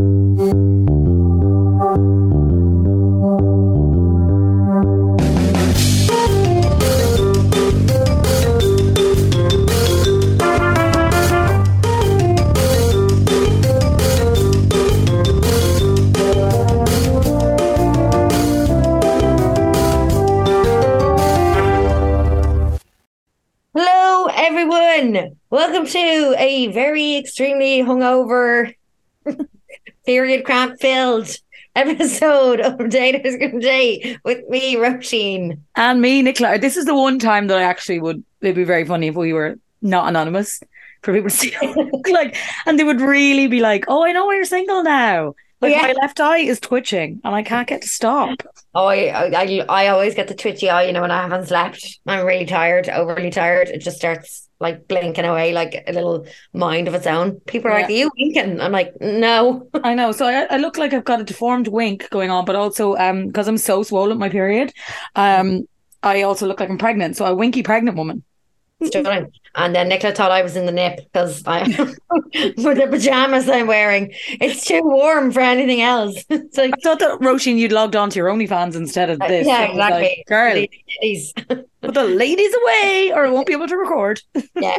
Hello, 0.00 0.16
everyone. 24.34 25.36
Welcome 25.50 25.84
to 25.86 26.34
a 26.38 26.68
very 26.68 27.18
extremely 27.18 27.82
hungover, 27.82 28.74
period 30.06 30.44
cramp 30.44 30.80
filled 30.80 31.28
episode 31.76 32.60
of 32.60 32.78
Good 32.78 32.90
Day 32.90 34.16
with 34.24 34.48
me, 34.48 34.76
Roisin. 34.76 35.60
And 35.76 36.00
me, 36.00 36.22
Nicola. 36.22 36.58
This 36.58 36.76
is 36.76 36.86
the 36.86 36.94
one 36.94 37.18
time 37.18 37.46
that 37.48 37.58
I 37.58 37.62
actually 37.62 38.00
would. 38.00 38.24
It'd 38.40 38.56
be 38.56 38.64
very 38.64 38.84
funny 38.84 39.08
if 39.08 39.14
we 39.14 39.32
were 39.32 39.58
not 39.82 40.08
anonymous 40.08 40.60
for 41.02 41.14
people 41.14 41.30
to 41.30 41.36
see. 41.36 41.54
like, 42.12 42.36
and 42.66 42.78
they 42.78 42.84
would 42.84 43.00
really 43.00 43.46
be 43.46 43.60
like, 43.60 43.84
"Oh, 43.88 44.04
I 44.04 44.12
know 44.12 44.26
why 44.26 44.34
you're 44.36 44.44
single 44.44 44.82
now." 44.82 45.34
Like 45.60 45.72
Yeah. 45.72 45.82
my 45.82 45.92
left 45.92 46.20
eye 46.20 46.38
is 46.38 46.58
twitching, 46.58 47.20
and 47.22 47.34
I 47.34 47.42
can't 47.42 47.68
get 47.68 47.82
to 47.82 47.88
stop. 47.88 48.42
Oh, 48.74 48.86
I, 48.86 49.30
I, 49.34 49.64
I 49.68 49.88
always 49.88 50.14
get 50.14 50.28
the 50.28 50.34
twitchy 50.34 50.70
eye, 50.70 50.84
you 50.84 50.92
know, 50.92 51.02
when 51.02 51.10
I 51.10 51.20
haven't 51.22 51.48
slept. 51.48 51.98
I'm 52.06 52.24
really 52.24 52.46
tired, 52.46 52.88
overly 52.88 53.30
tired. 53.30 53.68
It 53.68 53.80
just 53.82 53.98
starts 53.98 54.48
like 54.60 54.86
blinking 54.88 55.24
away 55.24 55.52
like 55.52 55.84
a 55.86 55.92
little 55.92 56.26
mind 56.52 56.86
of 56.88 56.94
its 56.94 57.06
own. 57.06 57.40
People 57.40 57.70
are 57.70 57.74
like, 57.74 57.88
Are 57.88 57.92
you 57.92 58.10
winking? 58.18 58.60
I'm 58.60 58.72
like, 58.72 58.92
No. 59.00 59.68
I 59.84 59.94
know. 59.94 60.12
So 60.12 60.26
I, 60.26 60.46
I 60.50 60.56
look 60.58 60.76
like 60.76 60.92
I've 60.92 61.04
got 61.04 61.20
a 61.20 61.24
deformed 61.24 61.68
wink 61.68 62.08
going 62.10 62.30
on, 62.30 62.44
but 62.44 62.56
also 62.56 62.96
um 62.96 63.26
because 63.26 63.48
I'm 63.48 63.58
so 63.58 63.82
swollen 63.82 64.18
my 64.18 64.28
period, 64.28 64.72
um 65.16 65.66
I 66.02 66.22
also 66.22 66.46
look 66.46 66.60
like 66.60 66.70
I'm 66.70 66.78
pregnant. 66.78 67.16
So 67.16 67.26
a 67.26 67.34
winky 67.34 67.62
pregnant 67.62 67.96
woman. 67.96 68.24
Stunning. 68.82 69.32
And 69.56 69.74
then 69.74 69.88
Nicola 69.88 70.14
thought 70.14 70.30
I 70.30 70.42
was 70.42 70.56
in 70.56 70.64
the 70.66 70.72
nip 70.72 70.96
because 71.12 71.42
I 71.46 71.64
for 71.72 72.74
the 72.74 72.86
pajamas 72.90 73.48
I'm 73.48 73.66
wearing. 73.66 74.12
It's 74.28 74.64
too 74.64 74.80
warm 74.82 75.32
for 75.32 75.40
anything 75.40 75.82
else. 75.82 76.24
It's 76.30 76.56
like 76.56 76.72
I 76.74 76.80
thought 76.82 76.98
that 77.00 77.18
Roisin, 77.20 77.56
you'd 77.58 77.72
logged 77.72 77.96
on 77.96 78.10
to 78.10 78.16
your 78.16 78.28
OnlyFans 78.28 78.76
instead 78.76 79.10
of 79.10 79.18
this. 79.18 79.46
Uh, 79.46 79.50
yeah, 79.50 79.66
So 79.66 79.72
was 79.72 79.78
like, 79.78 80.18
exactly. 80.18 80.24
Girl, 80.28 80.54
Ladies. 81.02 81.32
put 81.82 81.94
the 81.94 82.04
ladies 82.04 82.54
away, 82.62 83.12
or 83.14 83.26
I 83.26 83.30
won't 83.30 83.46
be 83.46 83.52
able 83.52 83.68
to 83.68 83.76
record. 83.76 84.20
yeah. 84.54 84.78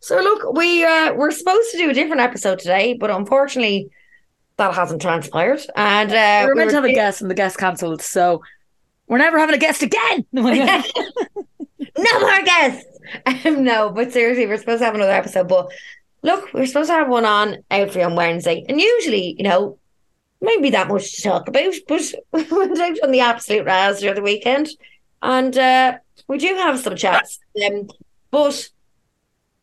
So 0.00 0.16
look, 0.20 0.52
we 0.54 0.84
uh 0.84 1.14
we're 1.14 1.30
supposed 1.32 1.70
to 1.72 1.78
do 1.78 1.90
a 1.90 1.94
different 1.94 2.20
episode 2.20 2.58
today, 2.60 2.94
but 2.94 3.10
unfortunately 3.10 3.90
that 4.56 4.72
hasn't 4.74 5.02
transpired. 5.02 5.60
And 5.74 6.12
uh 6.12 6.42
we 6.44 6.48
were 6.48 6.54
we 6.54 6.58
meant 6.58 6.70
to 6.70 6.76
have 6.76 6.84
a 6.84 6.88
were- 6.88 6.94
guest, 6.94 7.20
and 7.22 7.30
the 7.30 7.34
guest 7.34 7.58
cancelled. 7.58 8.02
So 8.02 8.42
we're 9.08 9.18
never 9.18 9.38
having 9.38 9.54
a 9.54 9.58
guest 9.58 9.82
again. 9.82 10.24
No 11.96 12.20
more 12.20 12.42
guests. 12.42 12.86
Um, 13.44 13.64
no, 13.64 13.90
but 13.90 14.12
seriously, 14.12 14.46
we're 14.46 14.56
supposed 14.56 14.80
to 14.80 14.86
have 14.86 14.94
another 14.94 15.12
episode. 15.12 15.46
But 15.46 15.70
look, 16.22 16.52
we're 16.54 16.64
supposed 16.64 16.88
to 16.88 16.94
have 16.94 17.08
one 17.08 17.26
on 17.26 17.58
out 17.70 17.90
for 17.90 17.98
you 17.98 18.06
on 18.06 18.16
Wednesday. 18.16 18.64
And 18.66 18.80
usually, 18.80 19.34
you 19.36 19.44
know, 19.44 19.78
maybe 20.40 20.70
that 20.70 20.88
much 20.88 21.14
to 21.16 21.22
talk 21.22 21.46
about, 21.46 21.74
but 21.88 22.02
we 22.32 22.42
went 22.44 22.80
out 22.80 23.02
on 23.02 23.10
the 23.10 23.20
absolute 23.20 23.66
razz 23.66 24.00
the 24.00 24.10
other 24.10 24.22
weekend. 24.22 24.68
And 25.22 25.56
uh, 25.56 25.98
we 26.28 26.38
do 26.38 26.54
have 26.54 26.80
some 26.80 26.96
chats. 26.96 27.38
Um, 27.64 27.88
but 28.30 28.70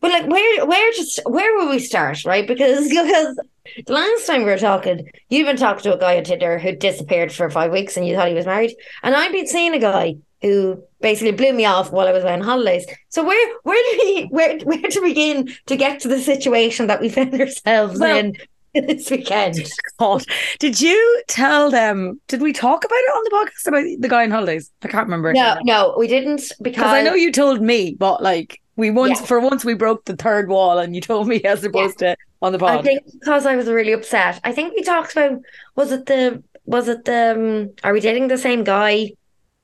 but 0.01 0.11
like 0.11 0.27
where 0.27 0.65
where 0.65 0.91
just 0.93 1.19
where 1.25 1.55
will 1.57 1.69
we 1.69 1.79
start, 1.79 2.25
right? 2.25 2.47
Because 2.47 2.89
because 2.89 3.39
the 3.85 3.93
last 3.93 4.25
time 4.25 4.39
we 4.39 4.51
were 4.51 4.57
talking, 4.57 5.09
you've 5.29 5.45
been 5.45 5.57
talking 5.57 5.83
to 5.83 5.95
a 5.95 5.99
guy 5.99 6.17
on 6.17 6.23
Tinder 6.23 6.57
who 6.57 6.75
disappeared 6.75 7.31
for 7.31 7.49
five 7.49 7.71
weeks 7.71 7.97
and 7.97 8.07
you 8.07 8.15
thought 8.15 8.27
he 8.27 8.33
was 8.33 8.45
married. 8.45 8.75
And 9.03 9.15
I've 9.15 9.31
been 9.31 9.47
seeing 9.47 9.73
a 9.73 9.79
guy 9.79 10.15
who 10.41 10.81
basically 11.01 11.31
blew 11.31 11.53
me 11.53 11.65
off 11.65 11.91
while 11.91 12.07
I 12.07 12.11
was 12.11 12.23
on 12.25 12.41
holidays. 12.41 12.85
So 13.09 13.23
where 13.23 13.55
where 13.63 13.83
do 13.91 13.99
we 14.03 14.23
where 14.31 14.57
where 14.59 14.81
to 14.81 15.01
begin 15.01 15.49
to 15.67 15.75
get 15.75 15.99
to 16.01 16.07
the 16.07 16.19
situation 16.19 16.87
that 16.87 17.01
we 17.01 17.09
found 17.09 17.39
ourselves 17.39 17.99
Well- 17.99 18.17
in 18.17 18.37
this 18.73 19.11
weekend? 19.11 19.57
God. 19.99 20.23
Did 20.59 20.79
you 20.81 21.23
tell 21.27 21.69
them? 21.69 22.19
Did 22.27 22.41
we 22.41 22.53
talk 22.53 22.83
about 22.85 22.95
it 22.95 23.11
on 23.15 23.23
the 23.23 23.29
podcast 23.31 23.67
about 23.67 24.01
the 24.01 24.07
guy 24.09 24.23
on 24.23 24.31
holidays? 24.31 24.71
I 24.83 24.87
can't 24.87 25.05
remember. 25.07 25.33
No, 25.33 25.57
no, 25.63 25.95
we 25.97 26.07
didn't 26.07 26.43
because 26.61 26.85
I 26.85 27.01
know 27.03 27.13
you 27.13 27.31
told 27.31 27.61
me, 27.61 27.95
but 27.99 28.23
like 28.23 28.59
we 28.77 28.89
once 28.89 29.19
Yeah. 29.19 29.25
for 29.27 29.39
once 29.39 29.63
we 29.65 29.73
broke 29.73 30.05
the 30.05 30.15
third 30.15 30.49
wall, 30.49 30.79
and 30.79 30.95
you 30.95 31.01
told 31.01 31.27
me 31.27 31.43
as 31.43 31.63
opposed 31.63 31.99
to 31.99 32.15
on 32.41 32.51
the 32.53 32.59
pod. 32.59 32.79
I 32.79 32.81
think 32.81 33.03
because 33.19 33.45
I 33.45 33.55
was 33.55 33.67
really 33.67 33.91
upset. 33.91 34.39
I 34.43 34.51
think 34.53 34.73
we 34.75 34.81
talked 34.81 35.11
about 35.11 35.39
was 35.75 35.91
it 35.91 36.05
the 36.07 36.41
was 36.65 36.87
it 36.87 37.05
the 37.05 37.35
um, 37.35 37.73
are 37.83 37.93
we 37.93 37.99
dating 37.99 38.29
the 38.29 38.37
same 38.37 38.63
guy 38.63 39.11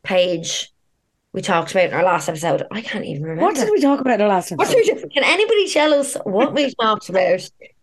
page 0.07 0.71
we 1.33 1.41
talked 1.41 1.71
about 1.71 1.85
in 1.89 1.93
our 1.93 2.03
last 2.03 2.29
episode? 2.29 2.63
I 2.71 2.81
can't 2.81 3.05
even 3.05 3.23
remember. 3.23 3.43
what 3.45 3.55
did 3.55 3.69
we 3.71 3.81
talk 3.81 3.99
about 3.99 4.15
in 4.15 4.19
the 4.27 4.27
last 4.27 4.51
What 4.51 4.67
episode? 4.69 4.83
did 4.95 5.03
we- 5.03 5.09
can 5.09 5.23
anybody 5.23 5.69
tell 5.69 5.93
us 5.93 6.15
what 6.23 6.53
we 6.53 6.73
talked 6.81 7.09
about? 7.09 7.41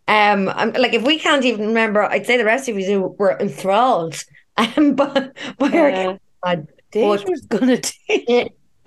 Um, 0.08 0.48
I'm, 0.50 0.72
like 0.72 0.92
if 0.94 1.02
we 1.02 1.18
can't 1.18 1.44
even 1.44 1.68
remember, 1.68 2.02
I'd 2.02 2.26
say 2.26 2.36
the 2.36 2.44
rest 2.44 2.68
of 2.68 2.78
you 2.78 3.14
were 3.18 3.36
enthralled. 3.40 4.16
Um, 4.56 4.94
by, 4.94 5.30
by 5.58 5.66
Uh, 5.66 6.16
our 6.44 6.56
Dave 6.92 7.24
was 7.24 7.40
gonna 7.48 7.76
take. 8.08 8.52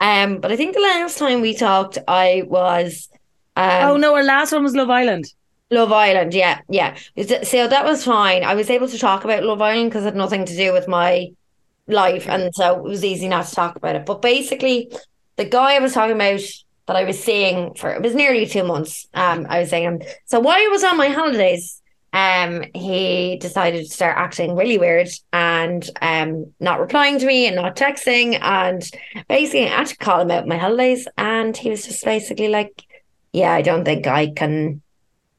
um, 0.00 0.40
but 0.42 0.52
I 0.52 0.56
think 0.56 0.74
the 0.74 0.80
last 0.82 1.16
time 1.18 1.40
we 1.40 1.54
talked, 1.54 1.96
I 2.06 2.42
was. 2.46 3.08
Um, 3.56 3.90
oh 3.90 3.96
no, 3.96 4.14
our 4.14 4.22
last 4.22 4.52
one 4.52 4.62
was 4.62 4.74
Love 4.74 4.90
Island. 4.90 5.24
Love 5.70 5.90
Island, 5.90 6.34
yeah, 6.34 6.60
yeah. 6.68 6.96
So 7.44 7.66
that 7.66 7.84
was 7.84 8.04
fine. 8.04 8.44
I 8.44 8.54
was 8.54 8.68
able 8.68 8.88
to 8.88 8.98
talk 8.98 9.24
about 9.24 9.42
Love 9.42 9.62
Island 9.62 9.88
because 9.90 10.02
it 10.04 10.08
had 10.12 10.16
nothing 10.16 10.44
to 10.44 10.54
do 10.56 10.72
with 10.74 10.86
my 10.86 11.30
life, 11.88 12.28
and 12.28 12.54
so 12.54 12.76
it 12.76 12.82
was 12.82 13.04
easy 13.04 13.28
not 13.28 13.46
to 13.46 13.54
talk 13.54 13.76
about 13.76 13.96
it. 13.96 14.06
But 14.06 14.22
basically, 14.22 14.92
the 15.36 15.44
guy 15.44 15.74
I 15.74 15.78
was 15.78 15.94
talking 15.94 16.16
about 16.16 16.40
that 16.86 16.96
I 16.96 17.04
was 17.04 17.22
seeing 17.22 17.74
for 17.74 17.90
it 17.90 18.02
was 18.02 18.14
nearly 18.14 18.46
two 18.46 18.64
months. 18.64 19.06
Um, 19.14 19.46
I 19.48 19.60
was 19.60 19.70
saying. 19.70 20.02
So 20.26 20.40
while 20.40 20.56
I 20.56 20.68
was 20.68 20.84
on 20.84 20.96
my 20.96 21.08
holidays, 21.08 21.82
um, 22.12 22.64
he 22.74 23.36
decided 23.40 23.84
to 23.84 23.92
start 23.92 24.16
acting 24.16 24.56
really 24.56 24.78
weird 24.78 25.08
and 25.32 25.88
um 26.00 26.52
not 26.60 26.80
replying 26.80 27.18
to 27.18 27.26
me 27.26 27.46
and 27.46 27.56
not 27.56 27.76
texting, 27.76 28.38
and 28.40 28.88
basically 29.28 29.66
I 29.66 29.78
had 29.78 29.86
to 29.88 29.96
call 29.96 30.20
him 30.20 30.30
out 30.30 30.46
my 30.46 30.58
holidays, 30.58 31.08
and 31.16 31.56
he 31.56 31.70
was 31.70 31.86
just 31.86 32.04
basically 32.04 32.48
like, 32.48 32.82
"Yeah, 33.32 33.52
I 33.52 33.62
don't 33.62 33.84
think 33.84 34.06
I 34.06 34.28
can." 34.28 34.82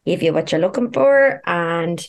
give 0.10 0.24
you 0.24 0.34
what 0.34 0.52
you're 0.52 0.62
looking 0.62 0.92
for 0.92 1.42
and 1.46 2.06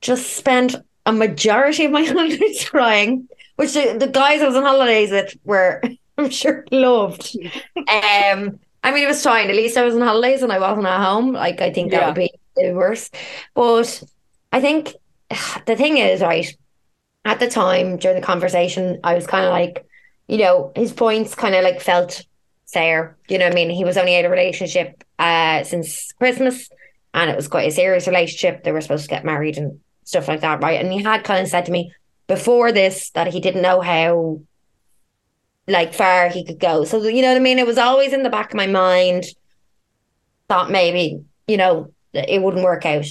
just 0.00 0.36
spent 0.36 0.76
a 1.06 1.12
majority 1.12 1.86
of 1.86 1.92
my 1.92 2.04
holidays 2.12 2.68
crying, 2.68 3.28
which 3.56 3.72
the, 3.74 3.96
the 3.98 4.06
guys 4.08 4.42
I 4.42 4.46
was 4.46 4.56
on 4.56 4.62
holidays 4.64 5.10
with 5.10 5.34
were, 5.44 5.82
I'm 6.18 6.30
sure, 6.30 6.64
loved. 6.70 7.36
Um, 7.76 8.60
I 8.82 8.92
mean, 8.92 9.04
it 9.04 9.08
was 9.08 9.22
fine. 9.22 9.50
At 9.50 9.56
least 9.56 9.76
I 9.76 9.84
was 9.84 9.94
on 9.94 10.00
holidays 10.02 10.42
and 10.42 10.52
I 10.52 10.58
wasn't 10.58 10.86
at 10.86 11.02
home. 11.04 11.32
Like, 11.32 11.60
I 11.60 11.72
think 11.72 11.90
that 11.90 12.00
Yeah. 12.00 12.06
would 12.06 12.14
be 12.14 12.30
worse. 12.72 13.10
But 13.54 14.02
I 14.52 14.60
think 14.60 14.94
the 15.66 15.76
thing 15.76 15.98
is, 15.98 16.20
right, 16.20 16.46
at 17.24 17.40
the 17.40 17.48
time 17.50 17.96
during 17.96 18.20
the 18.20 18.26
conversation, 18.26 19.00
I 19.02 19.14
was 19.14 19.26
kind 19.26 19.44
of 19.44 19.50
like, 19.50 19.84
you 20.28 20.38
know, 20.38 20.72
his 20.76 20.92
points 20.92 21.34
kind 21.34 21.54
of 21.54 21.64
like 21.64 21.80
felt 21.80 22.22
fair. 22.72 23.16
You 23.28 23.38
know 23.38 23.46
what 23.46 23.52
I 23.52 23.54
mean? 23.54 23.70
He 23.70 23.84
was 23.84 23.96
only 23.96 24.18
of 24.18 24.26
a 24.26 24.30
relationship 24.30 25.02
uh, 25.18 25.64
since 25.64 26.12
Christmas 26.12 26.68
and 27.14 27.30
it 27.30 27.36
was 27.36 27.48
quite 27.48 27.68
a 27.68 27.72
serious 27.72 28.06
relationship. 28.06 28.62
They 28.62 28.72
were 28.72 28.80
supposed 28.80 29.04
to 29.04 29.08
get 29.10 29.24
married 29.24 29.58
and 29.58 29.80
stuff 30.04 30.28
like 30.28 30.40
that, 30.42 30.62
right? 30.62 30.80
And 30.80 30.92
he 30.92 31.02
had 31.02 31.24
kind 31.24 31.42
of 31.42 31.48
said 31.48 31.66
to 31.66 31.72
me 31.72 31.92
before 32.26 32.72
this 32.72 33.10
that 33.10 33.32
he 33.32 33.40
didn't 33.40 33.62
know 33.62 33.80
how 33.80 34.40
like 35.68 35.94
far 35.94 36.28
he 36.28 36.44
could 36.44 36.60
go. 36.60 36.84
So 36.84 37.02
you 37.02 37.22
know 37.22 37.28
what 37.28 37.36
I 37.36 37.40
mean? 37.40 37.58
It 37.58 37.66
was 37.66 37.78
always 37.78 38.12
in 38.12 38.22
the 38.22 38.30
back 38.30 38.50
of 38.50 38.56
my 38.56 38.66
mind. 38.66 39.24
Thought 40.48 40.70
maybe, 40.70 41.24
you 41.48 41.56
know, 41.56 41.92
it 42.12 42.40
wouldn't 42.40 42.64
work 42.64 42.86
out. 42.86 43.06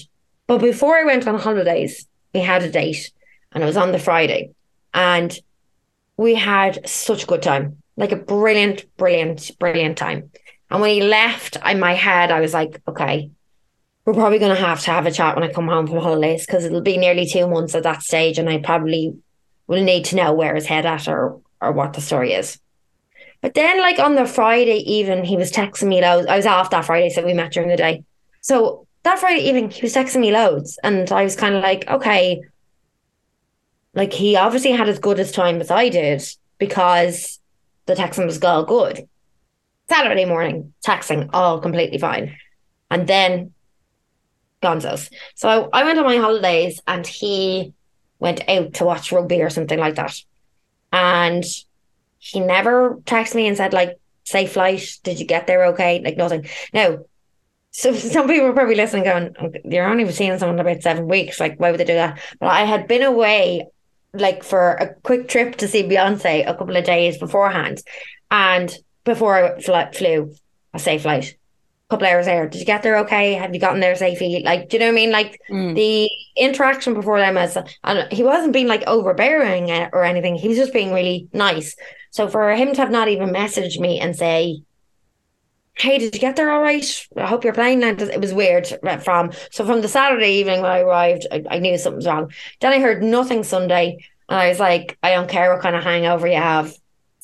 But 0.48 0.59
before 0.59 0.96
I 0.96 1.03
went 1.03 1.28
on 1.28 1.40
holidays, 1.40 2.08
we 2.34 2.40
had 2.40 2.64
a 2.64 2.72
date 2.72 3.12
and 3.52 3.64
it 3.64 3.67
was 3.67 3.78
on 3.78 3.91
the 3.91 4.00
Friday. 4.00 4.52
And 4.94 5.38
we 6.17 6.35
had 6.35 6.88
such 6.88 7.23
a 7.23 7.28
good 7.28 7.41
time. 7.41 7.82
Like 7.97 8.12
a 8.12 8.17
brilliant, 8.17 8.85
brilliant, 8.97 9.52
brilliant 9.59 9.97
time. 9.97 10.32
And 10.70 10.82
when 10.82 10.91
he 10.91 11.02
left, 11.02 11.58
in 11.66 11.79
my 11.79 11.94
head, 11.94 12.32
I 12.32 12.41
was 12.41 12.53
like, 12.53 12.82
okay, 12.88 13.29
we're 14.05 14.13
probably 14.13 14.40
going 14.40 14.55
to 14.55 14.61
have 14.61 14.81
to 14.81 14.91
have 14.91 15.07
a 15.07 15.11
chat 15.11 15.35
when 15.35 15.43
I 15.43 15.52
come 15.52 15.67
home 15.67 15.87
from 15.87 15.97
holidays 15.97 16.46
because 16.46 16.63
it'll 16.63 16.81
be 16.81 16.97
nearly 16.97 17.25
two 17.25 17.47
months 17.47 17.73
at 17.73 17.84
that 17.84 18.03
stage, 18.03 18.37
and 18.37 18.49
I 18.49 18.59
probably 18.59 19.17
will 19.67 19.84
need 19.84 20.05
to 20.05 20.16
know 20.16 20.34
where 20.34 20.53
his 20.55 20.67
head 20.67 20.85
at 20.85 21.07
or 21.07 21.41
or 21.61 21.72
what 21.72 21.93
the 21.93 22.02
story 22.02 22.34
is. 22.34 22.59
But 23.41 23.55
then, 23.55 23.79
like 23.79 23.99
on 23.99 24.16
the 24.16 24.25
Friday 24.25 24.78
evening, 24.78 25.23
he 25.23 25.37
was 25.37 25.52
texting 25.52 25.87
me 25.87 26.02
loads. 26.02 26.28
I 26.28 26.37
was 26.37 26.46
off 26.46 26.69
that 26.69 26.85
Friday, 26.85 27.09
so 27.09 27.25
we 27.25 27.34
met 27.34 27.52
during 27.52 27.69
the 27.69 27.78
day. 27.78 28.03
So 28.41 28.85
that 29.03 29.19
Friday 29.19 29.41
evening, 29.41 29.72
he 29.72 29.81
was 29.81 29.93
texting 29.96 30.22
me 30.22 30.31
loads, 30.31 30.78
and 30.84 31.11
I 31.11 31.23
was 31.23 31.35
kind 31.35 31.55
of 31.55 31.63
like, 31.63 31.90
okay, 31.90 32.43
like 33.96 34.13
he 34.13 34.35
obviously 34.35 34.72
had 34.72 34.87
as 34.87 34.99
good 34.99 35.19
as 35.19 35.31
time 35.31 35.61
as 35.61 35.72
I 35.72 35.90
did 35.90 36.23
because 36.59 37.40
the 37.87 37.96
texting 37.96 38.25
was 38.25 38.43
all 38.43 38.66
good. 38.66 39.07
Saturday 39.90 40.25
morning, 40.25 40.73
texting 40.85 41.29
all 41.34 41.59
completely 41.59 41.97
fine. 41.97 42.35
And 42.91 43.07
then 43.07 43.53
gonzos. 44.66 45.12
So 45.35 45.70
I, 45.72 45.84
went 45.84 46.00
on 46.00 46.06
my 46.06 46.17
holidays 46.17 46.82
and 46.88 47.06
he 47.06 47.73
went 48.20 48.47
out 48.50 48.73
to 48.76 48.85
watch 48.85 49.12
rugby 49.12 49.41
or 49.41 49.50
something 49.50 49.79
like 49.79 49.96
that. 49.96 50.16
And 50.91 51.44
he 52.20 52.40
never 52.40 52.96
texted 53.06 53.35
me 53.35 53.47
and 53.47 53.58
said, 53.58 53.73
like, 53.73 54.00
safe 54.23 54.53
flight. 54.53 54.97
Did 55.03 55.20
you 55.20 55.26
get 55.26 55.47
there 55.47 55.66
okay? 55.67 56.02
Like 56.03 56.17
nothing. 56.17 56.47
No. 56.73 57.06
so 57.72 57.94
some 58.16 58.28
people 58.28 58.47
are 58.47 58.53
probably 58.53 58.76
listening 58.76 59.03
going, 59.03 59.35
you're 59.66 59.88
only 59.88 60.12
seeing 60.12 60.38
someone 60.40 60.59
about 60.59 60.82
seven 60.82 61.08
weeks. 61.08 61.40
Like, 61.40 61.59
why 61.59 61.72
would 61.72 61.79
they 61.79 61.85
do 61.85 61.94
that? 61.94 62.20
But 62.40 62.50
I 62.50 62.62
had 62.62 62.88
been 62.88 63.03
away 63.03 63.67
like 64.14 64.44
for 64.44 64.72
a 64.72 64.94
quick 65.03 65.28
trip 65.28 65.58
to 65.58 65.67
see 65.67 65.84
Beyonce 65.84 66.50
a 66.50 66.56
couple 66.56 66.76
of 66.76 66.85
days 66.85 67.17
beforehand. 67.17 67.82
And 68.32 68.76
before 69.03 69.35
I 69.35 69.62
fl- 69.62 69.97
flew, 69.97 70.34
a 70.73 70.79
safe 70.79 71.03
flight 71.03 71.35
couple 71.90 72.08
hours 72.08 72.26
there. 72.26 72.47
Did 72.47 72.59
you 72.59 72.66
get 72.66 72.82
there 72.84 72.97
okay? 72.99 73.34
Have 73.34 73.53
you 73.53 73.59
gotten 73.59 73.79
there 73.79 73.96
safely? 73.96 74.41
Like, 74.43 74.70
do 74.70 74.78
you 74.78 74.79
know 74.79 74.87
what 74.87 74.93
I 74.93 74.96
mean? 74.96 75.11
Like 75.11 75.40
mm. 75.49 75.76
the 75.76 76.09
interaction 76.35 76.93
before 76.93 77.20
them 77.20 77.37
as 77.37 77.58
and 77.84 78.11
he 78.11 78.23
wasn't 78.23 78.53
being 78.53 78.67
like 78.67 78.84
overbearing 78.87 79.70
or 79.93 80.03
anything. 80.03 80.35
He 80.35 80.47
was 80.47 80.58
just 80.58 80.73
being 80.73 80.93
really 80.93 81.28
nice. 81.32 81.76
So 82.09 82.28
for 82.28 82.52
him 82.55 82.73
to 82.73 82.82
have 82.82 82.91
not 82.91 83.08
even 83.08 83.29
messaged 83.29 83.79
me 83.79 83.99
and 83.99 84.16
say, 84.16 84.61
Hey, 85.78 85.97
did 85.97 86.16
you 86.16 86.22
get 86.22 86.37
there 86.37 86.52
all 86.52 86.61
right? 86.61 87.08
I 87.17 87.28
hope 87.28 87.43
you're 87.43 87.53
playing 87.53 87.82
now. 87.82 87.90
It 87.90 88.22
was 88.22 88.34
weird 88.34 88.66
from 89.03 89.31
so 89.52 89.66
from 89.66 89.81
the 89.81 89.90
Saturday 89.90 90.35
evening 90.35 90.61
when 90.61 90.72
I 90.72 90.79
arrived, 90.79 91.28
I, 91.29 91.43
I 91.52 91.59
knew 91.59 91.78
something 91.78 91.97
was 91.97 92.08
wrong. 92.08 92.31
Then 92.61 92.72
I 92.72 92.79
heard 92.79 93.03
nothing 93.03 93.43
Sunday, 93.43 93.97
and 94.29 94.40
I 94.40 94.47
was 94.47 94.59
like, 94.59 94.97
I 95.03 95.11
don't 95.11 95.29
care 95.29 95.53
what 95.53 95.61
kind 95.61 95.76
of 95.76 95.84
hangover 95.84 96.28
you 96.28 96.38
have 96.38 96.73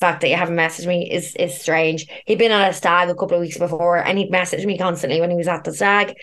fact 0.01 0.21
that 0.21 0.29
you 0.29 0.35
haven't 0.35 0.55
messaged 0.55 0.87
me 0.87 1.09
is 1.09 1.35
is 1.35 1.59
strange. 1.59 2.07
He'd 2.25 2.39
been 2.39 2.51
on 2.51 2.67
a 2.67 2.73
stag 2.73 3.09
a 3.09 3.15
couple 3.15 3.35
of 3.35 3.41
weeks 3.41 3.57
before 3.57 3.97
and 3.97 4.17
he'd 4.17 4.31
messaged 4.31 4.65
me 4.65 4.77
constantly 4.77 5.21
when 5.21 5.29
he 5.29 5.37
was 5.37 5.47
at 5.47 5.63
the 5.63 5.73
stag, 5.73 6.15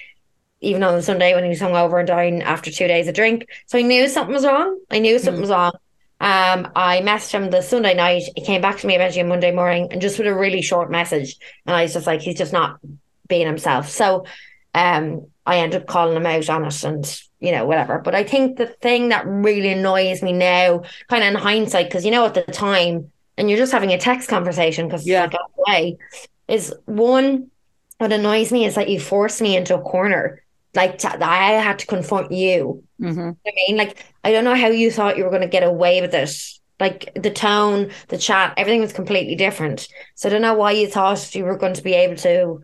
even 0.61 0.83
on 0.83 0.95
the 0.95 1.03
Sunday 1.03 1.35
when 1.35 1.45
he 1.45 1.51
was 1.51 1.61
hungover 1.61 1.99
and 1.99 2.09
down 2.09 2.43
after 2.43 2.71
two 2.71 2.89
days 2.89 3.09
of 3.09 3.15
drink. 3.15 3.47
So 3.67 3.79
I 3.79 3.83
knew 3.83 4.09
something 4.09 4.35
was 4.35 4.45
wrong. 4.45 4.79
I 4.91 4.99
knew 4.99 5.19
something 5.19 5.39
mm. 5.39 5.49
was 5.49 5.51
wrong. 5.51 5.73
Um, 6.21 6.73
I 6.75 7.01
messaged 7.01 7.31
him 7.31 7.51
the 7.51 7.63
Sunday 7.63 7.95
night. 7.95 8.25
He 8.35 8.45
came 8.45 8.61
back 8.61 8.79
to 8.79 8.87
me 8.87 8.97
eventually 8.97 9.23
on 9.23 9.29
Monday 9.29 9.53
morning 9.53 9.89
and 9.93 10.03
just 10.03 10.19
with 10.19 10.27
a 10.27 10.35
really 10.35 10.63
short 10.63 10.91
message. 10.91 11.37
And 11.65 11.77
I 11.77 11.85
was 11.85 11.93
just 11.95 12.09
like, 12.09 12.21
he's 12.21 12.39
just 12.39 12.53
not 12.53 12.81
being 13.29 13.47
himself. 13.47 13.89
So 13.89 14.27
um, 14.75 15.29
I 15.47 15.59
ended 15.59 15.83
up 15.83 15.87
calling 15.87 16.17
him 16.17 16.27
out 16.27 16.51
on 16.51 16.65
it 16.65 16.85
and 16.85 17.21
you 17.41 17.53
know, 17.53 17.67
whatever. 17.67 18.01
But 18.01 18.15
I 18.15 18.25
think 18.25 18.57
the 18.57 18.67
thing 18.67 19.11
that 19.11 19.27
really 19.27 19.71
annoys 19.71 20.23
me 20.23 20.33
now, 20.33 20.83
kind 21.09 21.23
of 21.23 21.29
in 21.29 21.35
hindsight, 21.37 21.87
because 21.87 22.05
you 22.05 22.11
know, 22.11 22.27
at 22.27 22.35
the 22.35 22.43
time 22.43 23.13
and 23.39 23.49
you're 23.49 23.59
just 23.59 23.73
having 23.73 23.93
a 23.93 23.99
text 23.99 24.29
conversation 24.29 24.87
because 24.87 25.07
yeah. 25.07 25.25
it's 25.25 25.33
like 25.33 25.43
away, 25.67 25.99
is 26.49 26.75
one 26.87 27.51
what 27.99 28.13
annoys 28.13 28.53
me 28.53 28.65
is 28.65 28.77
that 28.77 28.89
you 28.89 29.01
forced 29.01 29.41
me 29.41 29.57
into 29.57 29.75
a 29.75 29.83
corner. 29.83 30.43
Like 30.75 31.05
I 31.05 31.53
had 31.53 31.81
to 31.81 31.87
confront 31.87 32.31
you. 32.33 32.85
Mm-hmm. 33.01 33.31
I 33.47 33.53
mean, 33.55 33.77
like 33.77 34.05
I 34.25 34.33
don't 34.33 34.45
know 34.45 34.55
how 34.55 34.69
you 34.69 34.91
thought 34.91 35.19
you 35.19 35.25
were 35.25 35.31
going 35.31 35.43
to 35.43 35.49
get 35.49 35.65
away 35.65 36.01
with 36.01 36.15
it. 36.15 36.31
Like 36.79 37.13
the 37.17 37.31
tone, 37.31 37.91
the 38.07 38.19
chat, 38.19 38.55
everything 38.57 38.81
was 38.81 38.93
completely 38.93 39.35
different. 39.35 39.89
So 40.15 40.29
I 40.29 40.33
don't 40.33 40.43
know 40.43 40.55
why 40.55 40.73
you 40.73 40.87
thought 40.87 41.35
you 41.35 41.45
were 41.45 41.57
going 41.57 41.75
to 41.75 41.83
be 41.83 41.95
able 41.95 42.17
to. 42.17 42.63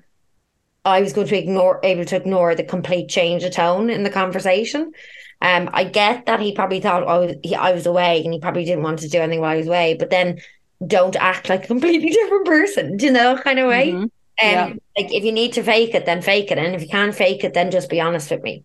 I 0.84 1.00
was 1.00 1.14
going 1.14 1.26
to 1.28 1.38
ignore, 1.38 1.80
able 1.82 2.04
to 2.04 2.16
ignore 2.16 2.54
the 2.54 2.62
complete 2.62 3.08
change 3.08 3.42
of 3.42 3.52
tone 3.52 3.88
in 3.88 4.02
the 4.02 4.10
conversation. 4.10 4.92
Um, 5.40 5.70
I 5.72 5.84
get 5.84 6.26
that 6.26 6.40
he 6.40 6.54
probably 6.54 6.80
thought 6.80 7.02
oh, 7.06 7.34
he, 7.42 7.54
I 7.54 7.72
was 7.72 7.86
away 7.86 8.22
and 8.22 8.32
he 8.32 8.38
probably 8.38 8.64
didn't 8.64 8.84
want 8.84 9.00
to 9.00 9.08
do 9.08 9.18
anything 9.18 9.40
while 9.40 9.52
I 9.52 9.56
was 9.56 9.66
away. 9.66 9.96
But 9.98 10.10
then 10.10 10.40
don't 10.86 11.16
act 11.16 11.48
like 11.48 11.64
a 11.64 11.66
completely 11.66 12.08
different 12.10 12.46
person, 12.46 12.98
you 12.98 13.10
know, 13.10 13.36
kind 13.38 13.58
of 13.58 13.68
way. 13.68 13.92
Mm-hmm. 13.92 14.06
Yeah. 14.40 14.64
Um, 14.64 14.80
like 14.96 15.12
if 15.12 15.24
you 15.24 15.32
need 15.32 15.52
to 15.54 15.62
fake 15.62 15.94
it, 15.94 16.06
then 16.06 16.20
fake 16.22 16.50
it. 16.50 16.58
And 16.58 16.74
if 16.74 16.82
you 16.82 16.88
can't 16.88 17.14
fake 17.14 17.44
it, 17.44 17.54
then 17.54 17.70
just 17.70 17.88
be 17.88 18.00
honest 18.00 18.30
with 18.30 18.42
me. 18.42 18.64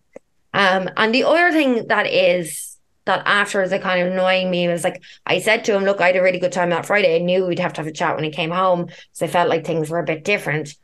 Um, 0.52 0.90
and 0.96 1.14
the 1.14 1.24
other 1.24 1.52
thing 1.52 1.86
that 1.88 2.06
is 2.06 2.76
that 3.04 3.22
afterwards 3.26 3.70
that 3.70 3.82
kind 3.82 4.06
of 4.06 4.12
annoying 4.12 4.50
me 4.50 4.68
was 4.68 4.84
like 4.84 5.02
I 5.24 5.38
said 5.38 5.64
to 5.64 5.76
him, 5.76 5.84
look, 5.84 6.00
I 6.00 6.08
had 6.08 6.16
a 6.16 6.22
really 6.22 6.40
good 6.40 6.52
time 6.52 6.70
that 6.70 6.86
Friday. 6.86 7.14
I 7.14 7.18
knew 7.18 7.46
we'd 7.46 7.60
have 7.60 7.72
to 7.74 7.80
have 7.80 7.86
a 7.88 7.92
chat 7.92 8.16
when 8.16 8.24
he 8.24 8.30
came 8.30 8.50
home. 8.50 8.88
So 9.12 9.26
I 9.26 9.28
felt 9.28 9.48
like 9.48 9.64
things 9.64 9.90
were 9.90 10.00
a 10.00 10.04
bit 10.04 10.24
different. 10.24 10.74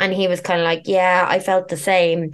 And 0.00 0.12
he 0.12 0.26
was 0.26 0.40
kind 0.40 0.60
of 0.60 0.64
like, 0.64 0.82
Yeah, 0.86 1.24
I 1.28 1.38
felt 1.38 1.68
the 1.68 1.76
same. 1.76 2.32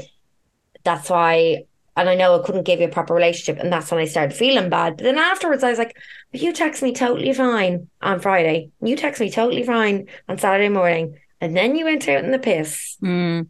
That's 0.85 1.11
why 1.11 1.65
and 1.99 2.09
I 2.09 2.15
know 2.15 2.39
I 2.41 2.47
couldn't 2.47 2.63
give 2.63 2.81
you 2.81 2.87
a 2.87 2.91
proper 2.91 3.13
relationship. 3.13 3.61
And 3.61 3.73
that's 3.73 3.91
when 3.91 4.01
I 4.01 4.05
started 4.05 4.37
feeling 4.37 4.71
bad. 4.71 4.97
But 4.97 5.03
then 5.03 5.19
afterwards, 5.19 5.65
I 5.65 5.71
was 5.71 5.79
like, 5.79 5.97
but 6.33 6.43
you 6.43 6.53
text 6.53 6.83
me 6.83 6.93
totally 6.93 7.33
fine 7.33 7.89
on 8.03 8.21
Friday. 8.21 8.71
You 8.81 8.97
text 8.97 9.21
me 9.21 9.31
totally 9.31 9.63
fine 9.63 10.09
on 10.29 10.39
Saturday 10.39 10.69
morning. 10.69 11.19
And 11.41 11.57
then 11.57 11.77
you 11.77 11.85
went 11.85 12.09
out 12.09 12.25
in 12.25 12.33
the 12.33 12.39
piss 12.39 12.97
mm. 13.03 13.49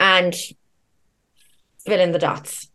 and 0.00 0.34
fill 1.84 2.00
in 2.00 2.12
the 2.12 2.18
dots. 2.18 2.70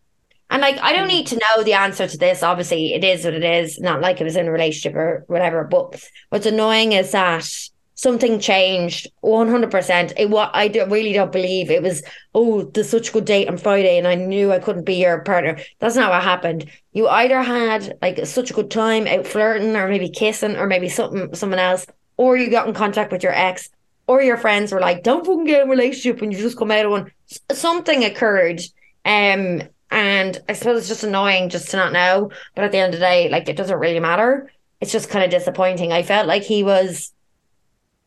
And 0.49 0.61
like, 0.61 0.77
I 0.79 0.93
don't 0.93 1.07
need 1.07 1.27
to 1.27 1.39
know 1.39 1.63
the 1.63 1.73
answer 1.73 2.07
to 2.07 2.17
this. 2.17 2.43
Obviously, 2.43 2.93
it 2.93 3.03
is 3.03 3.25
what 3.25 3.33
it 3.33 3.43
is. 3.43 3.79
Not 3.79 4.01
like 4.01 4.21
it 4.21 4.25
was 4.25 4.35
in 4.35 4.47
a 4.47 4.51
relationship 4.51 4.95
or 4.95 5.23
whatever. 5.27 5.63
But 5.63 6.03
what's 6.29 6.45
annoying 6.45 6.91
is 6.91 7.11
that 7.11 7.49
something 7.95 8.39
changed 8.39 9.07
100% 9.23 10.13
it 10.17 10.29
what 10.29 10.51
i 10.53 10.67
do, 10.67 10.85
really 10.85 11.13
don't 11.13 11.31
believe 11.31 11.69
it 11.69 11.81
was 11.81 12.03
oh 12.33 12.63
there's 12.63 12.89
such 12.89 13.09
a 13.09 13.13
good 13.13 13.25
date 13.25 13.47
on 13.47 13.57
friday 13.57 13.97
and 13.97 14.07
i 14.07 14.15
knew 14.15 14.51
i 14.51 14.59
couldn't 14.59 14.83
be 14.85 14.95
your 14.95 15.21
partner. 15.21 15.59
That's 15.79 15.95
not 15.95 16.11
what 16.11 16.23
happened. 16.23 16.69
You 16.93 17.07
either 17.07 17.41
had 17.41 17.97
like 18.01 18.25
such 18.25 18.51
a 18.51 18.53
good 18.53 18.71
time 18.71 19.07
out 19.07 19.27
flirting 19.27 19.75
or 19.75 19.87
maybe 19.87 20.09
kissing 20.09 20.55
or 20.55 20.67
maybe 20.67 20.89
something 20.89 21.33
someone 21.35 21.59
else 21.59 21.85
or 22.17 22.37
you 22.37 22.49
got 22.49 22.67
in 22.67 22.73
contact 22.73 23.11
with 23.11 23.23
your 23.23 23.33
ex 23.33 23.69
or 24.07 24.21
your 24.21 24.37
friends 24.37 24.71
were 24.71 24.79
like 24.79 25.03
don't 25.03 25.25
fucking 25.25 25.45
get 25.45 25.61
in 25.61 25.67
a 25.67 25.71
relationship 25.71 26.21
when 26.21 26.31
you 26.31 26.37
just 26.37 26.57
come 26.57 26.71
out 26.71 26.85
of 26.85 26.91
one. 26.91 27.11
Something 27.51 28.03
occurred 28.03 28.61
um 29.05 29.61
and 29.91 30.41
i 30.47 30.53
suppose 30.53 30.79
it's 30.79 30.87
just 30.87 31.03
annoying 31.03 31.49
just 31.49 31.69
to 31.69 31.77
not 31.77 31.93
know 31.93 32.31
but 32.55 32.63
at 32.63 32.71
the 32.71 32.77
end 32.77 32.93
of 32.93 32.99
the 32.99 33.05
day 33.05 33.29
like 33.29 33.47
it 33.49 33.57
doesn't 33.57 33.79
really 33.79 33.99
matter. 33.99 34.51
It's 34.81 34.91
just 34.91 35.09
kind 35.09 35.23
of 35.23 35.31
disappointing. 35.31 35.93
I 35.93 36.03
felt 36.03 36.27
like 36.27 36.43
he 36.43 36.63
was 36.63 37.13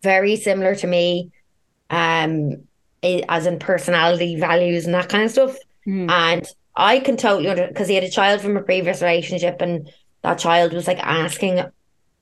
very 0.07 0.37
similar 0.37 0.75
to 0.77 0.87
me, 0.87 1.31
um, 1.91 2.63
as 3.03 3.47
in 3.47 3.59
personality, 3.59 4.39
values, 4.39 4.87
and 4.87 4.95
that 4.95 5.09
kind 5.09 5.25
of 5.25 5.31
stuff. 5.31 5.57
Mm. 5.87 6.11
And 6.11 6.45
I 6.75 7.01
can 7.01 7.17
totally 7.17 7.67
because 7.69 7.89
he 7.89 7.95
had 7.95 8.05
a 8.05 8.11
child 8.11 8.41
from 8.41 8.57
a 8.57 8.63
previous 8.63 9.03
relationship, 9.03 9.61
and 9.61 9.91
that 10.23 10.39
child 10.39 10.73
was 10.73 10.87
like 10.87 11.01
asking, 11.01 11.55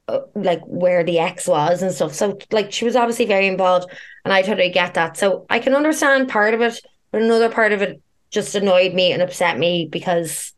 uh, 0.09 0.21
like 0.35 0.63
where 0.67 1.05
the 1.05 1.19
ex 1.19 1.47
was 1.47 1.83
and 1.83 1.93
stuff. 1.93 2.15
So 2.15 2.39
like 2.51 2.73
she 2.73 2.85
was 2.85 2.97
obviously 2.97 3.27
very 3.27 3.47
involved, 3.47 3.89
and 4.25 4.33
I 4.33 4.43
totally 4.43 4.71
get 4.71 4.95
that. 4.95 5.17
So 5.17 5.47
I 5.51 5.59
can 5.59 5.75
understand 5.75 6.29
part 6.29 6.55
of 6.55 6.61
it, 6.61 6.81
but 7.11 7.23
another 7.23 7.51
part 7.51 7.73
of 7.73 7.83
it 7.83 8.01
just 8.31 8.55
annoyed 8.55 8.95
me 8.95 9.13
and 9.13 9.23
upset 9.23 9.59
me 9.59 9.89
because 9.91 10.53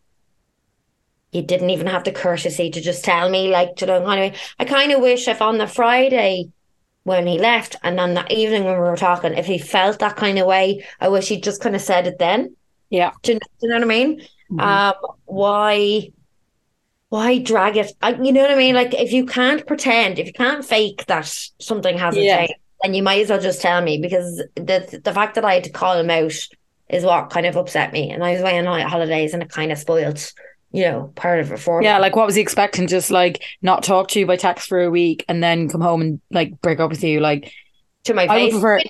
you 1.32 1.42
didn't 1.42 1.70
even 1.70 1.86
have 1.86 2.04
the 2.04 2.12
courtesy 2.12 2.70
to 2.70 2.80
just 2.80 3.04
tell 3.04 3.28
me, 3.28 3.50
like, 3.50 3.80
you 3.80 3.86
know, 3.86 4.08
anyway, 4.08 4.34
I 4.58 4.64
kind 4.64 4.92
of 4.92 5.00
wish 5.00 5.28
if 5.28 5.42
on 5.42 5.58
the 5.58 5.66
Friday 5.66 6.50
when 7.06 7.24
he 7.24 7.38
left 7.38 7.76
and 7.84 8.00
on 8.00 8.14
that 8.14 8.32
evening 8.32 8.64
when 8.64 8.74
we 8.74 8.80
were 8.80 8.96
talking, 8.96 9.32
if 9.32 9.46
he 9.46 9.58
felt 9.58 10.00
that 10.00 10.16
kind 10.16 10.40
of 10.40 10.46
way, 10.46 10.84
I 11.00 11.08
wish 11.08 11.28
he'd 11.28 11.44
just 11.44 11.60
kind 11.60 11.76
of 11.76 11.80
said 11.80 12.08
it 12.08 12.18
then. 12.18 12.56
Yeah. 12.90 13.12
Do 13.22 13.34
you, 13.34 13.38
do 13.38 13.46
you 13.62 13.68
know 13.68 13.76
what 13.76 13.84
I 13.84 13.86
mean? 13.86 14.20
Mm-hmm. 14.50 14.60
Um, 14.60 14.94
why 15.24 16.10
why 17.10 17.38
drag 17.38 17.76
it? 17.76 17.92
I, 18.02 18.14
you 18.14 18.32
know 18.32 18.40
what 18.40 18.50
I 18.50 18.56
mean? 18.56 18.74
Like 18.74 18.92
if 18.92 19.12
you 19.12 19.24
can't 19.24 19.64
pretend, 19.68 20.18
if 20.18 20.26
you 20.26 20.32
can't 20.32 20.64
fake 20.64 21.06
that 21.06 21.32
something 21.60 21.96
hasn't 21.96 22.24
yeah. 22.24 22.38
changed, 22.38 22.54
then 22.82 22.94
you 22.94 23.04
might 23.04 23.22
as 23.22 23.30
well 23.30 23.40
just 23.40 23.62
tell 23.62 23.80
me 23.80 23.98
because 23.98 24.42
the 24.56 25.00
the 25.04 25.14
fact 25.14 25.36
that 25.36 25.44
I 25.44 25.54
had 25.54 25.64
to 25.64 25.70
call 25.70 25.96
him 25.96 26.10
out 26.10 26.34
is 26.88 27.04
what 27.04 27.30
kind 27.30 27.46
of 27.46 27.56
upset 27.56 27.92
me. 27.92 28.10
And 28.10 28.24
I 28.24 28.32
was 28.32 28.40
away 28.40 28.58
on 28.58 28.66
holidays 28.88 29.32
and 29.32 29.44
it 29.44 29.48
kind 29.48 29.70
of 29.70 29.78
spoiled 29.78 30.32
you 30.76 30.84
know, 30.84 31.10
part 31.16 31.40
of 31.40 31.50
it 31.50 31.58
for 31.58 31.82
Yeah, 31.82 31.98
like 31.98 32.14
what 32.14 32.26
was 32.26 32.34
he 32.34 32.42
expecting? 32.42 32.86
Just 32.86 33.10
like 33.10 33.42
not 33.62 33.82
talk 33.82 34.08
to 34.08 34.20
you 34.20 34.26
by 34.26 34.36
text 34.36 34.68
for 34.68 34.82
a 34.82 34.90
week 34.90 35.24
and 35.26 35.42
then 35.42 35.68
come 35.68 35.80
home 35.80 36.02
and 36.02 36.20
like 36.30 36.60
break 36.60 36.80
up 36.80 36.90
with 36.90 37.02
you, 37.02 37.20
like 37.20 37.50
to 38.04 38.12
my 38.12 38.28
face. 38.28 38.52
Prefer, 38.52 38.80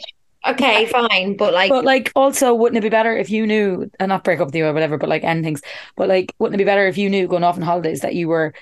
okay, 0.49 0.87
fine, 0.87 1.37
but 1.37 1.55
like, 1.55 1.71
but 1.71 1.85
like, 1.85 2.11
also, 2.17 2.55
wouldn't 2.55 2.79
it 2.79 2.81
be 2.81 2.89
better 2.89 3.17
if 3.17 3.31
you 3.31 3.47
knew, 3.47 3.89
and 4.01 4.09
not 4.09 4.25
break 4.25 4.41
up 4.41 4.49
with 4.49 4.55
you 4.57 4.67
or 4.67 4.73
whatever, 4.73 4.99
but 4.99 5.09
like 5.09 5.23
end 5.23 5.45
things, 5.45 5.63
but 5.95 6.09
like, 6.09 6.35
wouldn't 6.39 6.57
it 6.57 6.65
be 6.65 6.69
better 6.69 6.89
if 6.89 6.99
you 6.99 7.09
knew 7.09 7.29
going 7.29 7.45
off 7.45 7.57
on 7.57 7.63
holidays 7.63 8.01
that 8.01 8.17
you 8.17 8.27
were, 8.27 8.53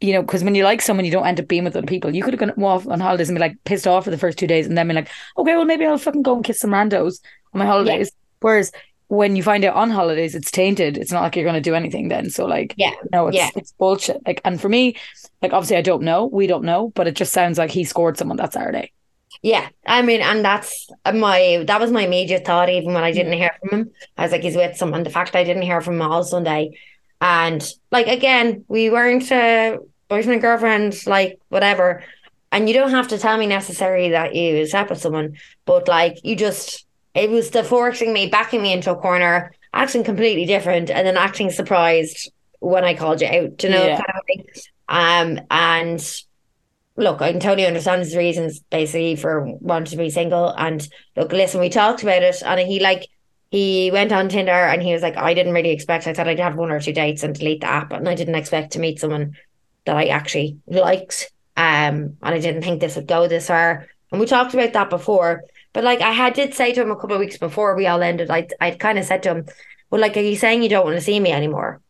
you 0.00 0.12
know, 0.12 0.20
because 0.20 0.44
when 0.44 0.54
you 0.54 0.64
like 0.64 0.82
someone, 0.82 1.06
you 1.06 1.10
don't 1.10 1.26
end 1.26 1.40
up 1.40 1.48
being 1.48 1.64
with 1.64 1.76
other 1.76 1.86
people. 1.86 2.14
You 2.14 2.22
could 2.22 2.34
have 2.34 2.40
gone 2.40 2.62
off 2.62 2.86
on 2.86 3.00
holidays 3.00 3.30
and 3.30 3.36
be 3.36 3.40
like 3.40 3.56
pissed 3.64 3.86
off 3.86 4.04
for 4.04 4.10
the 4.10 4.18
first 4.18 4.38
two 4.38 4.46
days, 4.46 4.66
and 4.66 4.76
then 4.76 4.88
be 4.88 4.94
like, 4.94 5.08
okay, 5.38 5.56
well, 5.56 5.64
maybe 5.64 5.86
I'll 5.86 5.96
fucking 5.96 6.22
go 6.22 6.36
and 6.36 6.44
kiss 6.44 6.60
some 6.60 6.70
randos 6.70 7.20
on 7.54 7.58
my 7.58 7.66
holidays. 7.66 8.10
Yeah. 8.12 8.16
Whereas 8.40 8.72
when 9.10 9.34
you 9.34 9.42
find 9.42 9.64
out 9.64 9.74
on 9.74 9.90
holidays 9.90 10.36
it's 10.36 10.52
tainted. 10.52 10.96
It's 10.96 11.10
not 11.10 11.22
like 11.22 11.34
you're 11.34 11.44
going 11.44 11.56
to 11.56 11.60
do 11.60 11.74
anything 11.74 12.08
then. 12.08 12.30
So 12.30 12.46
like 12.46 12.74
yeah 12.76 12.92
no 13.12 13.26
it's 13.26 13.36
yeah. 13.36 13.50
it's 13.56 13.72
bullshit. 13.72 14.24
Like 14.24 14.40
and 14.44 14.60
for 14.60 14.68
me 14.68 14.96
like 15.42 15.52
obviously 15.52 15.76
I 15.76 15.82
don't 15.82 16.02
know. 16.02 16.26
We 16.26 16.46
don't 16.46 16.64
know 16.64 16.92
but 16.94 17.08
it 17.08 17.16
just 17.16 17.32
sounds 17.32 17.58
like 17.58 17.70
he 17.70 17.82
scored 17.82 18.16
someone 18.16 18.36
that 18.36 18.52
Saturday. 18.52 18.92
Yeah 19.42 19.68
I 19.84 20.02
mean 20.02 20.20
and 20.20 20.44
that's 20.44 20.88
my 21.12 21.64
that 21.66 21.80
was 21.80 21.90
my 21.90 22.06
major 22.06 22.38
thought 22.38 22.70
even 22.70 22.94
when 22.94 23.02
I 23.02 23.10
didn't 23.10 23.32
hear 23.32 23.50
from 23.60 23.80
him. 23.80 23.90
I 24.16 24.22
was 24.22 24.30
like 24.30 24.42
he's 24.42 24.54
with 24.54 24.76
someone. 24.76 25.02
The 25.02 25.10
fact 25.10 25.34
I 25.34 25.42
didn't 25.42 25.62
hear 25.62 25.80
from 25.80 25.94
him 25.94 26.02
all 26.02 26.22
Sunday. 26.22 26.78
And 27.20 27.68
like 27.90 28.06
again 28.06 28.64
we 28.68 28.90
weren't 28.90 29.30
uh, 29.32 29.78
boyfriend 30.06 30.34
and 30.34 30.42
girlfriend 30.42 31.04
like 31.06 31.40
whatever. 31.48 32.04
And 32.52 32.68
you 32.68 32.74
don't 32.74 32.90
have 32.90 33.08
to 33.08 33.18
tell 33.18 33.36
me 33.36 33.46
necessarily 33.46 34.10
that 34.10 34.36
you 34.36 34.64
slept 34.68 34.90
with 34.90 35.00
someone 35.00 35.36
but 35.64 35.88
like 35.88 36.20
you 36.22 36.36
just 36.36 36.86
it 37.14 37.30
was 37.30 37.50
the 37.50 37.64
forcing 37.64 38.12
me, 38.12 38.28
backing 38.28 38.62
me 38.62 38.72
into 38.72 38.90
a 38.92 38.96
corner. 38.96 39.52
acting 39.72 40.02
completely 40.02 40.44
different 40.46 40.90
and 40.90 41.06
then 41.06 41.16
acting 41.16 41.48
surprised 41.48 42.30
when 42.58 42.84
I 42.84 42.94
called 42.94 43.20
you 43.20 43.28
out, 43.28 43.62
you 43.62 43.68
know, 43.68 43.86
Yeah. 43.86 44.02
kind 44.02 44.40
of. 44.40 44.62
Um, 44.88 45.46
and 45.48 46.22
look, 46.96 47.22
I 47.22 47.30
can 47.30 47.40
totally 47.40 47.66
understand 47.66 48.00
his 48.02 48.16
reasons 48.16 48.58
basically 48.70 49.14
for 49.16 49.46
wanting 49.60 49.92
to 49.92 49.96
be 49.96 50.10
single. 50.10 50.48
And 50.48 50.86
look, 51.16 51.32
listen, 51.32 51.60
we 51.60 51.68
talked 51.68 52.02
about 52.02 52.22
it, 52.22 52.42
and 52.44 52.58
he 52.60 52.80
like 52.80 53.06
he 53.52 53.90
went 53.92 54.12
on 54.12 54.28
Tinder 54.28 54.50
and 54.52 54.82
he 54.82 54.92
was 54.92 55.02
like, 55.02 55.16
I 55.16 55.34
didn't 55.34 55.54
really 55.54 55.70
expect. 55.70 56.06
I 56.06 56.14
thought 56.14 56.28
I'd 56.28 56.38
have 56.38 56.56
one 56.56 56.70
or 56.70 56.80
two 56.80 56.92
dates 56.92 57.22
and 57.22 57.34
delete 57.34 57.60
the 57.62 57.68
app, 57.68 57.92
and 57.92 58.08
I 58.08 58.14
didn't 58.14 58.34
expect 58.36 58.72
to 58.72 58.80
meet 58.80 58.98
someone 59.00 59.36
that 59.86 59.96
I 59.96 60.06
actually 60.06 60.58
liked. 60.66 61.30
Um, 61.56 62.16
and 62.22 62.34
I 62.34 62.38
didn't 62.38 62.62
think 62.62 62.80
this 62.80 62.96
would 62.96 63.06
go 63.06 63.28
this 63.28 63.46
far. 63.48 63.86
And 64.10 64.20
we 64.20 64.26
talked 64.26 64.54
about 64.54 64.72
that 64.72 64.90
before. 64.90 65.42
But 65.72 65.84
like 65.84 66.00
I 66.00 66.10
had 66.12 66.34
did 66.34 66.54
say 66.54 66.72
to 66.72 66.82
him 66.82 66.90
a 66.90 66.96
couple 66.96 67.14
of 67.14 67.20
weeks 67.20 67.38
before 67.38 67.76
we 67.76 67.86
all 67.86 68.02
ended, 68.02 68.30
I 68.30 68.48
I 68.60 68.72
kind 68.72 68.98
of 68.98 69.04
said 69.04 69.22
to 69.24 69.30
him, 69.30 69.46
"Well, 69.90 70.00
like, 70.00 70.16
are 70.16 70.20
you 70.20 70.36
saying 70.36 70.62
you 70.62 70.68
don't 70.68 70.84
want 70.84 70.96
to 70.96 71.02
see 71.04 71.20
me 71.20 71.32
anymore? 71.32 71.80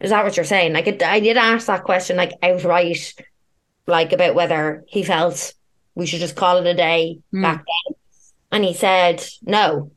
Is 0.00 0.10
that 0.10 0.24
what 0.24 0.36
you're 0.36 0.44
saying?" 0.44 0.72
Like, 0.72 0.86
it, 0.86 1.02
I 1.02 1.20
did 1.20 1.36
ask 1.36 1.66
that 1.66 1.84
question 1.84 2.16
like 2.16 2.32
outright, 2.42 3.14
like 3.86 4.12
about 4.12 4.34
whether 4.34 4.84
he 4.88 5.02
felt 5.02 5.54
we 5.94 6.06
should 6.06 6.20
just 6.20 6.36
call 6.36 6.58
it 6.58 6.66
a 6.66 6.74
day 6.74 7.20
Mm. 7.32 7.42
back 7.42 7.64
then, 7.64 7.94
and 8.52 8.64
he 8.64 8.74
said 8.74 9.24
no. 9.42 9.90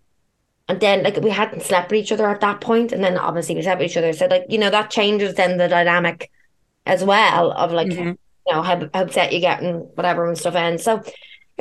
And 0.68 0.80
then 0.80 1.04
like 1.04 1.18
we 1.18 1.32
hadn't 1.32 1.64
slept 1.64 1.92
with 1.92 2.00
each 2.00 2.12
other 2.12 2.30
at 2.30 2.42
that 2.42 2.62
point, 2.62 2.92
and 2.92 3.04
then 3.04 3.18
obviously 3.18 3.56
we 3.56 3.62
slept 3.64 3.82
with 3.82 3.90
each 3.92 3.98
other. 3.98 4.14
So 4.14 4.28
like 4.28 4.46
you 4.50 4.60
know 4.60 4.70
that 4.70 4.92
changes 4.92 5.34
then 5.36 5.58
the 5.58 5.68
dynamic 5.68 6.32
as 6.86 7.04
well 7.04 7.52
of 7.52 7.72
like 7.72 7.88
Mhm. 7.90 8.18
you 8.48 8.54
know 8.54 8.62
how, 8.62 8.80
how 8.80 8.90
upset 8.94 9.34
you 9.34 9.40
get 9.40 9.62
and 9.62 9.86
whatever 9.96 10.28
and 10.28 10.38
stuff 10.38 10.56
ends. 10.56 10.84
So 10.84 11.02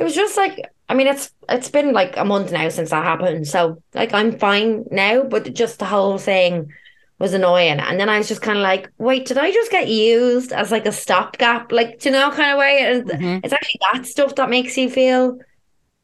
it 0.01 0.05
was 0.05 0.15
just 0.15 0.37
like 0.37 0.59
I 0.89 0.95
mean 0.95 1.07
it's 1.07 1.31
it's 1.49 1.69
been 1.69 1.93
like 1.93 2.17
a 2.17 2.25
month 2.25 2.51
now 2.51 2.69
since 2.69 2.91
that 2.91 3.05
happened. 3.05 3.47
So 3.47 3.83
like 3.93 4.13
I'm 4.13 4.37
fine 4.39 4.85
now, 4.91 5.23
but 5.23 5.53
just 5.53 5.79
the 5.79 5.85
whole 5.85 6.17
thing 6.17 6.71
was 7.19 7.33
annoying. 7.33 7.79
And 7.79 7.99
then 7.99 8.09
I 8.09 8.17
was 8.17 8.27
just 8.27 8.41
kind 8.41 8.57
of 8.57 8.63
like, 8.63 8.91
wait, 8.97 9.25
did 9.27 9.37
I 9.37 9.51
just 9.51 9.71
get 9.71 9.87
used 9.89 10.51
as 10.53 10.71
like 10.71 10.87
a 10.87 10.91
stopgap? 10.91 11.71
Like, 11.71 12.03
you 12.05 12.11
know, 12.11 12.31
kind 12.31 12.51
of 12.53 12.59
way? 12.59 12.79
And 12.81 13.09
Mhm. 13.09 13.41
it's 13.43 13.53
actually 13.53 13.79
that 13.93 14.07
stuff 14.07 14.35
that 14.35 14.49
makes 14.49 14.77
you 14.77 14.89
feel 14.89 15.39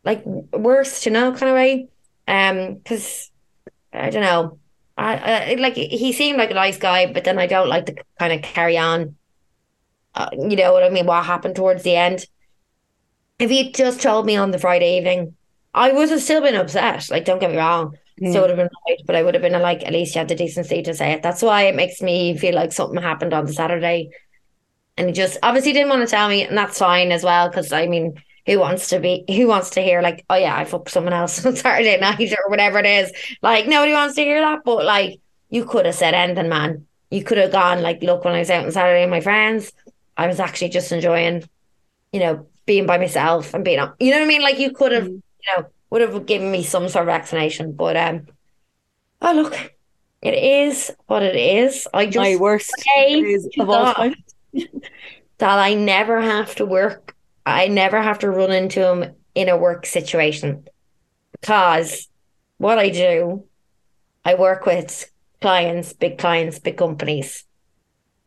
like 0.06 0.26
worse, 0.26 1.06
you 1.06 1.14
know, 1.14 1.34
kind 1.34 1.50
of 1.52 1.56
way. 1.56 1.90
Um, 2.28 2.76
because 2.76 3.32
I 3.94 4.10
don't 4.12 4.24
know. 4.24 4.60
I, 4.98 5.54
I 5.54 5.56
like 5.56 5.76
he 5.76 6.14
seemed 6.14 6.40
like 6.40 6.52
a 6.52 6.56
nice 6.56 6.78
guy, 6.78 7.12
but 7.14 7.26
then 7.26 7.40
I 7.40 7.48
don't 7.48 7.70
like 7.70 7.88
to 7.88 7.96
kind 8.20 8.34
of 8.34 8.44
carry 8.44 8.78
on. 8.78 9.16
Uh, 10.16 10.30
you 10.34 10.56
know 10.56 10.74
what 10.74 10.84
I 10.84 10.90
mean? 10.90 11.06
What 11.06 11.26
happened 11.26 11.56
towards 11.56 11.84
the 11.84 11.96
end? 11.96 12.26
If 13.40 13.50
he 13.50 13.72
just 13.72 14.02
told 14.02 14.26
me 14.26 14.36
on 14.36 14.52
the 14.52 14.60
Friday 14.60 14.98
evening, 14.98 15.36
I 15.74 15.92
would 15.92 16.10
have 16.10 16.22
still 16.22 16.42
been 16.42 16.56
upset. 16.56 17.10
Like, 17.10 17.26
don't 17.26 17.40
get 17.40 17.52
me 17.52 17.58
wrong. 17.58 17.98
Mm. 18.22 18.34
So 18.34 18.40
it 18.40 18.42
would 18.42 18.50
have 18.50 18.58
been 18.58 18.70
right, 18.88 19.00
but 19.06 19.16
I 19.16 19.22
would 19.24 19.36
have 19.36 19.44
been 19.44 19.54
like, 19.62 19.86
at 19.86 19.94
least 19.94 20.16
you 20.16 20.20
had 20.20 20.28
the 20.28 20.36
decency 20.36 20.82
to 20.82 20.94
say 20.94 21.12
it. 21.12 21.22
That's 21.22 21.44
why 21.44 21.64
it 21.64 21.76
makes 21.76 22.02
me 22.02 22.36
feel 22.36 22.56
like 22.56 22.74
something 22.74 23.02
happened 23.02 23.34
on 23.34 23.46
the 23.46 23.54
Saturday. 23.54 24.10
And 24.98 25.08
he 25.08 25.14
just 25.14 25.38
obviously 25.44 25.74
didn't 25.74 25.90
want 25.90 26.02
to 26.02 26.08
tell 26.08 26.28
me, 26.28 26.44
and 26.44 26.58
that's 26.58 26.80
fine 26.80 27.12
as 27.12 27.24
well. 27.24 27.48
Because 27.48 27.72
I 27.72 27.86
mean, 27.86 28.20
who 28.48 28.58
wants 28.58 28.90
to 28.90 29.00
be, 29.00 29.24
who 29.28 29.48
wants 29.48 29.72
to 29.72 29.82
hear 29.82 30.02
like, 30.02 30.26
oh 30.30 30.36
yeah, 30.36 30.58
I 30.58 30.66
fucked 30.66 30.90
someone 30.90 31.14
else 31.14 31.46
on 31.46 31.56
Saturday 31.56 32.00
night 32.00 32.32
or 32.32 32.50
whatever 32.50 32.80
it 32.80 32.88
is. 32.88 33.12
Like 33.44 33.68
nobody 33.68 33.94
wants 33.94 34.16
to 34.16 34.22
hear 34.22 34.42
that. 34.42 34.64
But 34.66 34.84
like, 34.84 35.20
you 35.50 35.66
could 35.66 35.86
have 35.86 35.96
said 35.96 36.16
anything, 36.16 36.50
man. 36.50 36.88
You 37.12 37.24
could 37.24 37.38
have 37.38 37.52
gone 37.52 37.84
like, 37.84 38.02
look, 38.02 38.26
when 38.26 38.34
I 38.34 38.40
was 38.40 38.50
out 38.50 38.66
on 38.66 38.72
Saturday 38.72 39.04
with 39.04 39.12
my 39.12 39.22
friends, 39.22 39.72
I 40.18 40.28
was 40.28 40.40
actually 40.40 40.70
just 40.70 40.92
enjoying, 40.92 41.48
you 42.12 42.20
know, 42.20 42.48
being 42.68 42.86
by 42.86 43.00
myself 43.00 43.56
and 43.56 43.66
being, 43.66 43.80
up. 43.80 43.96
you 44.00 44.12
know 44.12 44.18
what 44.20 44.26
I 44.26 44.28
mean? 44.28 44.42
Like 44.44 44.60
you 44.60 44.72
could 44.72 44.92
have, 44.92 45.06
Mm. 45.06 45.22
you 45.42 45.48
know, 45.58 45.66
would 45.90 46.02
have 46.02 46.26
given 46.28 46.52
me 46.52 46.62
some 46.64 46.88
sort 46.90 47.08
of 47.08 47.10
explanation. 47.10 47.72
But 47.72 47.98
um, 47.98 48.28
oh 49.24 49.34
look, 49.34 49.56
it 50.22 50.34
is 50.36 50.92
what 51.08 51.24
it 51.24 51.36
is. 51.36 51.88
I 51.94 52.06
just 52.06 52.18
My 52.18 52.36
worst 52.36 52.72
days 52.96 53.48
of 53.58 53.70
all 53.70 53.94
time. 53.96 54.16
that 54.54 55.60
I 55.60 55.74
never 55.74 56.22
have 56.22 56.54
to 56.56 56.66
work. 56.66 57.16
I 57.46 57.68
never 57.68 58.02
have 58.02 58.20
to 58.20 58.30
run 58.30 58.52
into 58.52 58.86
him 58.86 59.16
in 59.34 59.50
a 59.50 59.58
work 59.58 59.86
situation 59.86 60.68
because 61.40 62.10
what 62.58 62.78
I 62.80 62.90
do, 62.90 63.46
I 64.26 64.34
work 64.36 64.66
with 64.66 65.10
clients, 65.42 65.94
big 65.94 66.18
clients, 66.18 66.60
big 66.60 66.76
companies, 66.78 67.46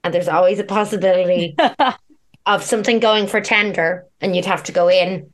and 0.03 0.15
there's 0.15 0.29
always 0.29 0.59
a 0.61 0.65
possibility 0.65 1.57
of 2.47 2.63
something 2.63 3.01
going 3.01 3.27
for 3.27 3.41
tender, 3.41 4.07
and 4.21 4.35
you'd 4.35 4.47
have 4.47 4.65
to 4.65 4.73
go 4.73 4.89
in 4.89 5.33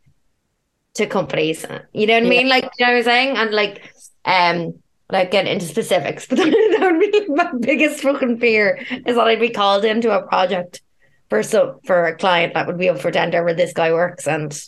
to 0.95 1.07
companies. 1.07 1.65
You 1.93 2.07
know 2.07 2.15
what 2.15 2.27
I 2.27 2.29
mean? 2.29 2.49
Like 2.49 2.65
you 2.79 2.87
know 2.87 2.93
what 2.93 2.99
I'm 2.99 3.05
saying? 3.05 3.37
And 3.37 3.51
like, 3.53 3.93
um, 4.25 4.83
like 5.11 5.31
get 5.31 5.47
into 5.47 5.67
specifics, 5.67 6.27
but 6.31 6.37
that 6.39 6.79
would 6.81 7.13
be 7.13 7.27
my 7.29 7.53
biggest 7.61 8.01
fucking 8.01 8.39
fear 8.39 8.85
is 9.07 9.17
that 9.17 9.27
I'd 9.27 9.41
be 9.41 9.51
called 9.51 9.85
into 9.85 10.11
a 10.11 10.27
project 10.27 10.83
for 11.29 11.43
so 11.43 11.81
for 11.85 12.07
a 12.07 12.17
client 12.17 12.55
that 12.55 12.67
would 12.67 12.79
be 12.79 12.89
up 12.89 13.01
for 13.01 13.11
tender 13.11 13.45
where 13.45 13.55
this 13.55 13.73
guy 13.73 13.93
works 13.93 14.27
and 14.27 14.59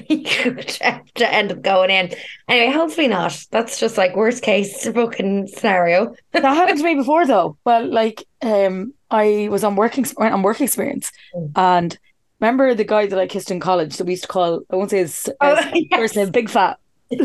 could 0.00 0.70
have 0.80 1.04
to 1.14 1.32
end 1.32 1.52
up 1.52 1.62
going 1.62 1.90
in. 1.90 2.12
Anyway, 2.48 2.72
hopefully 2.72 3.08
not. 3.08 3.38
That's 3.50 3.78
just 3.80 3.96
like 3.98 4.16
worst 4.16 4.42
case 4.42 4.86
fucking 4.94 5.48
scenario. 5.48 6.14
that 6.32 6.42
happened 6.44 6.78
to 6.78 6.84
me 6.84 6.94
before 7.02 7.26
though. 7.26 7.56
Well, 7.64 7.86
like 7.86 8.24
um 8.42 8.94
I 9.10 9.48
was 9.50 9.64
on 9.64 9.76
working 9.76 10.06
on 10.18 10.42
work 10.42 10.60
experience 10.60 11.10
Mm. 11.34 11.50
and 11.56 11.98
remember 12.40 12.74
the 12.74 12.84
guy 12.84 13.06
that 13.06 13.18
I 13.18 13.26
kissed 13.26 13.50
in 13.50 13.58
college 13.60 13.96
that 13.96 14.04
we 14.04 14.12
used 14.12 14.22
to 14.24 14.28
call 14.28 14.60
I 14.70 14.76
won't 14.76 14.90
say 14.90 14.98
his, 14.98 15.28
Oh, 15.40 15.56
his 15.56 15.86
yes. 15.90 15.98
first 16.00 16.16
name 16.16 16.30
Big 16.30 16.48
Fat. 16.50 16.78
Big 17.10 17.22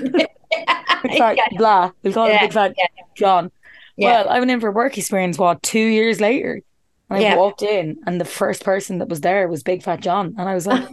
Fat 1.17 1.37
yeah, 1.37 1.43
blah. 1.57 1.91
We'll 2.03 2.13
call 2.13 2.27
him 2.27 2.39
Big 2.39 2.53
Fat 2.53 2.73
yeah. 2.77 2.85
John. 3.15 3.51
yeah. 3.97 4.23
Well, 4.23 4.29
I 4.29 4.39
went 4.39 4.51
in 4.51 4.59
for 4.59 4.71
work 4.71 4.97
experience 4.97 5.37
what 5.37 5.61
two 5.63 5.79
years 5.79 6.19
later. 6.21 6.61
And 7.09 7.19
I 7.19 7.21
Yeah. 7.21 7.35
walked 7.35 7.61
in 7.61 7.97
and 8.07 8.19
the 8.19 8.25
first 8.25 8.63
person 8.63 8.97
that 8.99 9.09
was 9.09 9.21
there 9.21 9.47
was 9.47 9.61
Big 9.63 9.83
Fat 9.83 9.99
John. 10.01 10.35
And 10.37 10.47
I 10.49 10.55
was 10.55 10.65
like 10.65 10.87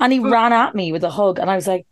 and 0.00 0.12
he 0.12 0.18
ran 0.18 0.52
at 0.52 0.74
me 0.74 0.92
with 0.92 1.04
a 1.04 1.10
hug 1.10 1.38
and 1.38 1.50
I 1.50 1.56
was 1.56 1.66
like 1.66 1.86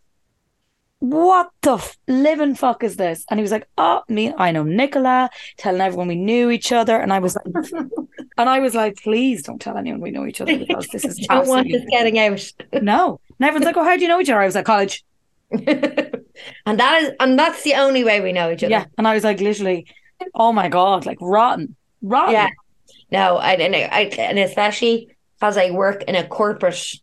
what 0.98 1.50
the 1.62 1.74
f- 1.74 1.96
living 2.08 2.54
fuck 2.54 2.82
is 2.82 2.96
this? 2.96 3.24
And 3.30 3.38
he 3.38 3.42
was 3.42 3.50
like, 3.50 3.68
"Oh, 3.76 4.02
me, 4.08 4.32
I 4.36 4.50
know 4.50 4.62
Nicola, 4.62 5.30
telling 5.58 5.80
everyone 5.80 6.08
we 6.08 6.16
knew 6.16 6.50
each 6.50 6.72
other." 6.72 6.96
And 6.96 7.12
I 7.12 7.18
was 7.18 7.36
like, 7.36 7.46
and 8.38 8.48
I 8.48 8.60
was 8.60 8.74
like, 8.74 8.96
"Please 9.02 9.42
don't 9.42 9.60
tell 9.60 9.76
anyone 9.76 10.00
we 10.00 10.10
know 10.10 10.26
each 10.26 10.40
other 10.40 10.58
because 10.58 10.86
this 10.88 11.04
is 11.04 11.18
don't 11.18 11.48
want 11.48 11.68
this 11.70 11.84
getting 11.90 12.18
out. 12.18 12.52
no." 12.82 13.20
And 13.38 13.46
everyone's 13.46 13.66
like, 13.66 13.76
"Oh, 13.76 13.84
how 13.84 13.96
do 13.96 14.02
you 14.02 14.08
know 14.08 14.20
each 14.20 14.30
other?" 14.30 14.40
I 14.40 14.46
was 14.46 14.54
like, 14.54 14.64
"College." 14.64 15.04
and 15.50 16.80
that 16.80 17.02
is 17.02 17.12
and 17.20 17.38
that's 17.38 17.62
the 17.62 17.74
only 17.74 18.02
way 18.02 18.20
we 18.20 18.32
know 18.32 18.50
each 18.50 18.64
other. 18.64 18.70
Yeah, 18.70 18.86
and 18.96 19.06
I 19.06 19.14
was 19.14 19.22
like, 19.22 19.40
literally, 19.40 19.86
oh 20.34 20.52
my 20.52 20.68
god, 20.68 21.06
like 21.06 21.18
rotten, 21.20 21.76
rotten. 22.02 22.32
Yeah. 22.32 22.48
No, 23.12 23.36
I 23.36 23.54
don't 23.54 23.70
know. 23.70 23.78
I, 23.78 24.02
and 24.18 24.38
especially 24.38 25.14
because 25.38 25.56
I 25.56 25.70
work 25.70 26.02
in 26.04 26.16
a 26.16 26.26
corporate 26.26 26.96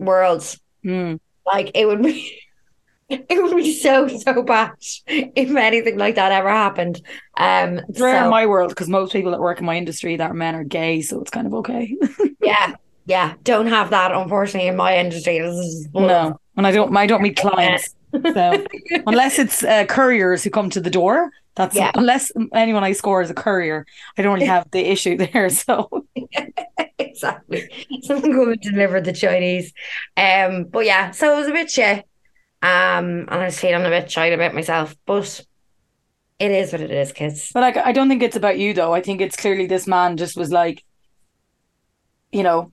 world, 0.00 0.42
Mm. 0.84 1.20
like 1.46 1.70
it 1.74 1.86
would 1.86 2.02
be 2.02 2.40
it 3.10 3.42
would 3.42 3.56
be 3.56 3.72
so 3.74 4.08
so 4.08 4.42
bad 4.42 4.72
if 5.06 5.54
anything 5.54 5.98
like 5.98 6.14
that 6.14 6.32
ever 6.32 6.48
happened. 6.48 7.00
Um 7.36 7.80
It's 7.88 8.00
rare 8.00 8.24
in 8.24 8.30
my 8.30 8.46
world 8.46 8.70
because 8.70 8.88
most 8.88 9.12
people 9.12 9.32
that 9.32 9.40
work 9.40 9.60
in 9.60 9.66
my 9.66 9.76
industry 9.76 10.16
that 10.16 10.30
are 10.30 10.34
men 10.34 10.54
are 10.54 10.64
gay, 10.64 11.02
so 11.02 11.20
it's 11.20 11.30
kind 11.30 11.46
of 11.46 11.54
okay. 11.54 11.96
yeah, 12.42 12.74
yeah. 13.06 13.34
Don't 13.44 13.66
have 13.66 13.90
that 13.90 14.12
unfortunately 14.12 14.68
in 14.68 14.76
my 14.76 14.96
industry. 14.96 15.38
This 15.38 15.56
is 15.56 15.88
no, 15.92 16.38
and 16.56 16.66
I 16.66 16.72
don't, 16.72 16.96
I 16.96 17.06
don't 17.06 17.22
meet 17.22 17.36
clients. 17.44 17.94
So 18.12 18.64
unless 19.06 19.38
it's 19.38 19.62
uh, 19.62 19.84
couriers 19.86 20.42
who 20.42 20.50
come 20.50 20.70
to 20.70 20.80
the 20.80 20.90
door, 20.90 21.30
that's 21.56 21.74
Yeah. 21.76 21.90
unless 21.94 22.32
anyone 22.54 22.84
I 22.84 22.92
score 22.92 23.22
is 23.22 23.30
a 23.30 23.34
courier, 23.34 23.86
I 24.16 24.22
don't 24.22 24.34
really 24.34 24.46
have 24.46 24.70
the 24.70 24.90
issue 24.90 25.16
there. 25.32 25.48
So 25.50 26.06
exactly. 26.98 27.68
Someone 28.02 28.32
go 28.32 28.50
and 28.50 28.60
deliver 28.60 29.00
the 29.00 29.12
Chinese. 29.12 29.72
Um, 30.16 30.64
but 30.64 30.86
yeah, 30.86 31.10
so 31.10 31.32
it 31.34 31.36
was 31.40 31.48
a 31.48 31.52
bit 31.52 31.70
shit. 31.70 31.98
Um, 32.62 33.26
and 33.28 33.30
I 33.30 33.44
was 33.46 33.58
feeling 33.58 33.84
a 33.86 33.88
bit 33.88 34.10
shy 34.10 34.26
about 34.26 34.54
myself, 34.54 34.94
but 35.06 35.44
it 36.38 36.50
is 36.50 36.72
what 36.72 36.80
it 36.82 36.90
is, 36.90 37.12
kids. 37.12 37.50
But 37.52 37.60
like, 37.60 37.76
I 37.76 37.92
don't 37.92 38.08
think 38.08 38.22
it's 38.22 38.36
about 38.36 38.58
you 38.58 38.74
though. 38.74 38.92
I 38.94 39.00
think 39.00 39.20
it's 39.20 39.36
clearly 39.36 39.66
this 39.66 39.86
man 39.86 40.16
just 40.16 40.36
was 40.36 40.50
like, 40.50 40.84
you 42.32 42.42
know, 42.42 42.72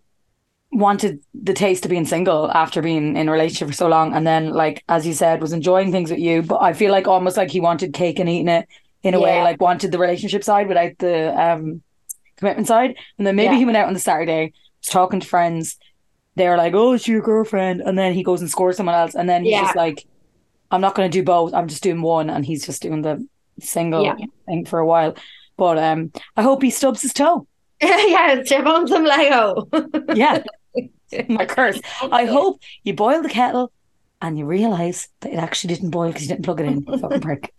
wanted 0.71 1.21
the 1.33 1.53
taste 1.53 1.85
of 1.85 1.89
being 1.91 2.05
single 2.05 2.51
after 2.51 2.81
being 2.81 3.15
in 3.15 3.29
a 3.29 3.31
relationship 3.31 3.69
for 3.69 3.73
so 3.73 3.87
long, 3.87 4.13
and 4.13 4.27
then 4.27 4.51
like 4.51 4.83
as 4.89 5.07
you 5.07 5.13
said, 5.13 5.41
was 5.41 5.53
enjoying 5.53 5.91
things 5.91 6.09
with 6.11 6.19
you. 6.19 6.41
But 6.41 6.61
I 6.61 6.73
feel 6.73 6.91
like 6.91 7.07
almost 7.07 7.37
like 7.37 7.49
he 7.51 7.59
wanted 7.59 7.93
cake 7.93 8.19
and 8.19 8.29
eating 8.29 8.49
it 8.49 8.67
in 9.03 9.13
a 9.13 9.19
way, 9.19 9.41
like 9.41 9.61
wanted 9.61 9.91
the 9.91 9.97
relationship 9.99 10.43
side 10.43 10.67
without 10.67 10.91
the 10.99 11.39
um 11.41 11.81
commitment 12.35 12.67
side. 12.67 12.95
And 13.17 13.25
then 13.25 13.35
maybe 13.35 13.53
Yeah. 13.53 13.59
he 13.59 13.65
went 13.65 13.77
out 13.77 13.87
on 13.87 13.93
the 13.93 13.99
Saturday, 13.99 14.53
was 14.81 14.87
talking 14.89 15.19
to 15.21 15.27
friends. 15.27 15.77
They 16.35 16.47
were 16.49 16.57
like, 16.57 16.73
"Oh, 16.75 16.93
it's 16.93 17.07
your 17.07 17.21
girlfriend," 17.21 17.81
and 17.81 17.97
then 17.97 18.13
he 18.13 18.21
goes 18.23 18.41
and 18.41 18.49
scores 18.51 18.77
someone 18.77 18.93
else, 18.95 19.15
and 19.15 19.27
then 19.29 19.43
he's 19.43 19.53
Yeah. 19.53 19.61
just 19.63 19.75
like, 19.75 20.05
"I'm 20.69 20.81
not 20.81 20.93
going 20.95 21.09
to 21.09 21.17
do 21.17 21.23
both. 21.23 21.53
I'm 21.53 21.67
just 21.67 21.81
doing 21.81 22.01
one," 22.01 22.29
and 22.29 22.45
he's 22.45 22.65
just 22.65 22.81
doing 22.81 23.01
the 23.01 23.25
single 23.59 24.03
Yeah. 24.03 24.15
thing 24.45 24.65
for 24.65 24.77
a 24.79 24.85
while. 24.85 25.15
But 25.55 25.79
um, 25.79 26.11
I 26.35 26.43
hope 26.43 26.61
he 26.61 26.69
stubs 26.69 27.01
his 27.01 27.13
toe. 27.13 27.47
yeah, 27.81 28.43
chip 28.43 28.65
on 28.67 28.87
some 28.87 29.03
Lego. 29.05 29.67
Yeah, 30.13 30.43
my 31.29 31.45
curse. 31.45 31.79
I 32.11 32.25
hope 32.25 32.59
you 32.83 32.93
boil 32.93 33.21
the 33.21 33.29
kettle, 33.29 33.71
and 34.21 34.37
you 34.37 34.45
realise 34.45 35.07
that 35.21 35.33
it 35.33 35.37
actually 35.37 35.73
didn't 35.75 35.91
boil 35.91 36.07
because 36.09 36.23
you 36.23 36.29
didn't 36.29 36.45
plug 36.45 36.61
it 36.61 36.65
in. 36.65 36.83
Fucking 36.99 37.21
prick. 37.21 37.53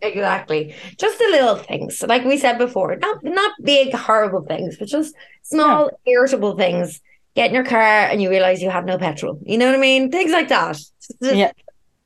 exactly. 0.00 0.74
Just 0.98 1.18
the 1.18 1.28
little 1.30 1.56
things, 1.56 2.02
like 2.06 2.24
we 2.24 2.36
said 2.38 2.58
before, 2.58 2.96
not 2.96 3.18
not 3.22 3.52
big 3.62 3.94
horrible 3.94 4.42
things, 4.46 4.76
but 4.78 4.88
just 4.88 5.14
small 5.42 5.90
irritable 6.06 6.56
things. 6.56 7.00
Get 7.34 7.48
in 7.50 7.54
your 7.54 7.64
car 7.64 7.80
and 7.80 8.20
you 8.20 8.30
realize 8.30 8.60
you 8.60 8.70
have 8.70 8.84
no 8.84 8.98
petrol. 8.98 9.38
You 9.44 9.58
know 9.58 9.66
what 9.66 9.74
I 9.76 9.78
mean? 9.78 10.10
Things 10.10 10.32
like 10.32 10.48
that. 10.48 10.76
Just 10.76 11.14
Yeah. 11.20 11.52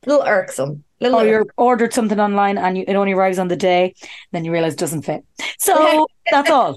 little 0.07 0.25
irksome. 0.27 0.85
Little 1.01 1.21
Or 1.21 1.27
you 1.27 1.47
ordered 1.57 1.93
something 1.95 2.21
online 2.21 2.59
and 2.59 2.77
you, 2.79 2.85
it 2.87 2.95
only 2.95 3.13
arrives 3.13 3.39
on 3.39 3.49
the 3.49 3.57
day, 3.57 3.95
then 4.33 4.45
you 4.45 4.53
realise 4.53 4.75
it 4.75 4.79
doesn't 4.79 5.03
fit. 5.03 5.25
So 5.59 6.07
that's 6.31 6.51
all. 6.51 6.77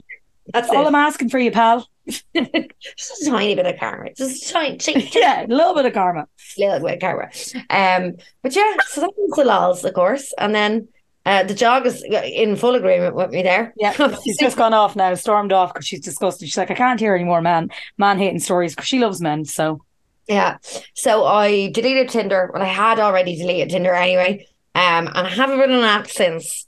That's 0.53 0.69
all 0.69 0.85
it. 0.85 0.87
I'm 0.87 0.95
asking 0.95 1.29
for 1.29 1.37
you, 1.39 1.51
pal. 1.51 1.87
Just 2.07 3.21
a 3.21 3.29
tiny 3.29 3.55
bit 3.55 3.65
of 3.65 3.79
karma. 3.79 4.13
Just 4.13 4.49
a 4.49 4.53
tiny, 4.53 4.77
tiny, 4.77 5.09
Yeah, 5.13 5.45
a 5.45 5.47
little 5.47 5.73
bit 5.73 5.85
of 5.85 5.93
karma. 5.93 6.27
little 6.57 6.79
bit 6.87 6.95
of 6.95 6.99
karma. 7.01 7.29
Um, 7.69 8.13
but 8.41 8.55
yeah, 8.55 8.73
so 8.87 9.01
that 9.01 9.11
was 9.17 9.31
the 9.35 9.43
lols, 9.45 9.83
of 9.83 9.93
course, 9.93 10.33
and 10.37 10.53
then 10.53 10.87
uh, 11.25 11.43
the 11.43 11.55
jog 11.55 11.85
is 11.87 12.03
in 12.03 12.55
full 12.55 12.75
agreement 12.75 13.15
with 13.15 13.31
me 13.31 13.41
there. 13.41 13.73
Yeah, 13.77 13.93
she's 14.23 14.37
just 14.37 14.57
gone 14.57 14.73
off 14.73 14.95
now, 14.95 15.13
stormed 15.15 15.51
off 15.51 15.73
because 15.73 15.87
she's 15.87 16.01
disgusted. 16.01 16.47
She's 16.47 16.57
like, 16.57 16.71
I 16.71 16.75
can't 16.75 16.99
hear 16.99 17.15
any 17.15 17.23
more 17.23 17.41
man 17.41 17.69
man 17.97 18.19
hating 18.19 18.39
stories 18.39 18.75
because 18.75 18.87
she 18.87 18.99
loves 18.99 19.21
men. 19.21 19.43
So 19.45 19.81
Yeah. 20.27 20.57
So 20.93 21.25
I 21.25 21.71
deleted 21.71 22.09
Tinder. 22.09 22.51
Well, 22.53 22.61
I 22.61 22.67
had 22.67 22.99
already 22.99 23.35
deleted 23.35 23.69
Tinder 23.71 23.93
anyway. 23.95 24.47
Um, 24.75 25.07
and 25.07 25.25
I 25.25 25.29
haven't 25.29 25.57
been 25.57 25.71
on 25.71 25.79
an 25.79 25.83
app 25.85 26.07
since. 26.07 26.67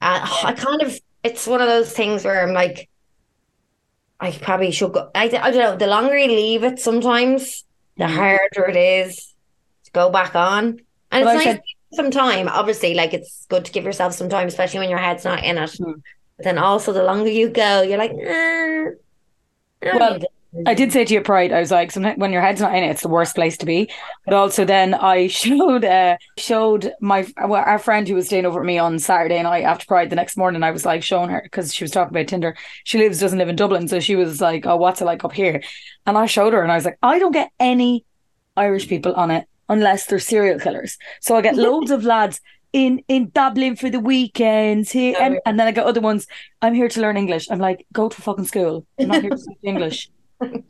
Uh, 0.00 0.20
I 0.44 0.52
kind 0.52 0.82
of, 0.82 1.00
it's 1.24 1.46
one 1.46 1.62
of 1.62 1.66
those 1.68 1.90
things 1.90 2.22
where 2.22 2.46
I'm 2.46 2.52
like, 2.52 2.88
I 4.18 4.30
probably 4.32 4.70
should 4.70 4.92
go. 4.92 5.10
I, 5.14 5.24
I 5.24 5.28
don't 5.28 5.54
know. 5.58 5.76
The 5.76 5.86
longer 5.86 6.16
you 6.16 6.28
leave 6.28 6.64
it, 6.64 6.78
sometimes 6.78 7.64
the 7.96 8.04
Mhm. 8.04 8.14
harder 8.14 8.68
it 8.68 8.76
is 8.76 9.34
to 9.84 9.90
go 9.92 10.10
back 10.10 10.34
on. 10.34 10.80
And 11.12 11.28
I 11.28 11.34
it's 11.34 11.34
nice 11.34 11.44
said- 11.44 11.56
to 11.56 11.62
give 11.90 11.96
some 11.96 12.10
time. 12.10 12.48
Obviously, 12.48 12.94
like 12.94 13.12
it's 13.14 13.46
good 13.48 13.64
to 13.66 13.72
give 13.72 13.84
yourself 13.84 14.14
some 14.14 14.28
time, 14.28 14.48
especially 14.48 14.80
when 14.80 14.90
your 14.90 14.98
head's 14.98 15.24
not 15.24 15.44
in 15.44 15.58
it. 15.58 15.70
Mm. 15.70 16.02
But 16.36 16.44
then 16.44 16.58
also, 16.58 16.92
the 16.92 17.04
longer 17.04 17.30
you 17.30 17.48
go, 17.48 17.82
you're 17.82 17.98
like, 17.98 18.12
eh, 18.12 18.84
Well, 19.82 20.18
I 20.64 20.74
did 20.74 20.92
say 20.92 21.04
to 21.04 21.14
you, 21.14 21.20
Pride, 21.20 21.52
I 21.52 21.60
was 21.60 21.70
like, 21.70 21.90
sometimes 21.90 22.18
when 22.18 22.32
your 22.32 22.40
head's 22.40 22.60
not 22.60 22.74
in 22.74 22.84
it, 22.84 22.88
it's 22.90 23.02
the 23.02 23.08
worst 23.08 23.34
place 23.34 23.56
to 23.58 23.66
be. 23.66 23.90
But 24.24 24.34
also 24.34 24.64
then 24.64 24.94
I 24.94 25.26
showed 25.26 25.84
uh 25.84 26.16
showed 26.38 26.92
my 27.00 27.26
well, 27.36 27.62
our 27.64 27.78
friend 27.78 28.06
who 28.08 28.14
was 28.14 28.26
staying 28.26 28.46
over 28.46 28.60
at 28.60 28.66
me 28.66 28.78
on 28.78 28.98
Saturday 28.98 29.42
night 29.42 29.64
after 29.64 29.86
Pride 29.86 30.10
the 30.10 30.16
next 30.16 30.36
morning. 30.36 30.62
I 30.62 30.70
was 30.70 30.86
like 30.86 31.02
showing 31.02 31.30
her 31.30 31.40
because 31.42 31.74
she 31.74 31.84
was 31.84 31.90
talking 31.90 32.16
about 32.16 32.28
Tinder. 32.28 32.56
She 32.84 32.98
lives 32.98 33.20
doesn't 33.20 33.38
live 33.38 33.48
in 33.48 33.56
Dublin, 33.56 33.88
so 33.88 34.00
she 34.00 34.16
was 34.16 34.40
like, 34.40 34.66
"Oh, 34.66 34.76
what's 34.76 35.00
it 35.00 35.04
like 35.04 35.24
up 35.24 35.32
here?" 35.32 35.62
And 36.06 36.16
I 36.16 36.26
showed 36.26 36.52
her, 36.52 36.62
and 36.62 36.72
I 36.72 36.76
was 36.76 36.84
like, 36.84 36.98
"I 37.02 37.18
don't 37.18 37.32
get 37.32 37.50
any 37.60 38.04
Irish 38.56 38.88
people 38.88 39.14
on 39.14 39.30
it 39.30 39.46
unless 39.68 40.06
they're 40.06 40.18
serial 40.18 40.60
killers." 40.60 40.96
So 41.20 41.36
I 41.36 41.42
get 41.42 41.56
loads 41.66 41.90
of 41.90 42.04
lads. 42.04 42.40
In, 42.72 43.02
in 43.08 43.30
Dublin 43.30 43.74
for 43.76 43.88
the 43.88 44.00
weekends 44.00 44.90
here 44.90 45.16
and, 45.18 45.38
and 45.46 45.58
then 45.58 45.66
I 45.66 45.72
got 45.72 45.86
other 45.86 46.02
ones 46.02 46.26
I'm 46.60 46.74
here 46.74 46.88
to 46.88 47.00
learn 47.00 47.16
English 47.16 47.46
I'm 47.50 47.60
like 47.60 47.86
go 47.90 48.10
to 48.10 48.20
fucking 48.20 48.44
school 48.44 48.84
I'm 48.98 49.08
not 49.08 49.22
here 49.22 49.30
to 49.30 49.38
speak 49.38 49.56
English 49.62 50.10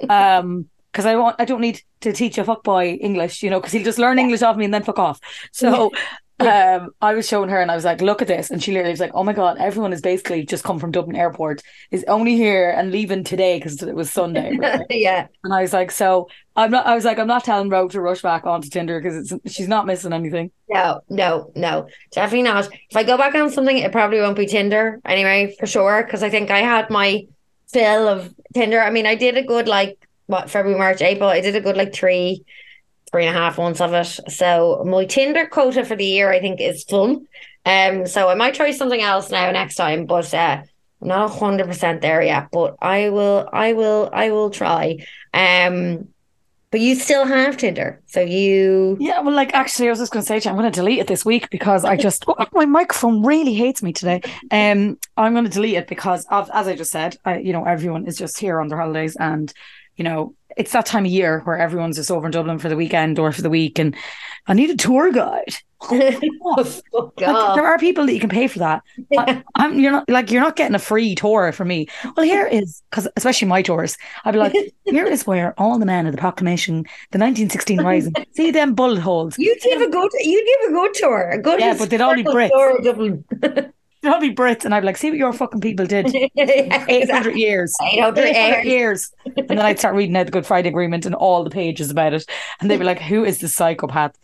um 0.08 0.68
because 0.96 1.04
I 1.04 1.16
want 1.16 1.37
I 1.38 1.44
don't 1.44 1.61
need 1.61 1.82
to 2.00 2.12
teach 2.12 2.38
a 2.38 2.44
fuckboy 2.44 2.96
English, 3.00 3.42
you 3.42 3.50
know, 3.50 3.61
because 3.61 3.73
he'll 3.73 3.85
just 3.85 3.99
learn 3.99 4.18
English 4.18 4.40
off 4.40 4.56
me 4.56 4.64
and 4.64 4.73
then 4.73 4.82
fuck 4.82 4.99
off. 4.99 5.20
So 5.52 5.92
um 6.38 6.90
I 7.00 7.14
was 7.14 7.26
showing 7.28 7.49
her 7.50 7.61
and 7.61 7.70
I 7.70 7.75
was 7.75 7.85
like, 7.85 8.00
look 8.00 8.23
at 8.23 8.28
this. 8.28 8.50
And 8.50 8.62
she 8.62 8.73
literally 8.73 8.92
was 8.92 9.00
like, 9.00 9.11
Oh 9.12 9.23
my 9.23 9.35
god, 9.35 9.58
everyone 9.58 9.92
is 9.92 10.00
basically 10.00 10.46
just 10.46 10.64
come 10.64 10.78
from 10.78 10.92
Dublin 10.92 11.16
Airport, 11.16 11.62
is 11.90 12.02
only 12.08 12.35
here 12.35 12.70
and 12.70 12.92
leaving 12.92 13.25
today 13.25 13.58
because 13.58 13.82
it 13.82 13.94
was 13.94 14.11
Sunday. 14.11 14.56
right? 14.58 14.87
yeah. 14.88 15.26
and 15.44 15.52
I 15.52 15.61
was 15.61 15.75
like, 15.75 15.90
so 15.90 16.28
I'm 16.56 16.70
not 16.70 16.87
I 16.87 16.94
was 16.94 17.04
like, 17.04 17.18
I'm 17.18 17.26
not 17.26 17.44
telling 17.44 17.68
Ro 17.68 17.88
to 17.88 18.00
rush 18.00 18.23
back 18.23 18.46
onto 18.46 18.70
Tinder 18.70 18.99
because 18.99 19.32
it's 19.32 19.54
she's 19.54 19.68
not 19.68 19.85
missing 19.85 20.14
anything. 20.14 20.50
No, 20.70 21.02
no, 21.11 21.52
no, 21.54 21.88
definitely 22.12 22.44
not. 22.44 22.70
If 22.73 22.96
I 22.96 23.02
go 23.02 23.18
back 23.18 23.35
on 23.35 23.50
something, 23.50 23.76
it 23.76 23.92
probably 23.92 24.20
won't 24.20 24.38
be 24.38 24.46
Tinder 24.46 24.99
anyway, 25.04 25.54
for 25.58 25.66
sure. 25.66 26.02
Because 26.02 26.23
I 26.23 26.30
think 26.30 26.50
I 26.50 26.61
had 26.61 26.88
my 26.88 27.26
fill 27.76 28.09
of 28.09 28.35
Tinder. 28.55 28.81
I 28.81 28.90
mean, 28.90 29.05
I 29.07 29.16
did 29.16 29.37
a 29.37 29.42
good 29.42 29.68
like 29.68 30.09
what 30.27 30.48
February, 30.51 30.79
March, 30.79 31.03
April. 31.03 31.29
I 31.29 31.42
did 31.42 31.57
a 31.57 31.61
good 31.61 31.77
like 31.77 31.94
three, 31.94 32.44
three 33.11 33.27
and 33.27 33.37
a 33.37 33.38
half 33.38 33.59
months 33.59 33.83
of 33.83 33.92
it. 33.92 34.33
So 34.33 34.83
my 34.87 35.05
Tinder 35.05 35.46
quota 35.46 35.85
for 35.85 35.94
the 35.94 36.07
year, 36.07 36.33
I 36.33 36.40
think, 36.40 36.61
is 36.61 36.85
full. 36.85 37.22
Um, 37.66 38.07
so 38.07 38.29
I 38.29 38.35
might 38.35 38.55
try 38.55 38.70
something 38.70 39.03
else 39.03 39.31
now 39.31 39.51
next 39.51 39.74
time, 39.74 40.07
but 40.07 40.33
uh, 40.33 40.62
I'm 41.03 41.09
not 41.09 41.31
hundred 41.31 41.66
percent 41.66 42.01
there 42.01 42.22
yet. 42.22 42.48
But 42.51 42.77
I 42.81 43.11
will, 43.11 43.46
I 43.53 43.74
will, 43.74 44.09
I 44.11 44.31
will 44.31 44.51
try. 44.51 44.98
Um, 45.35 46.09
but 46.70 46.81
you 46.81 46.94
still 46.96 47.24
have 47.24 47.57
Tinder, 47.57 48.02
so 48.07 48.20
you. 48.20 48.96
Yeah, 48.98 49.20
well, 49.20 49.35
like 49.35 49.55
actually, 49.55 49.88
I 49.88 49.90
was 49.90 50.00
just 50.00 50.12
going 50.12 50.22
to 50.22 50.26
say 50.26 50.40
to 50.40 50.44
you, 50.44 50.50
I'm 50.50 50.57
going 50.57 50.70
to 50.70 50.74
delete 50.74 50.98
it 50.98 51.07
this 51.07 51.24
week 51.24 51.48
because 51.50 51.85
I 51.85 51.96
just 51.96 52.24
oh, 52.29 52.46
my 52.52 52.64
microphone 52.64 53.24
really 53.24 53.55
hates 53.55 53.83
me 53.83 53.92
today. 53.92 54.20
Um, 54.50 54.98
I'm 55.16 55.33
going 55.33 55.44
to 55.44 55.50
delete 55.50 55.76
it 55.76 55.87
because 55.87 56.26
of, 56.26 56.50
as 56.52 56.66
I 56.66 56.74
just 56.74 56.90
said, 56.90 57.16
I, 57.24 57.38
you 57.38 57.52
know, 57.52 57.64
everyone 57.64 58.07
is 58.07 58.18
just 58.18 58.38
here 58.38 58.61
on 58.61 58.68
their 58.68 58.79
holidays, 58.79 59.16
and 59.16 59.52
you 59.96 60.05
know, 60.05 60.35
it's 60.57 60.72
that 60.72 60.87
time 60.87 61.05
of 61.05 61.11
year 61.11 61.40
where 61.44 61.59
everyone's 61.59 61.96
just 61.96 62.11
over 62.11 62.26
in 62.26 62.33
Dublin 62.33 62.59
for 62.59 62.68
the 62.68 62.76
weekend 62.76 63.18
or 63.18 63.31
for 63.31 63.42
the 63.42 63.50
week, 63.50 63.79
and 63.79 63.94
I 64.46 64.55
need 64.55 64.70
a 64.70 64.76
tour 64.76 65.12
guide. 65.12 65.57
Oh, 65.83 66.83
Like, 66.93 67.17
there 67.17 67.65
are 67.65 67.79
people 67.79 68.07
that 68.07 68.15
you 68.15 68.21
can 68.21 68.31
pay 68.31 68.49
for 68.49 68.59
that. 68.61 68.83
I, 69.17 69.43
I'm 69.55 69.79
you're 69.79 69.93
not 69.93 70.09
like 70.09 70.31
you're 70.31 70.43
not 70.43 70.57
getting 70.57 70.75
a 70.75 70.81
free 70.81 71.15
tour 71.15 71.53
from 71.53 71.69
me. 71.69 71.89
Well, 72.17 72.25
here 72.25 72.47
is 72.47 72.83
because 72.91 73.09
especially 73.17 73.49
my 73.49 73.62
tours, 73.62 73.97
I'd 74.25 74.33
be 74.33 74.39
like, 74.39 74.55
here 74.85 75.07
is 75.07 75.27
where 75.27 75.55
all 75.59 75.79
the 75.79 75.87
men 75.87 76.07
of 76.07 76.12
the 76.12 76.19
proclamation, 76.19 76.83
the 77.12 77.19
1916 77.19 77.83
rising, 77.83 78.15
see 78.35 78.51
them 78.51 78.75
bullet 78.75 79.01
holes. 79.01 79.39
You 79.39 79.57
give 79.62 79.81
a 79.81 79.89
good, 79.89 80.11
you 80.21 80.59
give 80.61 80.71
a 80.71 80.75
good 80.75 80.95
tour, 80.95 81.31
a 81.31 81.39
good 81.39 81.61
Yeah, 81.61 81.77
but 81.79 81.91
they'd 81.91 82.01
all 82.01 82.15
be 82.15 82.25
Brits. 82.25 82.51
Dublin. 82.83 83.25
They'll 84.03 84.21
be 84.21 84.33
Brits, 84.33 84.65
and 84.65 84.73
I'd 84.73 84.81
be 84.81 84.87
like, 84.87 84.99
see 84.99 85.11
what 85.11 85.19
your 85.19 85.33
fucking 85.33 85.61
people 85.61 85.85
did. 85.85 86.12
Yeah, 86.12 86.85
800 86.89 87.35
years. 87.35 87.75
800 87.83 88.25
800 88.25 88.62
years. 88.62 88.67
years. 88.67 89.12
And 89.37 89.49
then 89.49 89.61
I'd 89.61 89.81
start 89.81 89.97
reading 89.97 90.17
out 90.17 90.27
the 90.27 90.33
Good 90.33 90.47
Friday 90.47 90.69
Agreement 90.69 91.07
and 91.07 91.15
all 91.15 91.43
the 91.43 91.51
pages 91.51 91.91
about 91.91 92.15
it. 92.15 92.25
And 92.61 92.71
they'd 92.71 92.77
be 92.77 92.85
like, 92.85 93.01
who 93.01 93.25
is 93.25 93.41
this 93.41 93.55
psychopath? 93.55 94.17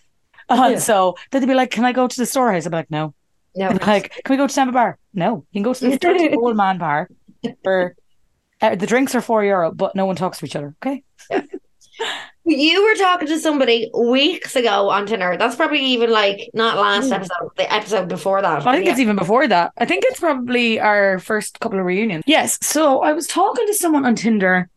And 0.48 0.72
Yeah. 0.74 0.78
so 0.78 1.16
then 1.30 1.40
they'd 1.40 1.46
be 1.48 1.54
like, 1.54 1.70
can 1.70 1.84
I 1.84 1.92
go 1.92 2.06
to 2.06 2.16
the 2.16 2.26
storehouse? 2.26 2.66
I'd 2.66 2.70
be 2.70 2.76
like, 2.76 2.90
no. 2.90 3.14
No, 3.54 3.68
like, 3.86 4.12
can 4.24 4.32
we 4.32 4.36
go 4.38 4.46
to 4.46 4.52
Samba 4.52 4.72
Bar? 4.72 4.98
No. 5.12 5.44
You 5.52 5.58
can 5.58 5.62
go 5.62 5.74
to 5.74 5.90
the 5.90 5.96
30 5.98 6.36
old 6.36 6.56
man 6.56 6.78
bar 6.78 7.08
for 7.62 7.94
uh, 8.62 8.74
the 8.76 8.86
drinks 8.86 9.14
are 9.14 9.20
four 9.20 9.44
euro, 9.44 9.72
but 9.72 9.94
no 9.94 10.06
one 10.06 10.16
talks 10.16 10.38
to 10.38 10.46
each 10.46 10.56
other. 10.56 10.74
Okay. 10.82 11.02
you 12.44 12.82
were 12.82 12.94
talking 12.96 13.28
to 13.28 13.38
somebody 13.38 13.90
weeks 13.96 14.56
ago 14.56 14.88
on 14.90 15.06
Tinder. 15.06 15.36
That's 15.38 15.54
probably 15.56 15.80
even 15.80 16.10
like 16.10 16.50
not 16.54 16.76
last 16.76 17.12
episode, 17.12 17.50
the 17.56 17.72
episode 17.72 18.08
before 18.08 18.40
that. 18.42 18.66
I 18.66 18.72
think 18.74 18.86
Yeah. 18.86 18.92
it's 18.92 19.00
even 19.00 19.16
before 19.16 19.46
that. 19.46 19.72
I 19.78 19.84
think 19.84 20.04
it's 20.06 20.18
probably 20.18 20.80
our 20.80 21.18
first 21.18 21.60
couple 21.60 21.78
of 21.78 21.84
reunions. 21.84 22.24
Yes. 22.26 22.58
So 22.62 23.02
I 23.02 23.12
was 23.12 23.26
talking 23.26 23.66
to 23.66 23.74
someone 23.74 24.04
on 24.04 24.16
Tinder. 24.16 24.68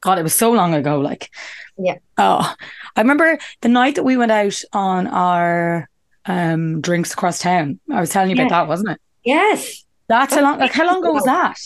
God, 0.00 0.18
it 0.18 0.22
was 0.22 0.34
so 0.34 0.50
long 0.52 0.74
ago. 0.74 0.98
Like, 1.00 1.30
Yeah. 1.78 1.96
Oh, 2.18 2.54
I 2.96 3.00
remember 3.00 3.38
the 3.60 3.68
night 3.68 3.96
that 3.96 4.04
we 4.04 4.16
went 4.16 4.32
out 4.32 4.60
on 4.72 5.06
our 5.06 5.88
um 6.26 6.80
drinks 6.80 7.12
across 7.12 7.38
town. 7.38 7.78
I 7.92 8.00
was 8.00 8.10
telling 8.10 8.30
you 8.30 8.36
Yeah. 8.36 8.46
about 8.46 8.62
that, 8.64 8.68
wasn't 8.68 8.90
it? 8.90 9.00
yes. 9.24 9.84
That's 10.08 10.34
how 10.34 10.42
long. 10.42 10.58
Like, 10.60 10.72
how 10.72 10.86
long 10.86 11.02
ago 11.02 11.12
was 11.12 11.24
that? 11.24 11.58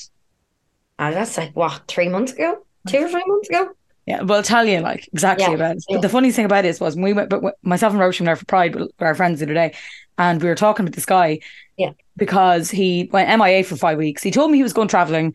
Ah, 0.98 1.10
that's 1.10 1.36
like 1.36 1.54
what 1.54 1.82
three 1.88 2.08
months 2.08 2.32
ago, 2.32 2.64
two 2.88 2.98
or 2.98 3.08
three 3.08 3.22
months 3.26 3.48
ago. 3.50 3.68
Yeah, 4.06 4.22
well, 4.22 4.42
tell 4.42 4.64
you 4.64 4.80
like 4.80 5.06
exactly 5.12 5.44
Yeah, 5.46 5.52
about 5.54 5.76
it. 5.76 5.84
yeah. 5.88 5.96
But 5.96 6.02
the 6.02 6.08
funny 6.08 6.32
thing 6.32 6.46
about 6.46 6.62
this 6.62 6.80
was 6.80 6.94
when 6.96 7.04
we 7.04 7.12
went, 7.12 7.28
but 7.30 7.42
myself 7.62 7.92
and 7.92 8.00
Roisin 8.00 8.20
were 8.20 8.26
there 8.26 8.36
for 8.36 8.46
Pride 8.46 8.74
with 8.74 8.90
our 8.98 9.14
friends 9.14 9.40
the 9.40 9.46
other 9.46 9.54
day, 9.54 9.74
and 10.18 10.42
we 10.42 10.48
were 10.48 10.54
talking 10.54 10.84
with 10.86 10.94
this 10.94 11.06
guy. 11.06 11.40
Yeah. 11.76 11.92
Because 12.16 12.70
he 12.70 13.08
went 13.12 13.28
MIA 13.38 13.62
for 13.62 13.76
five 13.76 13.98
weeks. 13.98 14.22
He 14.22 14.30
told 14.30 14.50
me 14.50 14.56
he 14.58 14.62
was 14.62 14.72
going 14.72 14.88
traveling, 14.88 15.34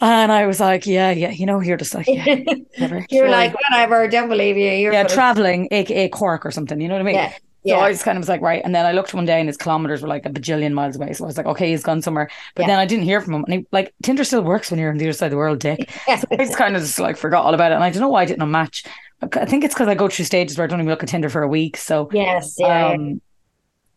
and 0.00 0.32
I 0.32 0.46
was 0.46 0.60
like, 0.60 0.86
yeah, 0.86 1.10
yeah, 1.10 1.30
you 1.30 1.46
know, 1.46 1.60
you're 1.60 1.76
just 1.76 1.94
like, 1.94 2.06
yeah, 2.12 2.26
whatever. 2.76 3.06
You're 3.10 3.28
like 3.28 3.54
whatever. 3.54 4.08
Don't 4.08 4.28
believe 4.28 4.56
you. 4.56 4.70
You're 4.70 4.92
yeah, 4.92 5.04
traveling, 5.04 5.68
aka 5.70 6.08
Cork 6.08 6.44
or 6.44 6.50
something. 6.50 6.80
You 6.80 6.88
know 6.88 6.94
what 6.94 7.00
I 7.00 7.04
mean? 7.04 7.14
Yeah. 7.14 7.32
So 7.66 7.78
I 7.78 7.88
Yeah. 7.88 7.92
just 7.92 8.04
kind 8.04 8.18
of 8.18 8.20
was 8.20 8.28
like, 8.28 8.42
right. 8.42 8.60
And 8.62 8.74
then 8.74 8.84
I 8.84 8.92
looked 8.92 9.14
one 9.14 9.24
day 9.24 9.40
and 9.40 9.48
his 9.48 9.56
kilometers 9.56 10.02
were 10.02 10.08
like 10.08 10.26
a 10.26 10.30
bajillion 10.30 10.72
miles 10.74 10.96
away. 10.96 11.12
So 11.14 11.24
I 11.24 11.26
was 11.28 11.38
like, 11.38 11.46
okay, 11.46 11.70
he's 11.70 11.82
gone 11.82 12.02
somewhere. 12.02 12.28
But 12.54 12.62
Yeah. 12.62 12.66
then 12.66 12.78
I 12.78 12.84
didn't 12.84 13.04
hear 13.04 13.20
from 13.22 13.34
him. 13.34 13.44
And 13.44 13.54
he, 13.54 13.66
like, 13.72 13.94
Tinder 14.02 14.24
still 14.24 14.42
works 14.42 14.70
when 14.70 14.78
you're 14.78 14.90
on 14.90 14.98
the 14.98 15.06
other 15.06 15.12
side 15.14 15.26
of 15.26 15.30
the 15.30 15.36
world, 15.38 15.60
dick. 15.60 15.90
Yeah. 16.06 16.16
So 16.16 16.26
I 16.38 16.44
just 16.44 16.58
kind 16.58 16.76
of 16.76 16.82
just 16.82 16.98
like 16.98 17.16
forgot 17.16 17.44
all 17.46 17.54
about 17.54 17.72
it. 17.72 17.76
And 17.76 17.84
I 17.84 17.90
don't 17.90 18.02
know 18.02 18.08
why 18.10 18.22
I 18.22 18.26
didn't 18.26 18.50
match. 18.50 18.84
I 19.22 19.46
think 19.46 19.64
it's 19.64 19.72
because 19.74 19.88
I 19.88 19.94
go 19.94 20.08
through 20.08 20.26
stages 20.26 20.58
where 20.58 20.64
I 20.66 20.68
don't 20.68 20.80
even 20.80 20.90
look 20.90 21.02
at 21.02 21.08
Tinder 21.08 21.30
for 21.30 21.42
a 21.42 21.48
week. 21.48 21.78
So, 21.78 22.10
Yes. 22.12 22.56
Yeah. 22.58 22.90
um, 22.90 23.22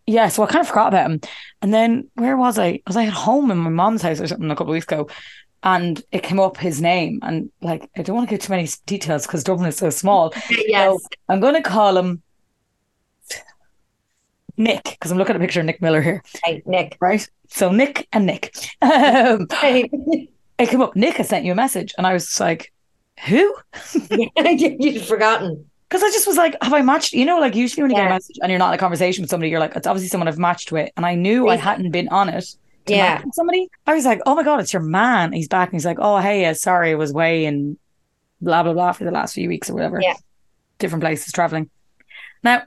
yeah, 0.05 0.29
so 0.29 0.43
I 0.43 0.47
kind 0.47 0.61
of 0.61 0.67
forgot 0.69 0.87
about 0.87 1.11
him. 1.11 1.19
And 1.61 1.73
then 1.73 2.09
where 2.15 2.37
was 2.37 2.57
I? 2.57 2.81
Was 2.87 2.95
I 2.95 3.05
at 3.07 3.13
home 3.13 3.51
in 3.51 3.57
my 3.57 3.69
mom's 3.69 4.01
house 4.01 4.21
or 4.21 4.27
something 4.27 4.49
a 4.49 4.55
couple 4.55 4.71
of 4.71 4.75
weeks 4.75 4.85
ago? 4.85 5.09
And 5.63 6.01
it 6.11 6.23
came 6.23 6.39
up 6.39 6.57
his 6.57 6.81
name. 6.81 7.19
And 7.23 7.49
like, 7.61 7.89
I 7.97 8.01
don't 8.03 8.15
want 8.15 8.29
to 8.29 8.33
get 8.35 8.41
too 8.41 8.51
many 8.53 8.67
details 8.85 9.25
because 9.25 9.43
Dublin 9.43 9.67
is 9.67 9.75
so 9.77 9.89
small. 9.89 10.33
yes. 10.49 10.91
So 10.91 10.99
I'm 11.29 11.39
going 11.39 11.55
to 11.55 11.61
call 11.61 11.97
him 11.97 12.21
Nick 14.55 14.83
because 14.83 15.11
I'm 15.11 15.17
looking 15.17 15.35
at 15.35 15.41
a 15.41 15.43
picture 15.43 15.59
of 15.59 15.65
Nick 15.65 15.81
Miller 15.81 16.01
here, 16.01 16.23
Hey, 16.43 16.63
Nick. 16.65 16.97
right? 16.99 17.27
So 17.49 17.71
Nick 17.71 18.07
and 18.13 18.25
Nick. 18.25 18.55
Um, 18.81 19.47
Hey. 19.51 19.89
it 20.59 20.69
came 20.69 20.81
up, 20.81 20.95
Nick, 20.95 21.19
I 21.19 21.23
sent 21.23 21.45
you 21.45 21.51
a 21.51 21.55
message. 21.55 21.93
And 21.97 22.07
I 22.07 22.13
was 22.13 22.39
like, 22.39 22.71
who? 23.27 23.55
You'd 24.37 25.01
forgotten. 25.05 25.69
Because 25.89 26.03
I 26.03 26.09
just 26.11 26.27
was 26.27 26.37
like, 26.37 26.55
have 26.61 26.73
I 26.73 26.81
matched? 26.81 27.13
You 27.13 27.25
know, 27.25 27.39
like 27.39 27.55
usually 27.55 27.81
when 27.83 27.91
you 27.91 27.97
get 27.97 28.07
a 28.07 28.09
message 28.09 28.37
and 28.41 28.49
you're 28.51 28.59
not 28.59 28.69
in 28.69 28.75
a 28.75 28.77
conversation 28.77 29.21
with 29.23 29.29
somebody, 29.29 29.49
you're 29.49 29.59
like, 29.59 29.75
it's 29.75 29.87
obviously 29.87 30.09
someone 30.09 30.27
I've 30.27 30.37
matched 30.37 30.71
with. 30.71 30.89
And 30.97 31.05
I 31.05 31.15
knew 31.15 31.47
I 31.47 31.55
hadn't 31.55 31.91
been 31.91 32.09
on 32.09 32.27
it. 32.29 32.45
Yeah. 32.95 33.21
somebody. 33.33 33.67
I 33.85 33.93
was 33.93 34.05
like, 34.05 34.21
oh 34.25 34.35
my 34.35 34.43
God, 34.43 34.59
it's 34.59 34.73
your 34.73 34.81
man. 34.81 35.33
He's 35.33 35.47
back. 35.47 35.69
And 35.69 35.75
he's 35.75 35.85
like, 35.85 35.97
oh, 35.99 36.17
hey, 36.19 36.45
uh, 36.45 36.53
sorry, 36.53 36.91
I 36.91 36.95
was 36.95 37.11
away 37.11 37.45
and 37.45 37.77
blah, 38.41 38.63
blah, 38.63 38.73
blah 38.73 38.91
for 38.93 39.03
the 39.03 39.11
last 39.11 39.33
few 39.33 39.47
weeks 39.49 39.69
or 39.69 39.73
whatever. 39.73 39.99
Yeah. 40.01 40.13
Different 40.79 41.03
places 41.03 41.31
traveling. 41.33 41.69
Now, 42.43 42.63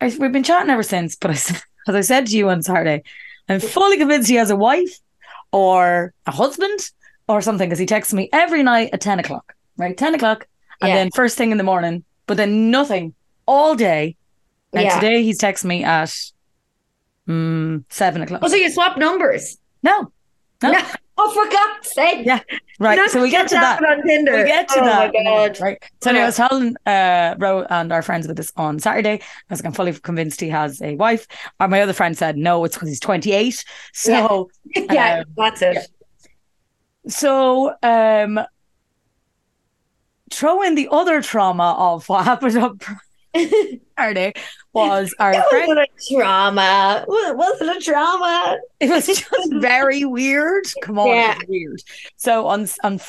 I, 0.00 0.14
we've 0.18 0.32
been 0.32 0.42
chatting 0.44 0.70
ever 0.70 0.82
since, 0.82 1.16
but 1.16 1.30
I, 1.30 1.34
as 1.88 1.94
I 1.94 2.00
said 2.02 2.26
to 2.26 2.36
you 2.36 2.48
on 2.50 2.62
Saturday, 2.62 3.02
I'm 3.48 3.60
fully 3.60 3.96
convinced 3.96 4.28
he 4.28 4.36
has 4.36 4.50
a 4.50 4.56
wife 4.56 4.98
or 5.52 6.12
a 6.26 6.30
husband 6.30 6.78
or 7.28 7.40
something 7.40 7.68
because 7.68 7.78
he 7.78 7.86
texts 7.86 8.12
me 8.14 8.28
every 8.32 8.62
night 8.62 8.90
at 8.92 9.00
10 9.00 9.18
o'clock, 9.20 9.54
right? 9.76 9.96
10 9.96 10.14
o'clock. 10.14 10.46
And 10.80 10.88
Yeah. 10.90 10.94
then 10.96 11.10
first 11.14 11.36
thing 11.36 11.50
in 11.50 11.58
the 11.58 11.64
morning, 11.64 12.04
but 12.26 12.36
then 12.36 12.70
nothing 12.70 13.14
all 13.46 13.74
day. 13.74 14.16
And 14.74 14.82
Yeah. 14.84 14.94
today 15.00 15.22
he's 15.22 15.40
texting 15.40 15.64
me 15.64 15.82
at 15.84 16.14
mm, 17.28 17.84
7 17.90 18.22
o'clock. 18.22 18.40
Oh, 18.42 18.48
so 18.48 18.56
you 18.56 18.70
swap 18.70 18.96
numbers? 18.98 19.58
No. 19.82 20.12
No. 20.62 20.72
No. 20.72 20.80
Oh, 21.20 21.32
for 21.32 21.50
God's 21.50 21.90
sake. 21.92 22.24
Yeah, 22.24 22.38
Right. 22.78 22.94
Not 22.94 23.10
So 23.10 23.20
we 23.20 23.28
get 23.30 23.48
to 23.48 23.56
that. 23.56 23.84
on 23.84 24.06
Tinder. 24.06 24.36
We 24.36 24.44
get 24.44 24.68
to 24.68 24.80
oh 24.80 24.84
that. 24.84 25.12
my 25.12 25.24
God. 25.24 25.58
Right. 25.60 25.82
So 26.00 26.10
anyway, 26.10 26.22
I 26.22 26.26
was 26.26 26.36
telling 26.36 26.76
uh, 26.86 27.34
Ro 27.38 27.64
and 27.68 27.92
our 27.92 28.02
friends 28.02 28.24
about 28.24 28.36
this 28.36 28.52
on 28.56 28.78
Saturday. 28.78 29.14
I 29.14 29.20
was 29.50 29.58
like, 29.58 29.66
I'm 29.66 29.72
fully 29.72 29.92
convinced 29.94 30.40
he 30.40 30.48
has 30.50 30.80
a 30.80 30.94
wife. 30.94 31.26
Or 31.58 31.66
my 31.66 31.80
other 31.82 31.92
friend 31.92 32.16
said, 32.16 32.36
no, 32.36 32.62
it's 32.64 32.76
because 32.76 32.88
he's 32.90 33.00
28. 33.00 33.64
So, 33.94 34.48
yeah, 34.76 35.18
Um, 35.26 35.34
that's 35.36 35.60
it. 35.60 35.74
yeah. 35.74 37.10
so, 37.10 37.74
um, 37.82 38.38
throw 40.30 40.62
in 40.62 40.76
the 40.76 40.88
other 40.92 41.20
trauma 41.20 41.74
of 41.76 42.08
what 42.08 42.24
happened 42.26 42.56
on 42.58 42.78
Saturday 43.98 44.32
was 44.72 45.14
our 45.18 45.32
It 45.32 45.42
friend. 45.50 45.68
wasn't 45.68 45.88
a 45.88 46.14
trauma. 46.14 47.04
Wa- 47.06 47.32
wasn't 47.32 47.76
a 47.76 47.80
trauma. 47.80 48.58
It 48.80 48.90
was 48.90 49.06
just 49.06 49.24
very 49.60 50.04
weird. 50.04 50.64
Come 50.82 50.98
on, 50.98 51.08
Yeah. 51.08 51.32
it 51.32 51.38
was 51.38 51.46
weird. 51.48 51.82
So 52.16 52.46
on 52.46 52.68
on 52.84 53.00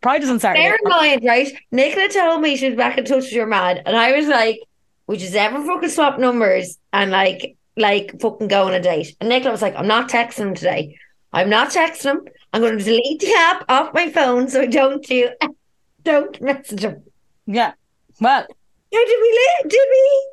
Pride 0.00 0.22
is 0.22 0.30
on 0.30 0.38
Saturday. 0.40 0.62
Bear 0.68 0.76
in 0.82 0.88
mind, 0.90 1.24
right? 1.24 1.52
Nicola 1.72 2.08
told 2.08 2.40
me 2.40 2.56
she 2.56 2.68
was 2.68 2.76
back 2.76 2.98
in 2.98 3.04
touch 3.04 3.24
with 3.24 3.32
your 3.32 3.46
man, 3.46 3.78
and 3.84 3.96
I 3.96 4.12
was 4.16 4.26
like, 4.28 4.60
"We 5.06 5.16
just 5.16 5.34
ever 5.34 5.64
fucking 5.64 5.88
swap 5.88 6.18
numbers 6.20 6.78
and 6.92 7.10
like, 7.10 7.56
like 7.76 8.20
fucking 8.20 8.48
go 8.48 8.66
on 8.66 8.74
a 8.74 8.80
date." 8.80 9.16
And 9.20 9.28
Nicola 9.28 9.50
was 9.52 9.62
like, 9.62 9.74
"I'm 9.76 9.88
not 9.88 10.08
texting 10.08 10.38
him 10.48 10.54
today. 10.54 10.96
I'm 11.32 11.50
not 11.50 11.70
texting 11.70 12.04
him. 12.12 12.20
I'm 12.52 12.62
going 12.62 12.78
to 12.78 12.84
delete 12.84 13.20
the 13.20 13.34
app 13.36 13.64
off 13.68 13.92
my 13.92 14.10
phone 14.10 14.48
so 14.48 14.62
I 14.62 14.66
don't 14.66 15.04
do, 15.04 15.30
don't 16.04 16.40
message 16.40 16.84
him." 16.84 17.02
Yeah. 17.46 17.72
Well, 18.20 18.46
No, 18.92 19.04
did 19.04 19.18
we? 19.20 19.68
Did 19.68 19.80
we? 19.90 20.28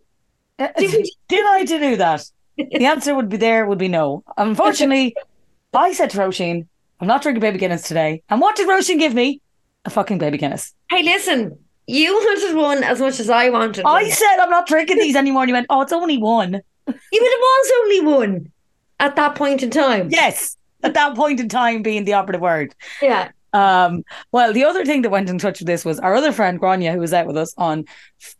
Uh, 0.57 0.67
Did 0.77 0.91
we- 0.93 1.15
Did 1.27 1.45
I 1.45 1.63
do 1.65 1.95
that? 1.97 2.25
The 2.57 2.85
answer 2.85 3.13
would 3.13 3.27
be 3.27 3.35
there, 3.37 3.65
would 3.65 3.77
be 3.77 3.89
no. 3.89 4.23
Unfortunately, 4.37 5.15
I 5.73 5.91
said 5.91 6.09
to 6.11 6.17
Roisin, 6.19 6.67
I'm 7.01 7.07
not 7.07 7.21
drinking 7.21 7.41
baby 7.41 7.57
Guinness 7.57 7.81
today. 7.81 8.23
And 8.29 8.39
what 8.39 8.55
did 8.55 8.67
Roisin 8.69 8.97
give 8.97 9.13
me? 9.13 9.41
A 9.83 9.89
fucking 9.89 10.17
baby 10.19 10.37
Guinness. 10.37 10.73
Hey, 10.89 11.03
listen. 11.03 11.59
You 11.87 12.13
wanted 12.15 12.55
one 12.55 12.83
as 12.83 12.99
much 13.01 13.19
as 13.19 13.29
I 13.29 13.49
wanted. 13.49 13.83
One. 13.83 13.93
I 14.05 14.09
said 14.09 14.37
I'm 14.39 14.49
not 14.49 14.65
drinking 14.67 14.97
these 14.99 15.15
anymore. 15.17 15.43
And 15.43 15.49
you 15.49 15.53
went, 15.55 15.67
oh, 15.69 15.81
it's 15.81 15.91
only 15.91 16.17
one. 16.17 16.53
Yeah, 16.53 16.61
but 16.87 16.95
it 17.11 17.11
was 17.11 17.71
only 17.81 18.01
one 18.13 18.51
at 18.99 19.15
that 19.17 19.35
point 19.35 19.61
in 19.61 19.69
time. 19.69 20.07
Yes. 20.09 20.55
At 20.81 20.93
that 20.93 21.15
point 21.15 21.39
in 21.41 21.49
time 21.49 21.81
being 21.81 22.05
the 22.05 22.13
operative 22.13 22.41
word. 22.41 22.73
Yeah. 23.01 23.29
Um, 23.55 24.03
well, 24.33 24.51
the 24.51 24.65
other 24.65 24.83
thing 24.83 25.01
that 25.03 25.11
went 25.11 25.29
in 25.29 25.37
touch 25.37 25.59
with 25.59 25.67
this 25.67 25.85
was 25.85 25.97
our 25.99 26.13
other 26.13 26.33
friend 26.33 26.59
Grania, 26.59 26.91
who 26.91 26.99
was 26.99 27.13
out 27.13 27.25
with 27.25 27.37
us 27.37 27.53
on, 27.57 27.85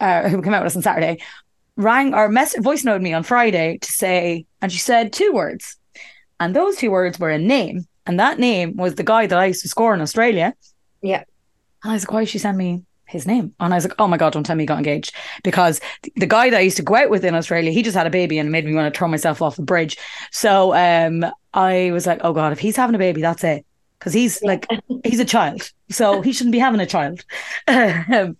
uh, 0.01 0.27
who 0.27 0.41
came 0.41 0.53
out 0.53 0.61
with 0.61 0.73
us 0.73 0.75
on 0.75 0.81
Saturday, 0.81 1.23
rang 1.77 2.13
or 2.13 2.27
mess 2.27 2.53
voice 2.57 2.83
noted 2.83 3.01
me 3.01 3.13
on 3.13 3.23
Friday 3.23 3.77
to 3.77 3.91
say, 3.91 4.45
and 4.61 4.71
she 4.71 4.79
said 4.79 5.13
two 5.13 5.31
words, 5.31 5.77
and 6.41 6.53
those 6.53 6.75
two 6.75 6.91
words 6.91 7.17
were 7.17 7.29
a 7.29 7.37
name, 7.37 7.87
and 8.05 8.19
that 8.19 8.39
name 8.39 8.75
was 8.75 8.95
the 8.95 9.03
guy 9.03 9.25
that 9.25 9.39
I 9.39 9.45
used 9.45 9.61
to 9.61 9.69
score 9.69 9.93
in 9.93 10.01
Australia. 10.01 10.53
Yeah. 11.01 11.23
And 11.81 11.91
I 11.91 11.93
was 11.93 12.03
like, 12.03 12.11
why 12.11 12.19
did 12.21 12.29
she 12.29 12.39
send 12.39 12.57
me 12.57 12.83
his 13.05 13.25
name? 13.25 13.53
And 13.61 13.73
I 13.73 13.77
was 13.77 13.85
like, 13.85 13.95
oh 13.99 14.09
my 14.09 14.17
god, 14.17 14.33
don't 14.33 14.43
tell 14.43 14.57
me 14.57 14.63
he 14.63 14.67
got 14.67 14.79
engaged 14.79 15.15
because 15.45 15.79
the 16.17 16.27
guy 16.27 16.49
that 16.49 16.57
I 16.57 16.61
used 16.61 16.77
to 16.77 16.83
go 16.83 16.95
out 16.95 17.09
with 17.09 17.23
in 17.23 17.35
Australia, 17.35 17.71
he 17.71 17.83
just 17.83 17.95
had 17.95 18.07
a 18.07 18.09
baby 18.09 18.37
and 18.37 18.49
it 18.49 18.51
made 18.51 18.65
me 18.65 18.73
want 18.73 18.93
to 18.93 18.97
throw 18.97 19.07
myself 19.07 19.41
off 19.41 19.55
the 19.55 19.61
bridge. 19.61 19.97
So 20.31 20.75
um, 20.75 21.25
I 21.53 21.91
was 21.91 22.05
like, 22.05 22.19
oh 22.21 22.33
god, 22.33 22.51
if 22.51 22.59
he's 22.59 22.75
having 22.75 22.95
a 22.95 22.99
baby, 22.99 23.21
that's 23.21 23.45
it. 23.45 23.65
Because 23.99 24.13
he's 24.13 24.41
like, 24.43 24.67
he's 25.03 25.19
a 25.19 25.25
child, 25.25 25.71
so 25.89 26.21
he 26.21 26.33
shouldn't 26.33 26.51
be 26.51 26.59
having 26.59 26.79
a 26.79 26.85
child. 26.85 27.23
Um, 27.67 28.37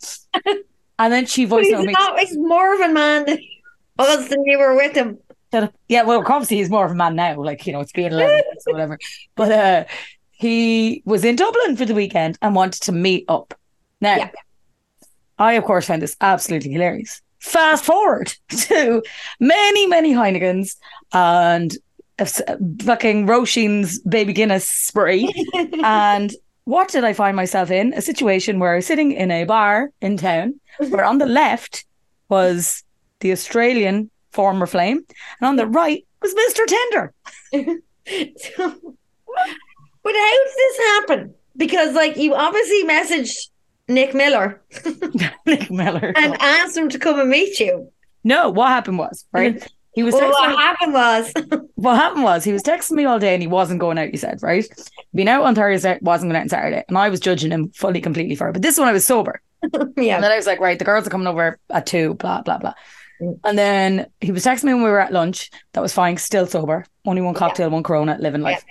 and 0.98 1.12
then 1.12 1.26
she 1.26 1.46
voiced 1.46 1.70
he's, 1.70 1.86
not, 1.86 2.20
he's 2.20 2.38
more 2.38 2.74
of 2.74 2.80
a 2.80 2.94
man 2.94 3.26
than 3.26 3.38
he 3.38 3.62
was 3.98 4.30
than 4.30 4.46
you 4.46 4.58
were 4.58 4.76
with 4.76 4.96
him. 4.96 5.18
Yeah, 5.88 6.04
well, 6.04 6.20
obviously 6.26 6.58
he's 6.58 6.70
more 6.70 6.86
of 6.86 6.92
a 6.92 6.96
man 6.96 7.16
now. 7.16 7.42
Like 7.42 7.66
you 7.66 7.74
know, 7.74 7.80
it's 7.82 7.92
been 7.92 8.12
eleven 8.14 8.42
or 8.68 8.74
whatever. 8.74 9.00
But 9.36 9.52
uh, 9.52 9.86
he 10.32 11.02
was 11.06 11.24
in 11.24 11.36
Dublin 11.36 11.76
for 11.76 11.86
the 11.86 11.94
weekend 11.94 12.38
and 12.42 12.56
wanted 12.56 12.82
to 12.84 12.92
meet 12.92 13.26
up. 13.28 13.54
Now, 14.02 14.18
Yeah. 14.18 14.32
I 15.38 15.54
of 15.54 15.64
course 15.66 15.88
found 15.88 16.02
this 16.02 16.16
absolutely 16.22 16.72
hilarious. 16.72 17.22
Fast 17.40 17.86
forward 17.86 18.34
to 18.50 19.02
many, 19.40 19.88
many 19.88 20.14
Heinekens 20.14 20.76
and 21.14 21.76
fucking 22.20 23.28
Roisin's 23.28 24.00
baby 24.00 24.34
Guinness 24.34 24.68
spree. 24.68 25.32
and 25.84 26.32
what 26.66 26.90
did 26.90 27.04
I 27.04 27.14
find 27.14 27.36
myself 27.36 27.70
in? 27.72 27.94
A 27.94 28.02
situation 28.02 28.60
where 28.60 28.74
I 28.74 28.78
was 28.78 28.86
sitting 28.86 29.12
in 29.12 29.32
a 29.32 29.44
bar 29.44 29.90
in 30.02 30.18
town, 30.18 30.60
where 30.90 31.06
on 31.06 31.18
the 31.20 31.26
left 31.26 31.86
was 32.30 32.84
the 33.20 33.32
Australian 33.32 34.10
former 34.32 34.66
flame, 34.66 35.02
and 35.40 35.48
on 35.48 35.56
the 35.58 35.68
right 35.68 36.06
was 36.22 36.34
Mr. 36.34 36.66
Tinder. 36.68 37.14
So- 38.08 38.96
but 40.04 40.14
how 40.14 40.32
did 40.44 40.54
this 40.56 40.78
happen? 40.78 41.34
Because 41.58 41.96
like 41.96 42.18
you 42.18 42.36
obviously 42.36 42.84
messaged 42.84 43.48
Nick 43.88 44.14
Miller 44.14 44.62
Nick 45.48 45.72
Miller. 45.72 46.14
and 46.16 46.36
asked 46.40 46.78
him 46.78 46.90
to 46.90 47.00
come 47.00 47.20
and 47.20 47.30
meet 47.30 47.60
you. 47.60 47.92
no, 48.24 48.50
what 48.52 48.68
happened 48.70 49.00
was, 49.00 49.26
right? 49.32 49.68
He 49.96 50.04
was 50.04 50.14
Well, 50.14 50.30
texting 50.30 50.54
what 50.54 50.60
happened 50.60 50.94
was 50.94 51.34
what 51.76 51.96
happened 51.96 52.24
was 52.24 52.44
he 52.44 52.52
was 52.52 52.62
texting 52.64 52.92
me 52.92 53.06
all 53.06 53.18
day 53.18 53.34
and 53.34 53.42
he 53.42 53.48
wasn't 53.48 53.80
going 53.80 53.98
out, 53.98 54.10
he 54.10 54.18
said, 54.18 54.44
right? 54.44 54.68
Been 55.14 55.30
out 55.30 55.44
on 55.44 55.56
Thursday, 55.56 55.98
wasn't 56.02 56.32
going 56.32 56.38
out 56.38 56.44
on 56.44 56.50
Saturday. 56.50 56.84
And 56.88 56.98
I 56.98 57.10
was 57.10 57.20
judging 57.22 57.52
him 57.52 57.70
fully, 57.70 58.02
completely 58.02 58.36
for 58.36 58.50
it. 58.50 58.54
But 58.54 58.62
this 58.62 58.78
one 58.78 58.88
I 58.88 58.94
was 58.94 59.06
sober. 59.06 59.42
Yeah. 59.98 60.16
And 60.16 60.24
then 60.24 60.32
I 60.32 60.36
was 60.36 60.46
like, 60.46 60.60
right, 60.60 60.78
the 60.78 60.86
girls 60.86 61.08
are 61.08 61.10
coming 61.10 61.26
over 61.26 61.58
at 61.72 61.86
two, 61.88 62.14
blah, 62.16 62.42
blah, 62.42 62.60
blah. 62.60 62.74
Mm. 63.20 63.40
And 63.44 63.58
then 63.58 64.06
he 64.22 64.32
was 64.32 64.46
texting 64.46 64.66
me 64.66 64.74
when 64.74 64.84
we 64.84 64.90
were 64.90 65.00
at 65.00 65.12
lunch. 65.12 65.50
That 65.74 65.82
was 65.82 65.94
fine, 65.94 66.18
still 66.18 66.46
sober. 66.46 66.86
Only 67.06 67.22
one 67.22 67.34
cocktail, 67.34 67.70
one 67.72 67.82
corona, 67.82 68.18
living 68.20 68.42
life. 68.42 68.64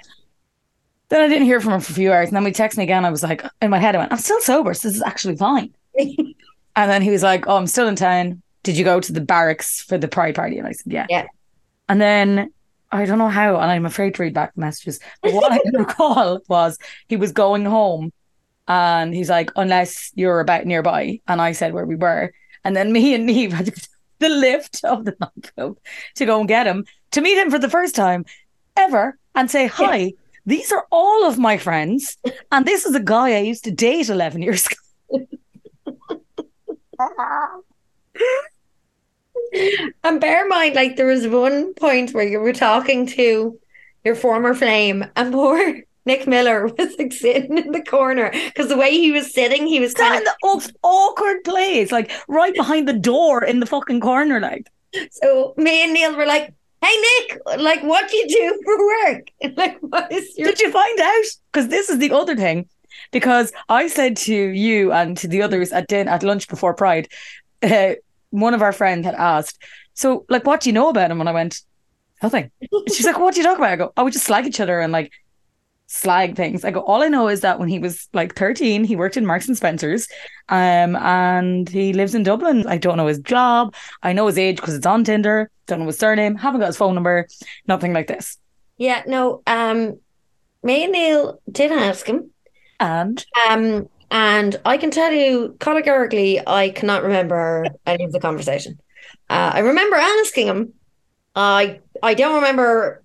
Then 1.09 1.23
I 1.23 1.29
didn't 1.29 1.47
hear 1.47 1.61
from 1.61 1.73
him 1.73 1.81
for 1.81 1.93
a 1.93 1.95
few 1.95 2.13
hours. 2.13 2.29
And 2.29 2.37
then 2.37 2.45
we 2.45 2.53
texted 2.53 2.77
me 2.77 2.85
again. 2.85 3.05
I 3.05 3.11
was 3.11 3.23
like, 3.23 3.43
in 3.61 3.71
my 3.71 3.79
head, 3.79 3.97
I 3.97 3.99
went, 3.99 4.13
I'm 4.13 4.19
still 4.19 4.41
sober. 4.41 4.73
So 4.75 4.89
this 4.89 4.97
is 4.97 5.03
actually 5.03 5.37
fine. 5.37 5.75
And 6.77 6.91
then 6.91 7.03
he 7.03 7.11
was 7.11 7.23
like, 7.23 7.47
Oh, 7.47 7.57
I'm 7.57 7.69
still 7.69 7.87
in 7.87 7.97
town. 7.97 8.43
Did 8.65 8.77
you 8.77 8.85
go 8.85 8.99
to 8.99 9.13
the 9.13 9.21
barracks 9.21 9.83
for 9.83 9.97
the 9.97 10.09
pride 10.09 10.35
party? 10.35 10.59
And 10.59 10.67
I 10.67 10.73
said, 10.73 10.93
Yeah. 10.93 11.07
Yeah. 11.09 11.27
And 11.89 12.01
then 12.01 12.53
I 12.91 13.05
don't 13.05 13.19
know 13.19 13.29
how, 13.29 13.57
and 13.57 13.71
I'm 13.71 13.87
afraid 13.87 14.15
to 14.15 14.23
read 14.23 14.35
back 14.35 14.55
the 14.55 14.61
messages. 14.61 14.99
But 15.23 15.35
what 15.35 15.53
I 15.53 15.59
can 15.59 15.77
recall 15.79 16.41
was 16.49 16.79
he 17.09 17.17
was 17.17 17.31
going 17.31 17.65
home 17.65 18.13
and 18.67 19.15
he's 19.15 19.31
like, 19.31 19.51
Unless 19.55 20.11
you're 20.15 20.41
about 20.41 20.67
nearby. 20.67 21.21
And 21.29 21.41
I 21.41 21.53
said 21.53 21.73
where 21.73 21.87
we 21.87 21.95
were. 21.95 22.33
And 22.65 22.75
then 22.75 22.93
me 22.93 23.15
and 23.15 23.27
Neve 23.27 23.53
had 23.53 23.73
the 24.19 24.29
lift 24.29 24.83
of 24.85 25.05
the 25.05 25.15
nightclub 25.21 25.77
to 26.17 26.27
go 26.27 26.41
and 26.41 26.49
get 26.49 26.67
him 26.67 26.85
to 27.13 27.21
meet 27.21 27.39
him 27.39 27.51
for 27.51 27.59
the 27.59 27.71
first 27.71 27.95
time 27.95 28.25
ever 28.77 29.17
and 29.35 29.51
say, 29.51 29.67
Hi, 29.67 30.15
these 30.47 30.73
are 30.73 30.87
all 30.91 31.27
of 31.27 31.39
my 31.39 31.59
friends. 31.59 32.17
And 32.51 32.67
this 32.67 32.87
is 32.87 32.95
a 32.95 33.01
guy 33.01 33.37
I 33.37 33.41
used 33.41 33.65
to 33.65 33.71
date 33.71 34.09
11 34.09 34.43
years 34.43 34.67
ago. 34.67 35.27
And 40.03 40.21
bear 40.21 40.43
in 40.43 40.49
mind, 40.49 40.75
like 40.75 40.97
there 40.97 41.07
was 41.07 41.27
one 41.27 41.75
point 41.75 42.13
where 42.13 42.27
you 42.27 42.41
were 42.41 42.53
talking 42.53 43.07
to 43.09 43.59
your 44.05 44.15
former 44.15 44.55
flame, 44.55 45.07
and 45.17 45.33
poor 45.39 45.83
Nick 46.07 46.27
Miller 46.27 46.67
was 46.67 46.95
like 46.99 47.13
sitting 47.13 47.59
in 47.59 47.73
the 47.73 47.83
corner 47.83 48.31
because 48.33 48.69
the 48.69 48.77
way 48.77 48.93
he 48.93 49.11
was 49.11 49.33
sitting, 49.33 49.67
he 49.67 49.81
was 49.81 49.95
kind 49.95 50.17
in 50.17 50.25
the 50.25 50.37
most 50.43 50.73
awkward 50.83 51.43
place, 51.45 51.91
like 51.91 52.11
right 52.29 52.55
behind 52.55 52.87
the 52.87 52.93
door 52.93 53.43
in 53.43 53.61
the 53.61 53.67
fucking 53.67 54.01
corner, 54.01 54.41
like. 54.41 54.69
So 55.11 55.55
me 55.57 55.83
and 55.83 55.95
Neil 55.95 56.17
were 56.17 56.27
like, 56.27 56.53
"Hey 56.83 56.97
Nick, 56.97 57.39
like 57.59 57.83
what 57.83 58.11
do 58.11 58.17
you 58.17 58.29
do 58.29 58.61
for 58.65 58.87
work? 58.87 59.29
Like 59.57 59.79
what 59.81 60.13
is 60.13 60.37
your?" 60.37 60.49
Did 60.49 60.61
you 60.61 60.71
find 60.71 61.01
out? 61.01 61.25
Because 61.53 61.69
this 61.69 61.89
is 61.89 61.99
the 61.99 62.13
other 62.13 62.37
thing. 62.37 62.69
Because 63.11 63.53
I 63.69 63.89
said 63.89 64.17
to 64.19 64.35
you 64.35 64.93
and 64.93 65.17
to 65.19 65.29
the 65.29 65.43
others 65.43 65.73
at 65.73 65.89
din- 65.89 66.09
at 66.09 66.23
lunch 66.23 66.49
before 66.49 66.75
Pride, 66.75 67.09
uh, 67.63 67.95
one 68.41 68.55
of 68.55 68.63
our 68.63 68.73
friends 68.73 69.07
had 69.07 69.15
asked, 69.15 69.63
"So, 69.95 70.25
like, 70.29 70.47
what 70.47 70.61
do 70.61 70.69
you 70.69 70.73
know 70.75 70.89
about 70.89 71.11
him?" 71.11 71.21
And 71.21 71.29
I 71.29 71.33
went, 71.33 71.61
"Nothing." 72.23 72.51
She's 72.89 73.07
like, 73.07 73.19
"What 73.19 73.35
do 73.35 73.41
you 73.41 73.47
talk 73.47 73.59
about?" 73.59 73.73
I 73.73 73.77
go, 73.77 73.93
"Oh, 73.97 74.05
we 74.05 74.11
just 74.11 74.27
slag 74.27 74.47
each 74.47 74.61
other 74.61 74.81
and 74.81 74.93
like 74.93 75.13
slag 75.87 76.35
things. 76.35 76.65
I 76.65 76.71
go, 76.71 76.81
all 76.81 77.03
I 77.03 77.09
know 77.09 77.29
is 77.29 77.41
that 77.43 77.59
when 77.59 77.69
he 77.69 77.79
was 77.79 78.09
like 78.13 78.35
13, 78.35 78.85
he 78.85 78.97
worked 78.97 79.17
in 79.17 79.27
Marks 79.27 79.47
and 79.49 79.57
Spencer's 79.57 80.09
um, 80.49 80.97
and 80.97 81.69
he 81.69 81.93
lives 81.93 82.15
in 82.15 82.23
Dublin. 82.23 82.67
I 82.67 82.79
don't 82.79 82.97
know 82.97 83.07
his 83.07 83.21
job. 83.21 83.75
I 84.03 84.13
know 84.13 84.27
his 84.27 84.39
age 84.39 84.57
because 84.57 84.75
it's 84.75 84.87
on 84.87 85.05
Tinder. 85.05 85.51
Don't 85.67 85.81
know 85.81 85.87
his 85.87 85.99
surname. 85.99 86.37
Haven't 86.37 86.61
got 86.61 86.67
his 86.67 86.77
phone 86.77 86.95
number. 86.95 87.29
Nothing 87.69 87.93
like 87.93 88.07
this. 88.07 88.39
Yeah, 88.77 89.03
no, 89.07 89.43
um, 89.47 90.01
me 90.63 90.85
and 90.85 90.93
Neil 90.93 91.41
did 91.51 91.71
ask 91.71 92.07
him. 92.07 92.31
And 92.81 93.25
Um, 93.49 93.89
and 94.11 94.57
I 94.65 94.77
can 94.79 94.91
tell 94.91 95.13
you 95.13 95.57
categorically, 95.61 96.41
I 96.47 96.71
cannot 96.71 97.03
remember 97.03 97.67
any 97.87 98.05
of 98.05 98.13
the 98.13 98.21
conversation. 98.21 98.79
Uh, 99.31 99.53
I 99.55 99.61
remember 99.61 99.97
asking 99.97 100.47
him. 100.49 100.73
I 101.35 101.81
I 102.03 102.15
don't 102.15 102.37
remember. 102.37 103.03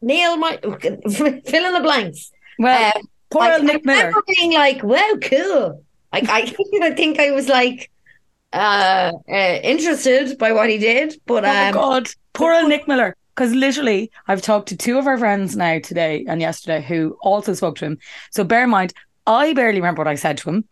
Neil 0.00 0.36
might 0.36 0.62
fill 0.62 1.66
in 1.66 1.72
the 1.74 1.80
blanks. 1.82 2.30
well, 2.58 2.92
Um, 2.96 3.02
poor 3.30 3.42
I, 3.44 3.54
old 3.54 3.62
I 3.62 3.64
Nick 3.64 3.84
Miller. 3.84 4.12
being 4.26 4.52
like, 4.52 4.82
"Wow, 4.82 5.14
cool!" 5.22 5.84
Like 6.12 6.28
I, 6.28 6.40
I 6.82 6.90
think 6.92 7.18
I 7.20 7.30
was 7.32 7.48
like 7.48 7.90
uh, 8.52 9.12
uh 9.28 9.58
interested 9.62 10.38
by 10.38 10.52
what 10.52 10.70
he 10.70 10.78
did, 10.78 11.14
but 11.26 11.44
Oh 11.44 11.68
um, 11.68 11.72
God, 11.72 12.08
poor 12.32 12.52
old 12.54 12.68
Nick 12.68 12.86
Miller. 12.88 13.16
Because 13.34 13.54
literally, 13.54 14.10
I've 14.28 14.42
talked 14.42 14.68
to 14.68 14.76
two 14.76 14.98
of 14.98 15.06
our 15.06 15.16
friends 15.16 15.56
now 15.56 15.78
today 15.78 16.24
and 16.28 16.40
yesterday 16.42 16.82
who 16.82 17.16
also 17.22 17.54
spoke 17.54 17.76
to 17.76 17.86
him. 17.86 17.98
So 18.30 18.44
bear 18.44 18.64
in 18.64 18.70
mind, 18.70 18.92
I 19.26 19.52
barely 19.54 19.80
remember 19.80 20.00
what 20.00 20.08
I 20.08 20.14
said 20.16 20.38
to 20.38 20.50
him. 20.50 20.64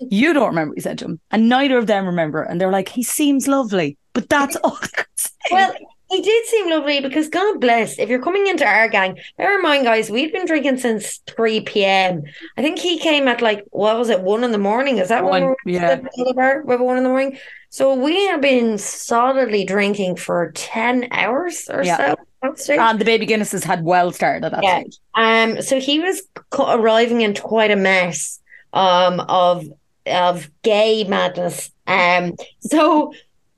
You 0.00 0.32
don't 0.32 0.48
remember 0.48 0.70
what 0.70 0.78
you 0.78 0.82
said 0.82 0.98
to 0.98 1.04
him, 1.04 1.20
and 1.30 1.48
neither 1.48 1.78
of 1.78 1.86
them 1.86 2.06
remember. 2.06 2.42
And 2.42 2.60
they're 2.60 2.72
like, 2.72 2.88
"He 2.88 3.02
seems 3.02 3.46
lovely," 3.46 3.96
but 4.14 4.28
that's 4.28 4.56
all 4.56 4.76
I 4.82 4.86
could 4.88 5.06
say. 5.16 5.30
Well, 5.52 5.74
he 6.10 6.20
did 6.20 6.46
seem 6.46 6.70
lovely 6.70 7.00
because 7.00 7.28
God 7.28 7.60
bless. 7.60 7.98
If 7.98 8.08
you're 8.08 8.22
coming 8.22 8.46
into 8.48 8.66
our 8.66 8.88
gang, 8.88 9.18
bear 9.38 9.56
in 9.56 9.62
mind, 9.62 9.84
guys, 9.84 10.10
we've 10.10 10.32
been 10.32 10.46
drinking 10.46 10.78
since 10.78 11.20
three 11.28 11.60
p.m. 11.60 12.22
I 12.56 12.62
think 12.62 12.78
he 12.80 12.98
came 12.98 13.28
at 13.28 13.40
like 13.42 13.64
what 13.70 13.96
was 13.96 14.08
it, 14.08 14.22
one 14.22 14.42
in 14.42 14.50
the 14.50 14.58
morning? 14.58 14.98
Is 14.98 15.08
that 15.08 15.22
One, 15.24 15.30
when 15.30 15.54
we 15.64 15.74
were 15.74 15.80
yeah. 15.80 16.00
bar? 16.34 16.62
One 16.62 16.96
in 16.96 17.04
the 17.04 17.08
morning. 17.08 17.38
So 17.70 17.94
we 17.94 18.26
have 18.26 18.40
been 18.40 18.78
solidly 18.78 19.64
drinking 19.64 20.16
for 20.16 20.50
ten 20.56 21.06
hours 21.12 21.68
or 21.72 21.84
Yeah. 21.84 21.96
so. 21.96 22.16
And 22.42 22.98
the 22.98 23.04
baby 23.04 23.26
Guinnesses 23.26 23.64
had 23.64 23.84
well 23.84 24.10
started 24.12 24.44
at 24.44 24.52
that 24.52 24.62
Yeah. 24.64 24.80
stage. 24.80 24.98
Um, 25.14 25.62
so 25.62 25.78
he 25.78 26.00
was 26.00 26.22
co- 26.50 26.72
arriving 26.74 27.20
into 27.20 27.40
quite 27.42 27.70
a 27.70 27.76
mess 27.76 28.40
um 28.72 29.20
of 29.28 29.64
of 30.06 30.50
gay 30.62 31.04
madness. 31.04 31.70
Um, 31.86 32.34
so 32.60 33.12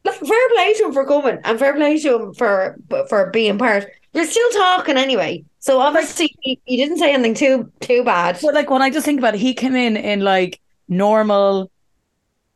like, 0.05 0.17
fair 0.17 0.49
play 0.55 0.75
to 0.75 0.85
him 0.87 0.93
for 0.93 1.07
coming 1.07 1.39
and 1.45 1.59
fair 1.59 1.75
play 1.75 1.99
to 1.99 2.15
him 2.23 2.35
for 2.35 2.77
for 3.09 3.31
being 3.31 3.57
part. 3.59 3.87
You're 4.13 4.27
still 4.27 4.51
talking 4.51 4.97
anyway, 4.99 5.45
so 5.61 5.81
obviously 5.81 6.35
he, 6.41 6.61
he 6.65 6.77
didn't 6.77 6.99
say 6.99 7.13
anything 7.13 7.35
too 7.35 7.73
too 7.81 8.05
bad. 8.05 8.39
But 8.43 8.55
like 8.55 8.69
when 8.71 8.83
I 8.83 8.91
just 8.91 9.07
think 9.07 9.19
about 9.19 9.35
it, 9.35 9.41
he 9.41 9.55
came 9.55 9.75
in 9.75 9.97
in 9.97 10.21
like 10.21 10.61
normal, 10.89 11.71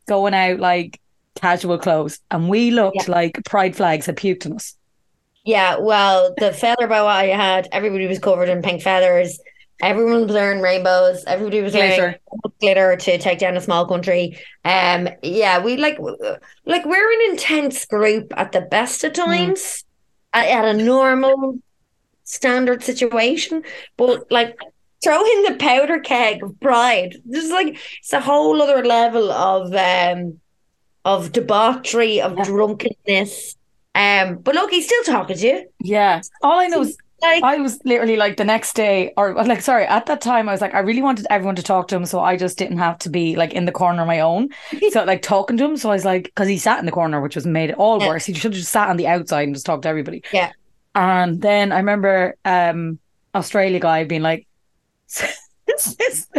going 0.07 0.33
out 0.33 0.59
like 0.59 0.99
casual 1.35 1.77
clothes, 1.79 2.19
and 2.29 2.49
we 2.49 2.71
looked 2.71 3.07
Yeah. 3.07 3.11
like 3.13 3.43
pride 3.45 3.75
flags 3.75 4.05
had 4.05 4.15
puked 4.17 4.45
on 4.45 4.53
us. 4.53 4.75
Yeah, 5.45 5.77
well, 5.79 6.33
the 6.37 6.51
feather 6.53 6.87
boa 6.87 7.05
I 7.07 7.27
had, 7.27 7.67
everybody 7.71 8.07
was 8.07 8.19
covered 8.19 8.49
in 8.49 8.61
pink 8.61 8.81
feathers. 8.81 9.39
Everyone 9.81 10.23
was 10.27 10.33
wearing 10.33 10.61
rainbows. 10.61 11.23
Everybody 11.25 11.61
was 11.61 11.73
wearing 11.73 11.91
Glitter. 11.97 12.19
glitter 12.59 12.95
to 12.97 13.17
take 13.17 13.39
down 13.39 13.55
a 13.55 13.61
small 13.61 13.85
country. 13.87 14.37
Um, 14.65 15.07
yeah, 15.23 15.63
we 15.63 15.77
like 15.77 15.97
like 16.65 16.85
we're 16.85 17.13
an 17.13 17.31
intense 17.31 17.85
group 17.85 18.33
at 18.35 18.51
the 18.51 18.59
best 18.61 19.03
of 19.05 19.13
times, 19.13 19.85
at, 20.33 20.47
at 20.49 20.65
a 20.65 20.73
normal 20.73 21.59
standard 22.25 22.83
situation, 22.83 23.63
but 23.95 24.29
like 24.29 24.59
throw 25.01 25.23
in 25.23 25.43
the 25.43 25.55
powder 25.57 25.99
keg 26.01 26.43
of 26.43 26.59
pride. 26.59 27.15
There's 27.25 27.49
like 27.49 27.77
it's 27.99 28.11
a 28.11 28.19
whole 28.19 28.61
other 28.61 28.83
level 28.83 29.31
of 29.31 29.73
um 29.73 30.41
of 31.05 31.31
debauchery, 31.31 32.19
of 32.19 32.37
Yeah. 32.37 32.43
drunkenness. 32.43 33.55
Um, 33.95 34.37
but 34.37 34.55
look, 34.55 34.71
he's 34.71 34.85
still 34.85 35.03
talking 35.03 35.37
to 35.37 35.47
you. 35.47 35.65
Yeah. 35.83 36.21
All 36.41 36.59
I 36.59 36.67
know 36.67 36.81
is 36.81 36.97
Like, 37.21 37.43
I 37.43 37.57
was 37.57 37.79
literally 37.83 38.15
like 38.15 38.37
the 38.37 38.45
next 38.45 38.73
day, 38.75 39.11
or 39.17 39.33
like, 39.33 39.61
sorry, 39.61 39.85
at 39.85 40.05
that 40.05 40.21
time, 40.21 40.47
I 40.47 40.53
was 40.53 40.61
like, 40.61 40.73
I 40.73 40.79
really 40.79 41.01
wanted 41.01 41.27
everyone 41.29 41.55
to 41.57 41.63
talk 41.63 41.89
to 41.89 41.95
him. 41.97 42.05
So 42.05 42.21
I 42.21 42.37
just 42.37 42.57
didn't 42.57 42.77
have 42.77 42.97
to 42.99 43.09
be 43.09 43.35
like 43.35 43.51
in 43.53 43.65
the 43.65 43.73
corner 43.73 44.01
on 44.01 44.07
my 44.07 44.21
own. 44.21 44.49
So, 44.91 45.03
like, 45.03 45.21
talking 45.21 45.57
to 45.57 45.65
him. 45.65 45.75
So 45.75 45.89
I 45.89 45.93
was 45.93 46.05
like, 46.05 46.23
because 46.23 46.47
he 46.47 46.57
sat 46.57 46.79
in 46.79 46.85
the 46.85 46.91
corner, 46.93 47.19
which 47.19 47.35
was 47.35 47.45
made 47.45 47.71
it 47.71 47.75
all 47.77 47.99
Yeah. 47.99 48.07
worse. 48.07 48.25
He 48.25 48.33
should 48.33 48.43
have 48.53 48.53
just 48.53 48.71
sat 48.71 48.89
on 48.89 48.95
the 48.97 49.07
outside 49.07 49.43
and 49.43 49.53
just 49.55 49.65
talked 49.65 49.83
to 49.83 49.89
everybody. 49.89 50.23
Yeah. 50.31 50.51
And 50.95 51.41
then 51.41 51.71
I 51.73 51.77
remember 51.77 52.35
um 52.45 52.99
Australia 53.35 53.79
guy 53.81 54.05
being 54.05 54.21
like, 54.23 54.47
"Is 55.67 56.27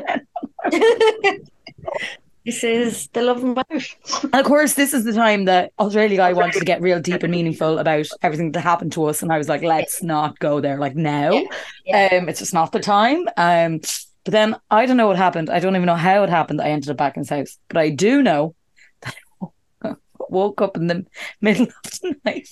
this 2.51 2.65
is 2.65 3.09
the 3.13 3.23
love 3.23 3.43
and 3.45 3.57
Welsh. 3.57 3.95
And 4.25 4.35
of 4.35 4.45
course, 4.45 4.75
this 4.75 4.93
is 4.93 5.05
the 5.05 5.13
time 5.13 5.45
that 5.45 5.73
Australia 5.79 6.17
guy 6.17 6.33
wanted 6.33 6.59
to 6.59 6.65
get 6.65 6.81
real 6.83 7.01
deep 7.01 7.23
and 7.23 7.31
meaningful 7.31 7.79
about 7.79 8.07
everything 8.23 8.53
that 8.53 8.61
happened 8.61 8.93
to 8.93 9.05
us. 9.05 9.23
And 9.23 9.33
I 9.33 9.39
was 9.39 9.49
like, 9.49 9.63
let's 9.63 10.03
not 10.03 10.39
go 10.39 10.61
there. 10.61 10.79
Like 10.79 10.97
now, 10.97 11.33
Yeah. 11.33 11.43
Yeah. 11.85 12.09
um, 12.19 12.29
it's 12.29 12.41
just 12.41 12.55
not 12.55 12.73
the 12.73 12.81
time. 12.81 13.29
Um, 13.37 13.79
but 14.25 14.33
then 14.33 14.57
I 14.71 14.85
don't 14.87 14.97
know 14.97 15.07
what 15.07 15.17
happened. 15.17 15.49
I 15.49 15.61
don't 15.61 15.77
even 15.77 15.87
know 15.87 15.95
how 15.95 16.23
it 16.25 16.31
happened. 16.31 16.59
that 16.61 16.67
I 16.67 16.71
ended 16.71 16.91
up 16.91 16.97
back 16.97 17.17
in 17.17 17.21
his 17.23 17.31
house, 17.31 17.59
but 17.69 17.77
I 17.79 17.91
do 17.91 18.23
know 18.23 18.55
that 19.03 19.15
I 19.83 19.95
woke 20.29 20.61
up 20.61 20.77
in 20.77 20.89
the 20.89 21.07
middle 21.41 21.67
of 21.67 21.91
the 22.03 22.17
night 22.25 22.49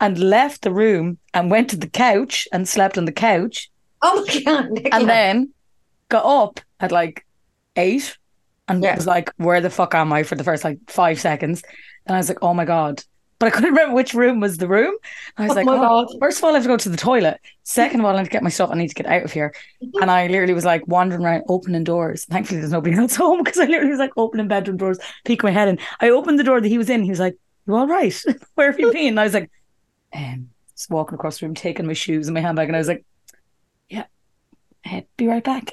and 0.00 0.18
left 0.18 0.62
the 0.62 0.70
room 0.72 1.18
and 1.34 1.50
went 1.50 1.70
to 1.70 1.76
the 1.76 1.88
couch 1.88 2.46
and 2.52 2.68
slept 2.68 2.98
on 2.98 3.06
the 3.06 3.12
couch, 3.12 3.70
Oh 4.02 4.24
my 4.26 4.40
god! 4.42 4.70
Nicola. 4.70 4.94
and 5.00 5.08
then 5.08 5.52
got 6.10 6.24
up 6.24 6.60
at 6.78 6.92
like 6.92 7.24
eight 7.76 8.16
and 8.68 8.82
Yeah. 8.82 8.94
was 8.94 9.06
like, 9.06 9.30
"Where 9.36 9.60
the 9.60 9.70
fuck 9.70 9.94
am 9.94 10.12
I?" 10.12 10.22
for 10.22 10.34
the 10.36 10.44
first 10.44 10.64
like 10.64 10.78
five 10.88 11.20
seconds. 11.20 11.62
And 12.06 12.16
I 12.16 12.18
was 12.18 12.28
like, 12.28 12.38
"Oh 12.42 12.54
my 12.54 12.64
god!" 12.64 13.02
But 13.38 13.46
I 13.48 13.50
couldn't 13.50 13.70
remember 13.74 13.94
which 13.94 14.14
room 14.14 14.40
was 14.40 14.56
the 14.58 14.68
room. 14.68 14.94
I 15.36 15.44
was 15.44 15.54
Oh 15.54 15.56
like, 15.56 15.66
my 15.66 15.76
"Oh, 15.76 15.78
God. 15.78 16.08
First 16.20 16.38
of 16.38 16.44
all, 16.44 16.50
I 16.50 16.54
have 16.54 16.62
to 16.64 16.68
go 16.68 16.76
to 16.76 16.88
the 16.88 16.96
toilet. 16.96 17.40
Second 17.64 18.00
of 18.00 18.06
all, 18.06 18.14
I 18.14 18.18
have 18.18 18.26
to 18.26 18.30
get 18.32 18.42
my 18.42 18.50
stuff. 18.50 18.70
I 18.72 18.76
need 18.76 18.88
to 18.88 18.94
get 18.94 19.06
out 19.06 19.24
of 19.24 19.32
here. 19.32 19.54
And 20.00 20.10
I 20.10 20.26
literally 20.26 20.54
was 20.54 20.64
like 20.64 20.86
wandering 20.86 21.24
around, 21.24 21.44
opening 21.48 21.84
doors. 21.84 22.24
Thankfully, 22.24 22.60
there's 22.60 22.72
nobody 22.72 22.96
else 22.96 23.16
home 23.16 23.42
because 23.42 23.58
I 23.60 23.66
literally 23.66 23.90
was 23.90 23.98
like 23.98 24.12
opening 24.16 24.48
bedroom 24.48 24.76
doors, 24.78 24.98
peek 25.24 25.42
my 25.44 25.50
head 25.50 25.68
in. 25.68 25.78
I 26.00 26.10
opened 26.10 26.38
the 26.38 26.44
door 26.44 26.60
that 26.60 26.68
he 26.68 26.78
was 26.78 26.90
in. 26.90 27.02
He 27.02 27.10
was 27.10 27.20
like, 27.20 27.36
"You 27.66 27.74
all 27.76 27.86
right? 27.86 28.14
Where 28.54 28.70
have 28.70 28.80
you 28.80 28.90
been?" 28.92 29.08
And 29.08 29.20
I 29.20 29.24
was 29.24 29.34
like, 29.34 29.50
um, 30.14 30.50
just 30.76 30.90
walking 30.90 31.14
across 31.16 31.40
the 31.40 31.46
room, 31.46 31.54
taking 31.54 31.86
my 31.86 31.92
shoes 31.94 32.28
and 32.28 32.34
my 32.34 32.40
handbag, 32.40 32.68
and 32.68 32.76
I 32.76 32.80
was 32.80 32.88
like, 32.88 33.04
"Yeah, 33.90 34.06
eh, 34.84 35.02
be 35.16 35.28
right 35.28 35.44
back." 35.44 35.72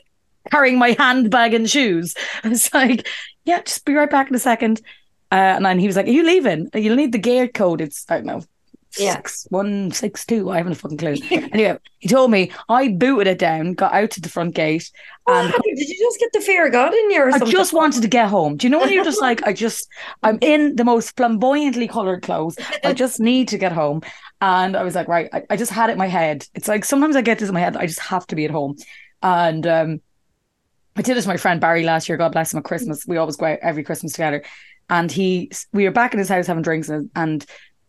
Carrying 0.52 0.78
my 0.78 0.96
handbag 1.00 1.54
and 1.54 1.70
shoes. 1.70 2.16
I 2.44 2.50
was 2.50 2.74
like, 2.74 3.08
"Yeah, 3.46 3.62
just 3.62 3.86
be 3.86 3.94
right 3.94 4.10
back 4.10 4.30
in 4.30 4.36
a 4.36 4.40
second. 4.40 4.82
Uh, 5.32 5.36
and 5.36 5.66
then 5.66 5.80
he 5.80 5.88
was 5.88 5.96
like, 5.96 6.08
"Are 6.08 6.12
you 6.12 6.24
leaving? 6.24 6.70
You'll 6.74 6.96
need 6.96 7.12
the 7.12 7.18
gate 7.18 7.54
code. 7.54 7.82
It's 7.82 8.06
I 8.10 8.16
don't 8.16 8.26
know." 8.26 8.44
Yeah. 8.98 9.16
Six 9.16 9.48
one 9.50 9.92
six 9.92 10.26
two. 10.26 10.52
I 10.52 10.58
haven't 10.58 10.74
a 10.74 10.76
fucking 10.76 10.98
clue. 10.98 11.16
anyway, 11.32 11.78
he 12.00 12.08
told 12.08 12.30
me 12.30 12.52
I 12.70 12.90
booted 12.90 13.28
it 13.28 13.40
down, 13.40 13.74
got 13.74 13.94
out 13.94 14.12
to 14.12 14.22
the 14.22 14.30
front 14.30 14.54
gate, 14.54 14.92
and? 15.28 15.52
Did 15.52 15.90
you 15.90 15.98
just 16.00 16.20
get 16.20 16.32
the 16.34 16.42
fear 16.42 16.68
of 16.68 16.74
God 16.74 16.94
in 16.94 17.12
you 17.12 17.24
or 17.24 17.34
I 17.34 17.40
just 17.40 17.74
wanted 17.74 18.04
to 18.04 18.08
get 18.08 18.30
home. 18.30 18.58
Do 18.58 18.68
you 18.68 18.72
know 18.72 18.80
when 18.80 18.94
you're 18.94 19.04
just 19.04 19.22
like, 19.22 19.42
I 19.48 19.54
just, 19.54 19.88
I'm 20.22 20.38
in 20.42 20.76
the 20.76 20.84
most 20.84 21.16
flamboyantly 21.18 21.88
colored 21.88 22.22
clothes. 22.22 22.58
I 22.84 22.94
just 23.04 23.20
need 23.20 23.48
to 23.50 23.58
get 23.58 23.72
home. 23.72 24.02
And 24.42 24.76
I 24.76 24.84
was 24.84 24.96
like, 24.96 25.08
right, 25.08 25.30
I, 25.34 25.44
I 25.50 25.58
just 25.58 25.72
had 25.72 25.90
it 25.90 25.94
in 25.94 25.98
my 26.00 26.08
head. 26.08 26.46
It's 26.54 26.68
like 26.68 26.86
sometimes 26.86 27.16
I 27.16 27.22
get 27.22 27.40
this 27.40 27.50
in 27.50 27.54
my 27.54 27.62
head, 27.62 27.78
I 27.78 27.88
just 27.88 28.02
have 28.02 28.28
to 28.28 28.36
be 28.36 28.46
at 28.46 28.52
home. 28.52 28.76
And 29.22 29.66
um, 29.66 30.02
I 30.96 31.02
did 31.02 31.18
it 31.18 31.22
to 31.22 31.28
my 31.28 31.38
friend 31.38 31.60
Barry 31.60 31.84
last 31.84 32.08
year. 32.08 32.18
God 32.18 32.32
bless 32.32 32.54
him 32.54 32.60
at 32.60 32.66
Christmas. 32.66 33.06
We 33.08 33.18
always 33.18 33.36
go 33.36 33.48
out 33.48 33.60
every 33.62 33.84
Christmas 33.84 34.14
together. 34.14 34.44
And 34.90 35.12
he, 35.12 35.52
we 35.72 35.86
were 35.86 35.92
back 35.92 36.14
in 36.14 36.20
his 36.20 36.30
house 36.30 36.48
having 36.48 36.62
drinks, 36.62 36.90
and, 36.90 37.10
and 37.16 37.46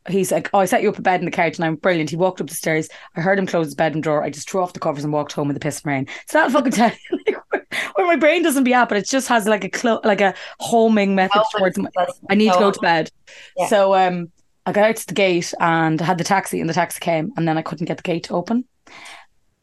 he's 0.09 0.31
like, 0.31 0.49
"Oh, 0.55 0.61
I 0.61 0.65
set 0.65 0.83
you 0.83 0.91
up 0.91 0.99
a 0.99 1.03
bed 1.03 1.21
in 1.21 1.27
the 1.27 1.31
couch, 1.31 1.57
and 1.57 1.65
I'm 1.65 1.77
brilliant." 1.77 2.11
He 2.11 2.17
walked 2.17 2.41
up 2.41 2.47
the 2.47 2.55
stairs. 2.55 2.89
I 3.17 3.21
heard 3.21 3.39
him 3.39 3.47
close 3.47 3.67
his 3.67 3.75
bedroom 3.75 4.01
door. 4.01 4.23
I 4.23 4.31
just 4.31 4.49
threw 4.49 4.63
off 4.63 4.73
the 4.73 4.81
covers 4.81 5.05
and 5.05 5.13
walked 5.13 5.33
home 5.33 5.51
in 5.51 5.55
the 5.55 5.61
piss 5.61 5.83
and 5.83 5.87
rain. 5.87 6.07
So 6.29 6.39
that'll 6.39 6.53
fucking 6.53 6.73
tell 6.73 6.91
you 6.91 7.19
like, 7.53 7.67
where, 7.95 8.07
my 8.07 8.17
brain 8.17 8.43
doesn't 8.43 8.65
be 8.65 8.75
at, 8.75 8.89
but 8.89 8.99
it 8.99 9.09
just 9.09 9.29
has 9.29 9.47
like 9.47 9.65
a 9.65 9.71
clo- 9.71 10.01
like 10.05 10.21
a 10.21 10.35
homing 10.61 11.15
method 11.15 11.43
Oh, 11.43 11.59
towards 11.59 11.79
my, 11.79 11.89
I 12.31 12.35
need 12.35 12.53
to 12.53 12.59
go 12.59 12.71
to 12.71 12.81
bed. 12.81 13.11
Yeah. 13.57 13.67
So 13.67 13.95
um, 13.95 14.31
I 14.67 14.73
got 14.73 14.89
out 14.91 14.97
to 14.97 15.07
the 15.07 15.15
gate 15.15 15.53
and 15.59 16.01
had 16.01 16.19
the 16.19 16.25
taxi, 16.25 16.61
and 16.61 16.71
the 16.71 16.75
taxi 16.75 17.01
came, 17.01 17.33
and 17.37 17.47
then 17.47 17.59
I 17.59 17.63
couldn't 17.63 17.87
get 17.87 17.97
the 17.97 18.03
gate 18.03 18.25
to 18.25 18.35
open. 18.35 18.65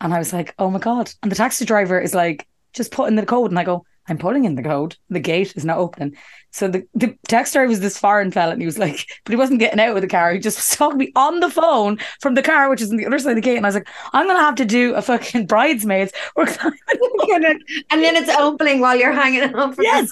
And 0.01 0.13
I 0.13 0.17
was 0.17 0.33
like, 0.33 0.55
oh 0.57 0.71
my 0.71 0.79
God. 0.79 1.11
And 1.21 1.31
the 1.31 1.35
taxi 1.35 1.63
driver 1.63 1.99
is 1.99 2.15
like, 2.15 2.47
just 2.73 2.91
put 2.91 3.07
in 3.07 3.15
the 3.15 3.25
code. 3.25 3.51
And 3.51 3.59
I 3.59 3.63
go, 3.63 3.85
I'm 4.07 4.17
putting 4.17 4.45
in 4.45 4.55
the 4.55 4.63
code. 4.63 4.97
The 5.09 5.19
gate 5.19 5.55
is 5.55 5.63
not 5.63 5.77
opening. 5.77 6.17
So 6.51 6.67
the, 6.67 6.85
the 6.93 7.15
driver 7.27 7.67
was 7.67 7.79
this 7.79 7.97
foreign 7.97 8.31
fella 8.31 8.51
and 8.51 8.61
he 8.61 8.65
was 8.65 8.77
like, 8.77 9.07
but 9.23 9.31
he 9.31 9.37
wasn't 9.37 9.59
getting 9.59 9.79
out 9.79 9.95
of 9.95 10.01
the 10.01 10.07
car. 10.07 10.33
He 10.33 10.39
just 10.39 10.57
was 10.57 10.77
talking 10.77 10.99
to 10.99 11.05
me 11.05 11.11
on 11.15 11.39
the 11.39 11.49
phone 11.49 11.97
from 12.19 12.33
the 12.33 12.41
car, 12.41 12.69
which 12.69 12.81
is 12.81 12.91
on 12.91 12.97
the 12.97 13.05
other 13.05 13.19
side 13.19 13.31
of 13.31 13.35
the 13.35 13.41
gate. 13.41 13.57
And 13.57 13.65
I 13.65 13.69
was 13.69 13.75
like, 13.75 13.87
I'm 14.11 14.25
going 14.25 14.37
to 14.37 14.43
have 14.43 14.55
to 14.55 14.65
do 14.65 14.95
a 14.95 15.01
fucking 15.01 15.45
bridesmaids. 15.45 16.11
We're 16.35 16.43
and 16.45 18.03
then 18.03 18.15
it's 18.15 18.29
opening 18.29 18.81
while 18.81 18.95
you're 18.95 19.13
hanging. 19.13 19.49
For 19.49 19.81
Yes. 19.81 20.11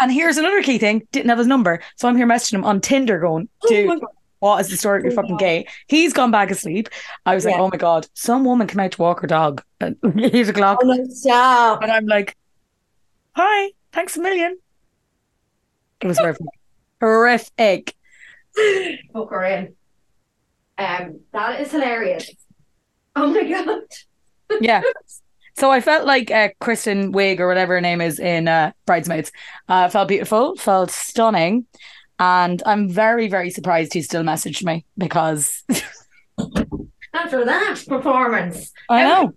And 0.00 0.12
here's 0.12 0.36
another 0.36 0.62
key 0.62 0.78
thing: 0.78 1.06
didn't 1.10 1.30
have 1.30 1.38
his 1.38 1.46
number, 1.46 1.80
so 1.96 2.08
I'm 2.08 2.16
here 2.16 2.26
messaging 2.26 2.54
him 2.54 2.64
on 2.64 2.80
Tinder, 2.80 3.18
going, 3.18 3.48
Oh 3.64 3.68
"Dude, 3.68 4.00
God. 4.00 4.08
What 4.40 4.60
is 4.60 4.68
the 4.68 4.76
story 4.76 4.98
of 4.98 5.04
your 5.04 5.12
fucking 5.12 5.36
gay? 5.38 5.66
He's 5.86 6.12
gone 6.12 6.30
back 6.30 6.50
asleep. 6.50 6.88
I 7.24 7.34
was 7.34 7.44
like, 7.44 7.56
oh 7.56 7.68
my 7.68 7.76
god, 7.76 8.06
some 8.14 8.44
woman 8.44 8.66
came 8.66 8.80
out 8.80 8.92
to 8.92 9.00
walk 9.02 9.20
her 9.20 9.26
dog 9.26 9.62
at 9.80 9.94
eight 10.18 10.48
o'clock, 10.48 10.80
Oh 10.82 10.86
no, 10.86 11.04
stop. 11.08 11.82
and 11.82 11.90
I'm 11.92 12.06
like, 12.06 12.36
hi, 13.36 13.70
thanks 13.92 14.16
a 14.16 14.20
million. 14.20 14.58
It 16.00 16.06
was 16.06 16.18
horrific. 16.18 16.46
horrific. 17.00 17.94
Book 19.12 19.30
her 19.30 19.44
in. 19.44 19.74
Um, 20.78 21.20
that 21.32 21.60
is 21.60 21.70
hilarious. 21.70 22.30
Oh 23.16 23.28
my 23.32 23.44
god. 23.44 23.82
Yeah. 24.60 24.82
So 25.56 25.70
I 25.70 25.80
felt 25.80 26.06
like 26.06 26.30
uh, 26.32 26.48
Kristen 26.58 27.12
Wiig 27.12 27.38
or 27.38 27.46
whatever 27.46 27.74
her 27.74 27.80
name 27.80 28.00
is 28.00 28.18
in 28.18 28.48
uh, 28.48 28.72
Bridesmaids. 28.84 29.30
Uh, 29.68 29.88
felt 29.88 30.08
beautiful, 30.08 30.56
felt 30.56 30.90
stunning, 30.90 31.66
and 32.20 32.62
I'm 32.64 32.88
very, 32.88 33.26
very 33.28 33.50
surprised 33.50 33.94
he 33.94 34.02
still 34.02 34.22
messaged 34.22 34.62
me 34.64 34.84
because 34.96 35.64
After 37.12 37.44
that 37.44 37.82
performance, 37.88 38.70
I 38.88 39.02
know. 39.02 39.34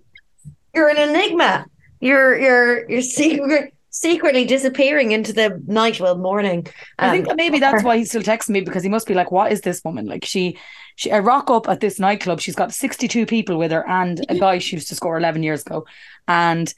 you're 0.76 0.90
an 0.90 0.98
enigma. 1.10 1.66
You're 2.00 2.38
you're 2.40 2.90
you're 2.90 3.02
secret, 3.02 3.74
secretly 3.90 4.46
disappearing 4.46 5.12
into 5.12 5.34
the 5.34 5.60
night, 5.66 6.00
well, 6.00 6.18
morning. 6.18 6.68
I 7.00 7.10
think 7.10 7.26
Um, 7.26 7.30
that 7.30 7.38
maybe 7.38 7.60
that's 7.60 7.84
why 7.84 7.98
he 7.98 8.06
still 8.06 8.22
texts 8.22 8.50
me 8.50 8.62
because 8.62 8.84
he 8.84 8.90
must 8.90 9.08
be 9.08 9.16
like, 9.16 9.32
"What 9.32 9.52
is 9.52 9.62
this 9.62 9.82
woman 9.84 10.06
like?" 10.06 10.24
She, 10.24 10.58
she, 10.96 11.12
I 11.12 11.20
rock 11.20 11.50
up 11.50 11.68
at 11.68 11.80
this 11.80 12.00
nightclub. 12.00 12.40
She's 12.42 12.56
got 12.56 12.74
sixty-two 12.74 13.26
people 13.26 13.58
with 13.58 13.72
her 13.72 13.88
and 13.90 14.24
a 14.30 14.36
guy 14.38 14.60
she 14.60 14.76
used 14.76 14.90
to 14.90 14.96
score 14.96 15.18
eleven 15.18 15.42
years 15.42 15.64
ago, 15.64 15.86
and 16.28 16.72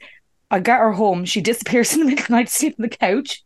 I 0.50 0.60
get 0.60 0.78
her 0.80 0.92
home. 0.92 1.24
She 1.26 1.42
disappears 1.42 1.92
in 1.92 2.00
the 2.00 2.06
middle 2.06 2.22
of 2.22 2.26
the 2.28 2.32
night, 2.32 2.46
to 2.46 2.52
sleep 2.52 2.76
on 2.78 2.82
the 2.84 2.96
couch, 2.96 3.44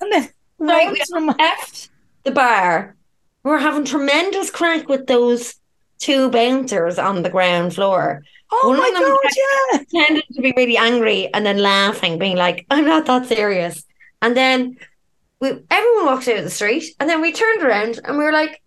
and 0.00 0.12
then 0.12 0.28
Right, 0.68 0.96
from 1.08 1.26
left 1.26 1.90
the 2.24 2.30
bar. 2.30 2.96
We're 3.42 3.58
having 3.58 3.84
tremendous 3.84 4.50
crack 4.50 4.88
with 4.88 5.06
those 5.06 5.56
two 5.98 6.30
bouncers 6.30 6.98
on 6.98 7.22
the 7.22 7.30
ground 7.30 7.74
floor. 7.74 8.22
oh 8.52 8.68
One 8.68 8.76
of 8.78 8.82
my 8.82 8.90
them 9.00 9.08
god, 9.08 9.84
yeah. 9.92 10.04
Tended 10.04 10.24
to 10.34 10.42
be 10.42 10.52
really 10.56 10.76
angry 10.76 11.32
and 11.34 11.44
then 11.44 11.58
laughing, 11.58 12.18
being 12.18 12.36
like, 12.36 12.66
"I'm 12.70 12.84
not 12.84 13.06
that 13.06 13.26
serious." 13.26 13.84
And 14.20 14.36
then 14.36 14.76
we 15.40 15.48
everyone 15.70 16.06
walked 16.06 16.28
out 16.28 16.38
of 16.38 16.44
the 16.44 16.50
street, 16.50 16.84
and 17.00 17.10
then 17.10 17.20
we 17.20 17.32
turned 17.32 17.62
around 17.62 18.00
and 18.04 18.16
we 18.16 18.24
were 18.24 18.32
like, 18.32 18.62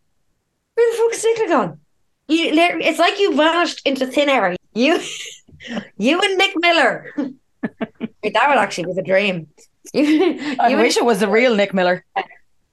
"Where 0.74 0.92
the 0.92 0.98
fuck 0.98 1.14
is 1.14 1.24
Nicola 1.24 1.48
gone?" 1.48 1.80
You, 2.28 2.50
it's 2.52 3.00
like 3.00 3.20
you 3.20 3.36
vanished 3.36 3.82
into 3.86 4.08
thin 4.08 4.30
air. 4.30 4.56
You, 4.74 5.00
you 5.98 6.20
and 6.22 6.38
Nick 6.38 6.54
Miller. 6.58 7.14
That 8.34 8.50
would 8.50 8.58
actually 8.58 8.86
be 8.86 8.94
the 8.94 9.04
dream. 9.04 9.48
You, 9.94 10.56
I 10.60 10.70
you 10.70 10.78
wish 10.78 10.98
it 10.98 11.06
was 11.06 11.20
the 11.20 11.28
real 11.28 11.56
Nick 11.56 11.74
Miller. 11.74 12.04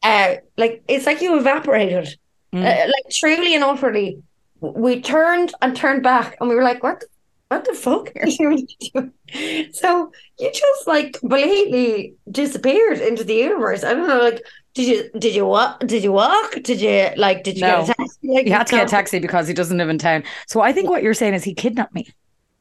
uh, 0.03 0.35
like 0.57 0.83
it's 0.89 1.07
like 1.07 1.21
you 1.21 1.39
evaporated, 1.39 2.09
Mm. 2.55 2.65
uh, 2.67 2.87
like 2.87 3.11
truly 3.11 3.55
and 3.55 3.65
utterly. 3.65 4.23
We 4.61 5.01
turned 5.01 5.53
and 5.63 5.75
turned 5.75 6.03
back, 6.03 6.37
and 6.41 6.49
we 6.51 6.55
were 6.55 6.63
like, 6.63 6.83
"What? 6.83 7.01
The, 7.01 7.07
what 7.49 7.65
the 7.65 7.75
fuck 7.75 8.11
you 8.15 8.67
doing?" 8.95 9.13
So 9.73 10.13
you 10.39 10.51
just 10.53 10.87
like 10.87 11.19
blatantly 11.23 12.15
disappeared 12.31 12.99
into 12.99 13.25
the 13.25 13.35
universe. 13.35 13.83
I 13.85 13.95
don't 13.95 14.07
know, 14.09 14.21
like. 14.21 14.43
Did 14.75 14.89
you 14.89 15.11
did 15.19 15.35
you 15.35 15.45
walk? 15.47 15.81
Did 15.81 16.03
you 16.03 16.13
walk? 16.13 16.53
Did 16.63 16.81
you 16.81 17.11
like? 17.17 17.45
Did 17.45 17.57
you 17.57 17.63
No. 17.63 17.85
get 17.85 17.91
a 17.91 17.95
taxi? 17.95 18.19
Like 18.29 18.45
He 18.47 18.51
had 18.51 18.67
to 18.69 18.71
get 18.77 18.87
a 18.87 18.91
taxi 18.91 19.19
because 19.19 19.47
he 19.47 19.53
doesn't 19.53 19.77
live 19.77 19.91
in 19.91 19.99
town. 19.99 20.25
So 20.47 20.63
I 20.63 20.73
think 20.73 20.89
what 20.89 21.03
you're 21.03 21.13
saying 21.13 21.35
is 21.35 21.45
he 21.45 21.53
kidnapped 21.55 21.95
me. 21.95 22.09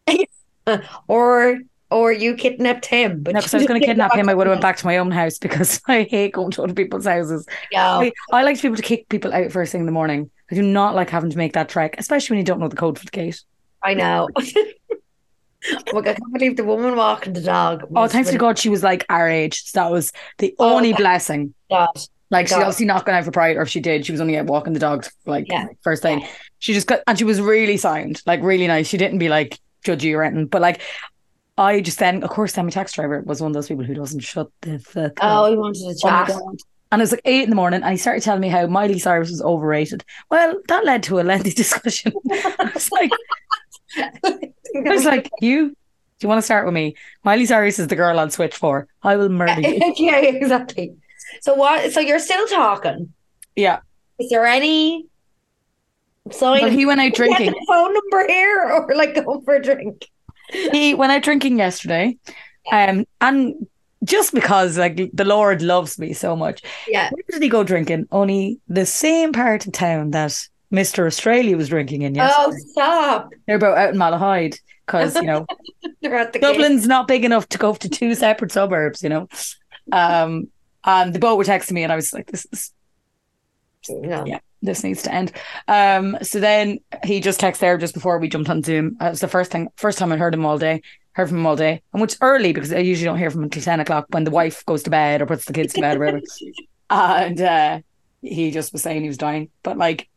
or 1.08 1.60
or 1.92 2.12
you 2.12 2.36
kidnapped 2.36 2.86
him. 2.86 3.22
But 3.22 3.34
No, 3.34 3.40
because 3.40 3.54
I 3.54 3.58
was 3.58 3.68
going 3.68 3.80
to 3.82 3.86
kidnap 3.86 4.16
him. 4.16 4.30
I 4.30 4.34
would 4.34 4.48
have 4.48 4.54
went 4.54 4.62
back 4.62 4.78
to 4.78 4.86
my 4.86 4.98
own 4.98 5.12
house 5.12 5.38
because 5.38 5.82
I 5.88 6.04
hate 6.04 6.34
going 6.34 6.52
to 6.52 6.64
other 6.64 6.74
people's 6.74 7.06
houses. 7.06 7.46
No. 7.74 8.02
I, 8.02 8.12
I 8.32 8.44
like 8.44 8.56
to 8.58 8.62
be 8.64 8.68
able 8.70 8.78
to 8.78 8.82
kick 8.84 9.10
people 9.10 9.34
out 9.34 9.52
first 9.52 9.72
thing 9.72 9.82
in 9.82 9.86
the 9.86 9.92
morning. 9.92 10.32
I 10.50 10.56
do 10.56 10.62
not 10.62 10.96
like 10.96 11.10
having 11.10 11.30
to 11.30 11.38
make 11.38 11.54
that 11.54 11.70
trek, 11.70 11.96
especially 11.98 12.34
when 12.36 12.40
you 12.40 12.46
don't 12.46 12.60
know 12.60 12.68
the 12.68 12.76
code 12.76 12.98
for 12.98 13.06
the 13.06 13.12
gate. 13.12 13.44
I 13.84 13.94
know. 13.94 14.30
Oh 15.94 16.00
I 16.00 16.02
can't 16.02 16.34
believe 16.34 16.58
the 16.58 16.64
woman 16.64 16.96
walking 16.96 17.34
the 17.34 17.42
dog. 17.42 17.84
Oh, 17.96 18.08
thanks 18.08 18.32
to 18.32 18.38
God 18.40 18.58
she 18.58 18.70
was 18.70 18.82
like 18.82 19.06
our 19.10 19.30
age. 19.30 19.64
So 19.66 19.80
that 19.80 19.92
was 19.92 20.12
the 20.40 20.56
Oh, 20.58 20.76
only 20.78 20.92
blessing. 20.94 21.54
God. 21.70 21.88
Like 22.32 22.48
she's 22.48 22.56
God. 22.56 22.62
obviously 22.64 22.88
not 22.88 23.06
going 23.06 23.16
out 23.18 23.26
for 23.26 23.32
pride, 23.32 23.58
or 23.58 23.62
if 23.62 23.70
she 23.70 23.80
did, 23.80 24.06
she 24.06 24.12
was 24.12 24.22
only 24.22 24.38
out 24.38 24.48
walking 24.48 24.74
the 24.74 24.80
dogs 24.80 25.12
like 25.26 25.46
Yeah. 25.50 25.68
first 25.84 26.02
thing. 26.02 26.26
She 26.58 26.74
just 26.74 26.88
got 26.88 27.02
and 27.06 27.16
she 27.18 27.26
was 27.26 27.40
really 27.40 27.78
sound, 27.78 28.24
like 28.26 28.42
really 28.42 28.66
nice. 28.66 28.88
She 28.88 28.98
didn't 28.98 29.20
be 29.20 29.30
like 29.30 29.60
judgy 29.86 30.16
or 30.16 30.24
anything. 30.24 30.48
But 30.48 30.62
like 30.64 30.82
I 31.58 31.82
just 31.82 32.00
then, 32.00 32.24
of 32.24 32.30
course, 32.30 32.54
then 32.54 32.66
my 32.66 32.72
taxi 32.72 32.96
driver 32.96 33.22
was 33.26 33.42
one 33.42 33.52
of 33.52 33.54
those 33.54 33.68
people 33.68 33.84
who 33.84 33.94
doesn't 33.94 34.22
shut 34.22 34.48
the 34.62 34.80
fuck 34.80 35.14
Oh, 35.22 35.46
up. 35.46 35.50
he 35.52 35.58
wanted 35.58 35.80
to 35.80 35.88
Oh 35.88 36.10
chat. 36.10 36.28
God. 36.30 36.58
And 36.94 37.02
it 37.02 37.04
was 37.04 37.12
like 37.12 37.22
eight 37.26 37.44
in 37.44 37.50
the 37.50 37.56
morning, 37.56 37.84
and 37.84 37.92
he 37.92 37.98
started 37.98 38.22
telling 38.22 38.42
me 38.42 38.50
how 38.50 38.68
Miley 38.68 39.00
Cyrus 39.00 39.30
was 39.32 39.42
overrated. 39.42 40.04
Well, 40.30 40.60
that 40.68 40.84
led 40.86 41.04
to 41.04 41.20
a 41.20 41.24
lengthy 41.24 41.52
discussion. 41.64 42.12
I 42.32 42.72
was 42.74 42.92
like, 42.92 43.12
I 43.98 44.12
was 44.76 45.06
like, 45.06 45.30
you, 45.40 45.70
do 45.70 45.76
you 46.22 46.28
want 46.30 46.40
to 46.40 46.44
start 46.44 46.66
with 46.66 46.74
me? 46.74 46.96
Miley 47.24 47.46
Cyrus 47.46 47.80
is 47.80 47.88
the 47.88 47.96
girl 47.96 48.20
on 48.20 48.30
Switch 48.30 48.56
for. 48.56 48.88
I 49.04 49.16
will 49.16 49.30
murder 49.30 49.62
you. 49.62 49.94
yeah, 49.98 50.18
exactly. 50.18 50.96
So 51.42 51.54
what? 51.54 51.92
So 51.94 52.02
you're 52.02 52.20
still 52.20 52.46
talking? 52.48 53.14
Yeah. 53.56 53.80
Is 54.20 54.30
there 54.30 54.46
any 54.46 55.06
So 56.32 56.52
But 56.60 56.64
of 56.66 56.74
he 56.74 56.86
went 56.86 57.00
out 57.00 57.06
Get 57.06 57.16
drinking. 57.16 57.52
the 57.52 57.66
phone 57.70 57.94
number 57.94 58.28
here, 58.28 58.70
or 58.70 58.96
like 58.96 59.16
go 59.16 59.40
for 59.46 59.56
a 59.56 59.62
drink? 59.64 60.10
He 60.52 60.94
went 60.94 61.12
out 61.12 61.24
drinking 61.24 61.58
yesterday. 61.58 62.18
Um, 62.72 63.06
and 63.20 63.68
just 64.04 64.34
because 64.34 64.78
like 64.78 65.10
the 65.14 65.26
Lord 65.26 65.62
loves 65.62 66.00
me 66.00 66.14
so 66.14 66.36
much. 66.36 66.62
Yeah. 66.88 67.10
Where 67.12 67.24
did 67.30 67.42
he 67.42 67.50
go 67.50 67.64
drinking? 67.64 68.08
Only 68.12 68.60
the 68.68 68.86
same 68.86 69.32
part 69.32 69.66
of 69.66 69.74
town 69.74 70.12
that 70.12 70.38
Mr. 70.72 71.06
Australia 71.06 71.58
was 71.58 71.70
drinking 71.70 72.02
in 72.04 72.16
yesterday. 72.16 72.58
Oh, 72.58 72.72
stop! 72.72 73.30
They're 73.46 73.58
about 73.58 73.78
out 73.78 73.94
in 73.94 74.00
Malahide 74.00 74.58
because, 74.86 75.16
you 75.16 75.24
know, 75.24 75.46
They're 76.02 76.16
at 76.16 76.34
the 76.34 76.40
gate. 76.40 76.54
Dublin's 76.54 76.88
not 76.88 77.08
big 77.08 77.26
enough 77.26 77.48
to 77.50 77.58
go 77.58 77.74
to 77.76 77.90
two 77.90 78.16
separate 78.16 78.52
suburbs, 78.52 79.04
you 79.04 79.10
know. 79.10 79.28
Um, 79.92 80.48
and 80.84 81.14
the 81.14 81.20
boat 81.20 81.38
were 81.38 81.44
texting 81.44 81.74
me, 81.74 81.84
and 81.84 81.92
I 81.92 81.96
was 81.96 82.12
like, 82.14 82.32
"This 82.32 82.48
is 82.52 82.72
No. 83.90 84.26
yeah, 84.26 84.40
this 84.62 84.84
needs 84.84 85.02
to 85.04 85.14
end." 85.14 85.32
Um, 85.68 86.18
so 86.22 86.40
then 86.40 86.80
he 87.04 87.20
just 87.20 87.40
texted 87.42 87.60
there 87.60 87.78
just 87.78 87.94
before 87.94 88.18
we 88.20 88.30
jumped 88.30 88.50
on 88.50 88.64
Zoom. 88.64 88.98
Uh, 89.02 89.06
It 89.06 89.10
was 89.12 89.20
the 89.22 89.28
first 89.28 89.52
thing, 89.52 89.68
first 89.78 89.98
time 89.98 90.12
I 90.12 90.18
heard 90.18 90.34
him 90.34 90.46
all 90.46 90.58
day. 90.58 90.82
Heard 91.14 91.28
from 91.28 91.40
him 91.40 91.46
all 91.46 91.58
day, 91.58 91.82
and 91.92 92.02
which 92.02 92.16
early 92.22 92.54
because 92.54 92.72
I 92.72 92.78
usually 92.78 93.06
don't 93.06 93.18
hear 93.18 93.30
from 93.30 93.42
him 93.42 93.46
until 93.46 93.62
ten 93.64 93.80
o'clock 93.82 94.06
when 94.12 94.24
the 94.24 94.32
wife 94.32 94.66
goes 94.66 94.84
to 94.84 94.90
bed 94.90 95.22
or 95.22 95.26
puts 95.26 95.44
the 95.46 95.52
kids 95.54 95.74
to 95.74 95.82
bed 95.82 95.98
or 95.98 96.00
whatever. 96.00 96.22
and 96.90 97.42
uh, 97.42 97.80
he 98.22 98.50
just 98.52 98.72
was 98.72 98.82
saying 98.82 99.02
he 99.02 99.08
was 99.10 99.18
dying, 99.18 99.50
but 99.64 99.78
like. 99.78 100.08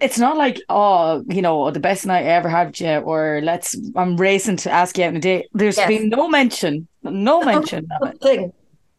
It's 0.00 0.18
not 0.18 0.36
like 0.36 0.60
oh 0.68 1.24
you 1.28 1.42
know 1.42 1.70
the 1.70 1.78
best 1.78 2.06
night 2.06 2.24
I 2.26 2.30
ever 2.30 2.48
had 2.48 2.66
with 2.68 2.80
you 2.80 2.96
or 2.96 3.40
let's 3.44 3.76
I'm 3.94 4.16
racing 4.16 4.56
to 4.58 4.70
ask 4.70 4.98
you 4.98 5.04
out 5.04 5.10
on 5.10 5.16
a 5.16 5.20
date. 5.20 5.46
There's 5.52 5.76
Yes. 5.76 5.86
been 5.86 6.08
no 6.08 6.28
mention, 6.28 6.88
no 7.04 7.40
mention 7.44 7.86
of 8.02 8.08
it, 8.08 8.18
Nothing. 8.20 8.52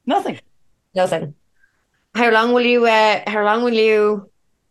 nothing. 0.05 0.39
Nothing. 0.95 1.35
How 2.17 2.31
long 2.31 2.51
will 2.53 2.65
you? 2.65 2.85
Uh, 2.87 3.21
how 3.27 3.43
long 3.45 3.63
will 3.63 3.73
you? 3.73 4.29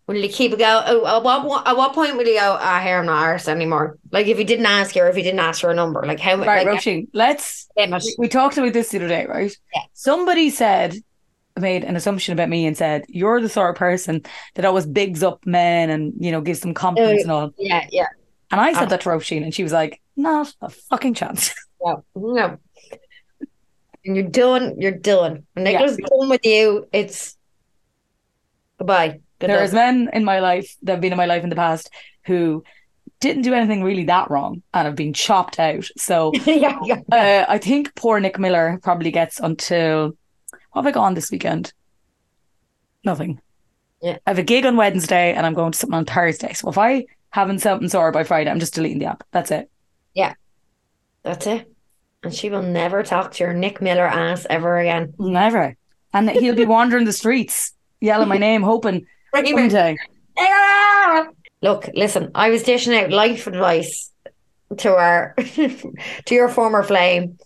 Will 0.08 0.16
you 0.16 0.28
keep 0.28 0.52
it 0.52 0.58
going? 0.58 0.84
Oh, 0.86 1.06
at 1.06 1.22
what 1.22 1.66
at 1.66 1.76
what 1.76 1.92
point 1.94 2.16
will 2.16 2.26
you 2.26 2.38
go? 2.38 2.56
Ah, 2.60 2.80
here 2.80 2.98
I'm 2.98 3.06
not 3.06 3.24
arsed 3.24 3.48
anymore. 3.48 3.98
Like 4.10 4.26
if 4.26 4.36
he 4.38 4.44
didn't 4.44 4.66
ask 4.66 4.94
you, 4.96 5.02
or 5.02 5.08
if 5.08 5.16
he 5.16 5.22
didn't 5.22 5.40
ask 5.40 5.60
for 5.60 5.70
a 5.70 5.74
number, 5.74 6.04
like 6.04 6.20
how 6.20 6.36
Right, 6.36 6.66
like, 6.66 6.80
Roisin, 6.80 7.08
let's 7.12 7.68
we- 7.76 8.14
we 8.18 8.28
talked 8.28 8.58
about 8.58 8.72
this 8.72 8.90
the 8.90 8.98
other 8.98 9.08
day, 9.08 9.26
right? 9.26 9.56
Yeah. 9.74 9.82
Somebody 9.94 10.50
said 10.50 10.96
made 11.58 11.84
an 11.84 11.96
assumption 11.96 12.32
about 12.34 12.48
me 12.50 12.66
and 12.66 12.76
said 12.76 13.04
you're 13.08 13.40
the 13.40 13.48
sort 13.48 13.70
of 13.70 13.76
person 13.76 14.22
that 14.54 14.64
always 14.64 14.86
bigs 14.86 15.22
up 15.22 15.44
men 15.46 15.88
and 15.90 16.12
you 16.18 16.30
know 16.32 16.40
gives 16.40 16.60
them 16.60 16.74
compliments 16.74 17.22
and 17.22 17.32
all. 17.32 17.52
Yeah, 17.58 17.86
yeah. 17.90 18.06
And 18.50 18.60
I 18.60 18.72
said 18.74 18.90
that 18.90 19.00
to 19.02 19.08
Roisin, 19.08 19.42
and 19.42 19.52
she 19.54 19.62
was 19.64 19.72
like, 19.72 20.00
"Not 20.16 20.52
a 20.60 20.68
fucking 20.68 21.14
chance." 21.14 21.54
No, 21.84 22.02
no. 22.16 22.58
And 24.04 24.16
you're 24.16 24.24
done. 24.28 24.74
You're 24.80 24.92
done. 24.92 25.46
When 25.52 25.66
Yeah. 25.66 25.72
Nicola's 25.72 25.96
done 25.98 26.28
with 26.30 26.44
you, 26.46 26.88
it's 26.92 27.35
goodbye. 28.78 29.20
Good 29.38 29.50
There's 29.50 29.72
luck. 29.72 29.84
men 29.84 30.10
in 30.12 30.24
my 30.24 30.40
life 30.40 30.76
that 30.82 30.92
have 30.92 31.00
been 31.00 31.12
in 31.12 31.18
my 31.18 31.26
life 31.26 31.42
in 31.42 31.50
the 31.50 31.56
past 31.56 31.90
who 32.24 32.64
didn't 33.20 33.42
do 33.42 33.54
anything 33.54 33.82
really 33.82 34.04
that 34.04 34.30
wrong 34.30 34.62
and 34.74 34.86
have 34.86 34.96
been 34.96 35.12
chopped 35.12 35.58
out. 35.58 35.86
So 35.96 36.32
yeah, 36.46 36.78
yeah. 36.82 37.00
uh, 37.10 37.44
I 37.48 37.58
think 37.58 37.94
poor 37.94 38.20
Nick 38.20 38.38
Miller 38.38 38.78
probably 38.82 39.10
gets 39.10 39.40
until 39.40 40.16
what 40.72 40.82
have 40.82 40.86
I 40.86 40.90
got 40.92 41.04
on 41.04 41.14
this 41.14 41.30
weekend? 41.30 41.72
Nothing. 43.04 43.40
Yeah. 44.02 44.18
I 44.26 44.30
have 44.30 44.38
a 44.38 44.42
gig 44.42 44.66
on 44.66 44.76
Wednesday 44.76 45.32
and 45.32 45.46
I'm 45.46 45.54
going 45.54 45.72
to 45.72 45.78
something 45.78 45.96
on 45.96 46.04
Thursday. 46.04 46.52
So 46.52 46.68
if 46.68 46.78
I 46.78 47.06
haven't 47.30 47.60
something 47.60 47.88
sore 47.88 48.12
by 48.12 48.24
Friday, 48.24 48.50
I'm 48.50 48.60
just 48.60 48.74
deleting 48.74 48.98
the 48.98 49.06
app. 49.06 49.24
That's 49.32 49.50
it. 49.50 49.70
Yeah. 50.14 50.34
That's 51.22 51.46
it. 51.46 51.70
And 52.22 52.34
she 52.34 52.50
will 52.50 52.62
never 52.62 53.02
talk 53.02 53.32
to 53.32 53.44
your 53.44 53.52
Nick 53.52 53.80
Miller 53.80 54.06
ass 54.06 54.46
ever 54.50 54.78
again. 54.78 55.14
Never. 55.18 55.76
And 56.12 56.30
he'll 56.30 56.54
be 56.54 56.64
wandering 56.66 57.04
the 57.04 57.12
streets, 57.12 57.72
yelling 58.00 58.28
my 58.28 58.38
name, 58.38 58.62
hoping 58.62 59.06
one 59.32 59.68
day. 59.68 59.96
Look, 61.62 61.88
listen, 61.94 62.30
I 62.34 62.50
was 62.50 62.62
dishing 62.62 62.94
out 62.94 63.10
life 63.10 63.46
advice 63.46 64.12
to 64.78 64.94
our 64.94 65.34
to 65.56 66.34
your 66.34 66.48
former 66.48 66.82
flame, 66.82 67.38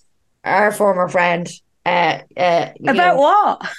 our 0.45 0.73
former 0.73 1.09
friend. 1.09 1.49
Uh, 1.87 2.19
uh, 2.37 2.71
About 2.83 2.97
know, 2.97 3.17
what? 3.17 3.71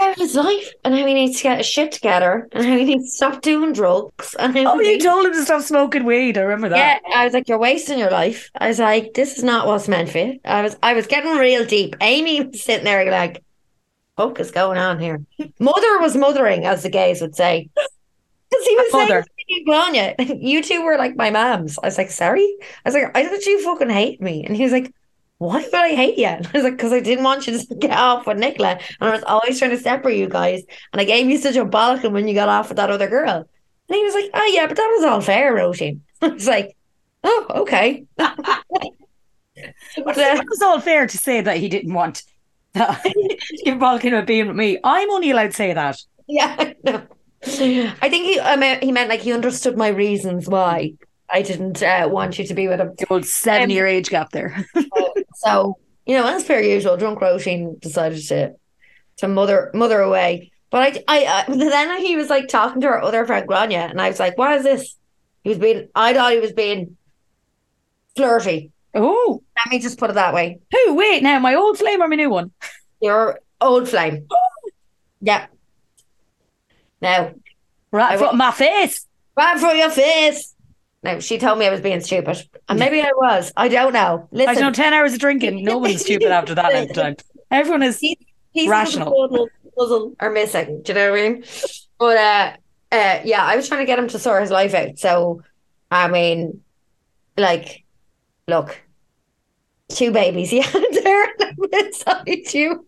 about 0.00 0.16
his 0.16 0.34
life 0.36 0.72
and 0.84 0.94
how 0.94 1.04
he 1.04 1.12
needs 1.14 1.38
to 1.38 1.42
get 1.42 1.58
his 1.58 1.66
shit 1.66 1.90
together 1.90 2.48
and 2.52 2.64
how 2.64 2.76
he 2.76 2.84
needs 2.84 3.04
to 3.10 3.16
stop 3.16 3.42
doing 3.42 3.72
drugs. 3.72 4.34
And 4.38 4.56
how 4.56 4.74
Oh, 4.74 4.78
he 4.78 4.86
you 4.86 4.92
needs- 4.92 5.04
told 5.04 5.26
him 5.26 5.32
to 5.32 5.44
stop 5.44 5.62
smoking 5.62 6.04
weed. 6.04 6.38
I 6.38 6.42
remember 6.42 6.68
that. 6.70 7.00
yeah, 7.04 7.16
I 7.16 7.24
was 7.24 7.34
like, 7.34 7.48
you're 7.48 7.58
wasting 7.58 7.98
your 7.98 8.10
life. 8.10 8.48
I 8.60 8.68
was 8.68 8.78
like, 8.78 9.14
this 9.14 9.38
is 9.38 9.42
not 9.44 9.66
what's 9.66 9.88
meant 9.88 10.08
for 10.10 10.18
you. 10.18 10.38
I 10.44 10.62
was, 10.62 10.76
I 10.84 10.94
was 10.94 11.08
getting 11.08 11.32
real 11.36 11.64
deep. 11.66 11.96
Amy 12.00 12.42
was 12.42 12.62
sitting 12.62 12.84
there 12.84 13.10
like, 13.10 13.42
what 14.18 14.40
is 14.40 14.50
going 14.50 14.78
on 14.78 14.98
here? 14.98 15.22
Mother 15.58 15.98
was 16.00 16.16
mothering, 16.16 16.64
as 16.64 16.82
the 16.82 16.90
gays 16.90 17.20
would 17.20 17.36
say. 17.36 17.68
Because 18.50 18.66
he 18.66 18.76
was 18.76 18.92
Mother. 18.94 19.24
saying, 19.50 19.64
Grania, 19.66 20.14
you 20.40 20.62
two 20.62 20.82
were 20.82 20.96
like 20.96 21.16
my 21.16 21.28
moms. 21.28 21.78
I 21.82 21.86
was 21.86 21.98
like, 21.98 22.10
sorry? 22.10 22.46
I 22.82 22.88
was 22.88 22.94
like, 22.94 23.14
I 23.14 23.26
thought 23.28 23.44
you 23.44 23.62
fucking 23.62 23.90
hate 23.90 24.22
me. 24.22 24.42
And 24.42 24.56
he 24.56 24.62
was 24.62 24.72
like, 24.72 24.90
why 25.36 25.60
would 25.60 25.74
I 25.74 25.90
hate 25.90 26.16
you? 26.16 26.26
And 26.28 26.46
I 26.46 26.50
was 26.54 26.64
like, 26.64 26.72
because 26.78 26.94
I 26.94 27.00
didn't 27.00 27.24
want 27.24 27.46
you 27.46 27.58
to 27.58 27.74
get 27.74 27.90
off 27.90 28.26
with 28.26 28.38
Nicola. 28.38 28.78
And 29.00 29.10
I 29.10 29.12
was 29.12 29.22
always 29.24 29.58
trying 29.58 29.72
to 29.72 29.78
separate 29.78 30.16
you 30.18 30.30
guys. 30.30 30.62
And 30.94 31.00
I 31.02 31.04
gave 31.04 31.28
you 31.28 31.36
such 31.36 31.56
a 31.56 31.64
bollocking 31.66 32.12
when 32.12 32.26
you 32.26 32.32
got 32.32 32.48
off 32.48 32.70
with 32.70 32.78
that 32.78 32.88
other 32.90 33.06
girl. 33.06 33.46
And 33.90 33.96
he 33.96 34.02
was 34.02 34.14
like, 34.14 34.30
oh, 34.32 34.50
yeah, 34.54 34.66
but 34.66 34.78
that 34.78 34.94
was 34.96 35.04
all 35.04 35.20
fair, 35.20 35.54
Roisin. 35.54 36.00
I 36.22 36.28
was 36.28 36.46
like, 36.46 36.74
oh, 37.24 37.46
okay. 37.50 38.06
But, 38.16 38.38
uh, 38.38 38.60
It 39.96 40.48
was 40.48 40.62
all 40.62 40.80
fair 40.80 41.06
to 41.06 41.18
say 41.18 41.40
that 41.42 41.58
he 41.58 41.68
didn't 41.68 41.92
want 41.92 42.22
you're 43.64 43.76
balking 43.76 44.12
about 44.12 44.26
being 44.26 44.48
with 44.48 44.56
me. 44.56 44.78
I'm 44.82 45.10
only 45.10 45.30
allowed 45.30 45.50
to 45.50 45.56
say 45.56 45.72
that. 45.72 45.98
yeah, 46.26 46.56
I 46.58 46.76
know. 46.84 47.02
I 47.42 48.08
think 48.08 48.26
he, 48.26 48.40
I 48.40 48.56
mean, 48.56 48.80
he 48.80 48.92
meant 48.92 49.08
like 49.08 49.20
he 49.20 49.32
understood 49.32 49.76
my 49.76 49.88
reasons 49.88 50.48
why 50.48 50.94
I 51.30 51.42
didn't 51.42 51.82
uh, 51.82 52.08
want 52.10 52.38
you 52.38 52.46
to 52.46 52.54
be 52.54 52.68
with 52.68 52.80
him. 52.80 52.94
The 52.98 53.06
old 53.10 53.26
seven 53.26 53.70
year 53.70 53.86
age 53.86 54.10
gap 54.10 54.30
there. 54.30 54.64
So, 55.44 55.78
you 56.04 56.16
know, 56.16 56.26
as 56.26 56.42
per 56.42 56.58
usual, 56.58 56.96
drunk 56.96 57.20
Roisin 57.20 57.80
decided 57.80 58.26
to 58.26 58.56
to 59.18 59.28
mother 59.28 59.70
mother 59.72 60.00
away. 60.00 60.50
But 60.70 61.04
I, 61.08 61.20
I, 61.20 61.44
uh, 61.48 61.54
then 61.54 62.00
he 62.00 62.16
was 62.16 62.28
like 62.28 62.48
talking 62.48 62.80
to 62.80 62.88
our 62.88 63.00
other 63.00 63.24
friend 63.24 63.46
Grania, 63.46 63.86
and 63.86 64.00
I 64.00 64.08
was 64.08 64.18
like, 64.18 64.36
"What 64.36 64.56
is 64.56 64.64
this?" 64.64 64.96
He 65.44 65.50
was 65.50 65.58
being. 65.58 65.88
I 65.94 66.12
thought 66.12 66.32
he 66.32 66.40
was 66.40 66.52
being 66.52 66.96
flirty. 68.16 68.72
Oh, 68.94 69.42
Let 69.56 69.70
me 69.72 69.78
just 69.78 69.98
put 69.98 70.10
it 70.10 70.14
that 70.14 70.32
way. 70.34 70.60
who? 70.72 70.94
Wait, 70.94 71.22
now 71.22 71.38
my 71.38 71.54
old 71.54 71.78
flame 71.78 72.02
or 72.02 72.08
my 72.08 72.16
new 72.16 72.30
one? 72.30 72.50
Your 73.00 73.38
old 73.60 73.88
flame. 73.88 74.26
Yeah. 75.20 75.46
Now, 77.00 77.32
Right 77.90 78.12
in 78.12 78.18
front 78.18 78.34
of 78.34 78.38
my 78.38 78.52
face. 78.52 79.06
right 79.36 79.58
for 79.58 79.72
your 79.72 79.90
face. 79.90 80.54
No, 81.02 81.20
she 81.20 81.38
told 81.38 81.58
me 81.58 81.66
I 81.66 81.70
was 81.70 81.80
being 81.80 82.00
stupid, 82.00 82.36
and 82.68 82.78
maybe 82.78 83.00
I 83.00 83.10
was. 83.16 83.52
I 83.56 83.68
don't 83.68 83.92
know. 83.92 84.28
Listen, 84.30 84.48
I 84.50 84.54
don't 84.54 84.62
know, 84.64 84.72
10 84.72 84.92
hours 84.92 85.12
of 85.14 85.20
drinking. 85.20 85.64
No 85.64 85.78
one's 85.78 86.02
stupid 86.02 86.30
after 86.30 86.54
that 86.56 86.72
length 86.72 86.90
of 86.90 86.96
time. 86.96 87.16
Everyone 87.50 87.82
is. 87.82 87.98
pieces 87.98 88.68
rational. 88.68 89.24
of 89.24 89.30
the 89.30 89.48
puzzle 89.76 90.14
are 90.20 90.30
missing. 90.30 90.82
Do 90.82 90.92
you 90.92 90.98
know 90.98 91.10
what 91.12 91.18
I 91.20 91.28
mean? 91.28 91.44
But 91.98 92.16
uh, 92.16 92.52
uh, 92.92 93.20
yeah, 93.24 93.44
I 93.44 93.56
was 93.56 93.68
trying 93.68 93.80
to 93.80 93.86
get 93.86 93.98
him 93.98 94.08
to 94.08 94.18
sort 94.18 94.42
his 94.42 94.50
life 94.50 94.74
out. 94.74 94.98
So, 94.98 95.42
I 95.90 96.08
mean, 96.08 96.62
like, 97.36 97.84
look, 98.48 98.80
two 99.88 100.10
babies, 100.10 100.52
yeah, 100.52 100.70
they're 100.72 101.32
beside 101.70 102.52
you. 102.52 102.84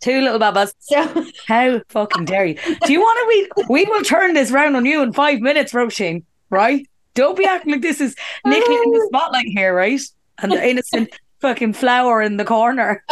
Two 0.00 0.20
little 0.20 0.38
babas. 0.38 0.72
So, 0.78 1.26
How 1.46 1.80
fucking 1.88 2.26
dare 2.26 2.46
you? 2.46 2.54
Do 2.84 2.92
you 2.92 3.00
want 3.00 3.18
to? 3.18 3.26
We 3.66 3.84
we 3.84 3.90
will 3.90 4.02
turn 4.02 4.34
this 4.34 4.52
round 4.52 4.76
on 4.76 4.84
you 4.84 5.02
in 5.02 5.12
five 5.12 5.40
minutes, 5.40 5.72
Roisin. 5.72 6.24
Right? 6.50 6.86
Don't 7.14 7.36
be 7.36 7.44
acting 7.44 7.72
like 7.72 7.82
this 7.82 8.00
is 8.00 8.14
Nicola 8.46 8.80
in 8.84 8.92
the 8.92 9.04
spotlight 9.08 9.46
here, 9.48 9.74
right? 9.74 10.00
And 10.40 10.52
the 10.52 10.64
innocent 10.68 11.10
fucking 11.40 11.72
flower 11.72 12.22
in 12.22 12.36
the 12.36 12.44
corner. 12.44 13.04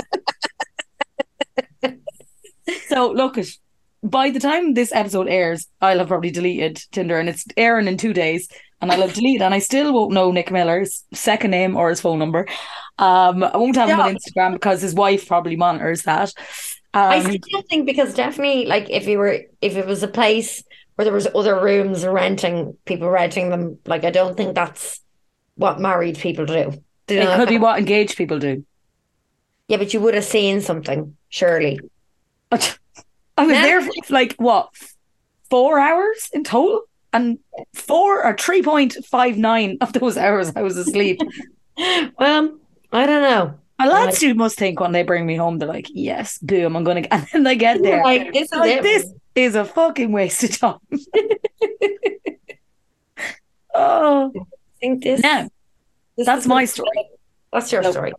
so 2.88 3.10
look 3.10 3.36
at. 3.38 3.46
By 4.04 4.30
the 4.30 4.38
time 4.38 4.74
this 4.74 4.92
episode 4.92 5.26
airs, 5.26 5.66
I'll 5.80 5.98
have 5.98 6.06
probably 6.06 6.30
deleted 6.30 6.80
Tinder, 6.92 7.18
and 7.18 7.28
it's 7.28 7.44
airing 7.56 7.88
in 7.88 7.96
two 7.96 8.12
days, 8.12 8.48
and 8.80 8.92
I'll 8.92 9.00
have 9.02 9.14
deleted, 9.14 9.42
and 9.42 9.54
I 9.54 9.58
still 9.60 9.92
won't 9.92 10.12
know 10.12 10.32
Nick 10.32 10.50
Miller's 10.50 11.04
second 11.14 11.50
name 11.52 11.76
or 11.76 11.90
his 11.90 12.00
phone 12.00 12.18
number. 12.18 12.46
Um, 12.98 13.42
I 13.44 13.56
won't 13.56 13.76
have 13.76 13.90
him 13.90 14.00
on 14.00 14.14
Instagram 14.16 14.52
because 14.54 14.82
his 14.82 14.94
wife 14.94 15.26
probably 15.28 15.56
monitors 15.56 16.02
that. 16.04 16.32
I 17.08 17.20
Um, 17.20 17.30
still 17.30 17.62
think 17.68 17.86
because 17.86 18.14
definitely, 18.14 18.66
like, 18.66 18.90
if 18.90 19.06
you 19.06 19.18
were, 19.18 19.40
if 19.60 19.76
it 19.76 19.86
was 19.86 20.02
a 20.02 20.08
place 20.08 20.62
where 20.94 21.04
there 21.04 21.14
was 21.14 21.28
other 21.34 21.60
rooms 21.62 22.04
renting, 22.04 22.76
people 22.84 23.08
renting 23.08 23.50
them, 23.50 23.78
like, 23.86 24.04
I 24.04 24.10
don't 24.10 24.36
think 24.36 24.54
that's 24.54 25.00
what 25.56 25.80
married 25.80 26.18
people 26.18 26.46
do. 26.46 26.72
Do 27.06 27.14
you 27.14 27.20
it 27.20 27.24
know 27.24 27.30
that 27.30 27.42
could 27.42 27.48
be 27.48 27.58
what 27.58 27.78
engaged 27.78 28.16
people 28.16 28.38
do. 28.38 28.64
Yeah, 29.68 29.78
but 29.78 29.92
you 29.94 30.00
would 30.00 30.14
have 30.14 30.24
seen 30.24 30.60
something, 30.60 31.16
surely. 31.28 31.78
I 33.36 33.46
was 33.46 33.60
Yeah. 33.60 33.62
there 33.62 33.80
for 33.82 33.92
like 34.10 34.34
what 34.36 34.70
four 35.50 35.78
hours 35.78 36.28
in 36.32 36.44
total, 36.44 36.82
and 37.16 37.38
four 37.74 38.24
or 38.24 38.36
three 38.36 38.62
point 38.62 38.96
five 39.04 39.36
nine 39.38 39.78
of 39.80 39.92
those 39.92 40.16
hours 40.24 40.52
I 40.56 40.62
was 40.62 40.76
asleep. 40.76 41.20
Well, 42.18 42.56
I 42.90 43.04
don't 43.04 43.20
know. 43.22 43.54
My 43.78 43.86
lads 43.86 44.18
do 44.18 44.32
must 44.34 44.56
think 44.58 44.80
when 44.80 44.92
they 44.92 45.02
bring 45.02 45.26
me 45.26 45.36
home, 45.36 45.58
they're 45.58 45.68
like, 45.68 45.88
"Yes, 45.92 46.38
boom, 46.38 46.74
I'm 46.74 46.84
gonna," 46.84 47.02
get-" 47.02 47.12
and 47.12 47.26
then 47.32 47.42
they 47.44 47.56
get 47.56 47.82
there. 47.82 48.02
Like, 48.02 48.32
this 48.32 48.50
is 48.50 48.58
Like, 48.58 48.80
this 48.82 49.12
is 49.34 49.54
a 49.54 49.66
fucking 49.66 50.10
waste 50.12 50.42
of 50.44 50.58
time. 50.58 50.78
oh, 53.74 54.32
I 54.34 54.40
think 54.80 55.02
this. 55.04 55.20
now 55.20 55.48
this 56.16 56.26
that's 56.26 56.46
my 56.46 56.64
story. 56.64 56.88
That's 57.52 57.70
your 57.70 57.82
No. 57.82 57.90
story. 57.90 58.12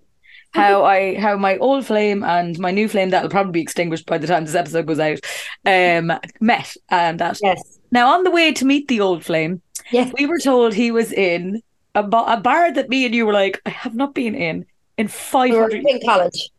how 0.53 0.83
I 0.85 1.15
how 1.19 1.35
my 1.37 1.57
old 1.57 1.85
flame 1.85 2.23
and 2.23 2.57
my 2.59 2.71
new 2.71 2.87
flame 2.87 3.09
that'll 3.09 3.29
probably 3.29 3.51
be 3.53 3.61
extinguished 3.61 4.05
by 4.05 4.17
the 4.17 4.27
time 4.27 4.45
this 4.45 4.55
episode 4.55 4.85
goes 4.85 4.99
out 4.99 5.19
um 5.65 6.11
met 6.39 6.75
and 6.89 7.19
that 7.19 7.39
Yes. 7.41 7.76
Now 7.91 8.13
on 8.13 8.23
the 8.23 8.31
way 8.31 8.51
to 8.53 8.65
meet 8.65 8.87
the 8.87 8.99
old 9.01 9.23
flame 9.23 9.61
Yes. 9.91 10.11
we 10.17 10.25
were 10.25 10.39
told 10.39 10.73
he 10.73 10.91
was 10.91 11.11
in 11.13 11.61
a, 11.95 12.03
a 12.03 12.37
bar 12.41 12.71
that 12.73 12.89
me 12.89 13.05
and 13.05 13.15
you 13.15 13.25
were 13.25 13.33
like 13.33 13.61
I 13.65 13.69
have 13.69 13.95
not 13.95 14.13
been 14.13 14.35
in 14.35 14.65
in 14.97 15.05
We 15.07 15.51
were 15.51 15.69
500 15.69 15.85
in 15.85 15.99
college. 16.05 16.49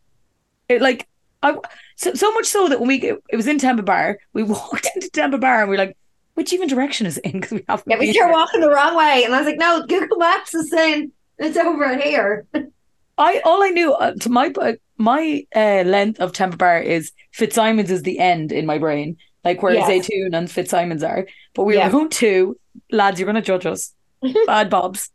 it, 0.68 0.80
like 0.80 1.06
I 1.42 1.56
so, 1.96 2.14
so 2.14 2.32
much 2.32 2.46
so 2.46 2.68
that 2.68 2.80
when 2.80 2.88
we 2.88 3.02
it 3.30 3.36
was 3.36 3.46
in 3.46 3.58
Temple 3.58 3.84
Bar 3.84 4.18
we 4.32 4.42
walked 4.54 4.88
into 4.94 5.10
Temple 5.10 5.38
Bar 5.40 5.60
and 5.62 5.70
we 5.70 5.76
are 5.76 5.78
like 5.86 5.96
which 6.34 6.52
even 6.52 6.68
direction 6.68 7.06
is 7.06 7.18
it 7.18 7.24
in 7.26 7.32
because 7.32 7.50
we 7.52 7.64
haven't 7.68 7.90
Yeah, 7.90 7.98
we 7.98 8.12
there. 8.12 8.30
walking 8.30 8.60
the 8.60 8.70
wrong 8.70 8.94
way. 8.96 9.24
And 9.24 9.34
I 9.34 9.38
was 9.38 9.46
like, 9.46 9.58
no, 9.58 9.84
Google 9.86 10.18
Maps 10.18 10.54
is 10.54 10.70
saying 10.70 11.10
it's 11.38 11.56
over 11.56 11.96
here. 11.98 12.46
I 13.18 13.40
all 13.44 13.62
I 13.64 13.70
knew 13.70 13.92
uh, 13.92 14.12
to 14.20 14.28
my 14.30 14.52
my 14.96 15.44
uh, 15.54 15.82
length 15.84 16.20
of 16.20 16.32
Temple 16.32 16.56
Bar 16.58 16.80
is 16.80 17.10
Fitzsimons 17.32 17.90
is 17.90 18.02
the 18.02 18.18
end 18.20 18.52
in 18.52 18.66
my 18.66 18.78
brain, 18.78 19.16
like 19.48 19.62
where 19.62 19.74
Yes. 19.74 19.88
Zaytoon 19.88 20.36
and 20.36 20.50
Fitzsimons 20.50 21.02
are. 21.02 21.26
But 21.54 21.64
we 21.64 21.76
Yeah. 21.76 21.86
were 21.86 21.92
going 21.92 22.08
to 22.10 22.56
lads. 22.90 23.18
You're 23.18 23.26
going 23.32 23.42
to 23.42 23.50
judge 23.52 23.66
us, 23.66 23.92
bad 24.46 24.68
bobs. 24.70 25.10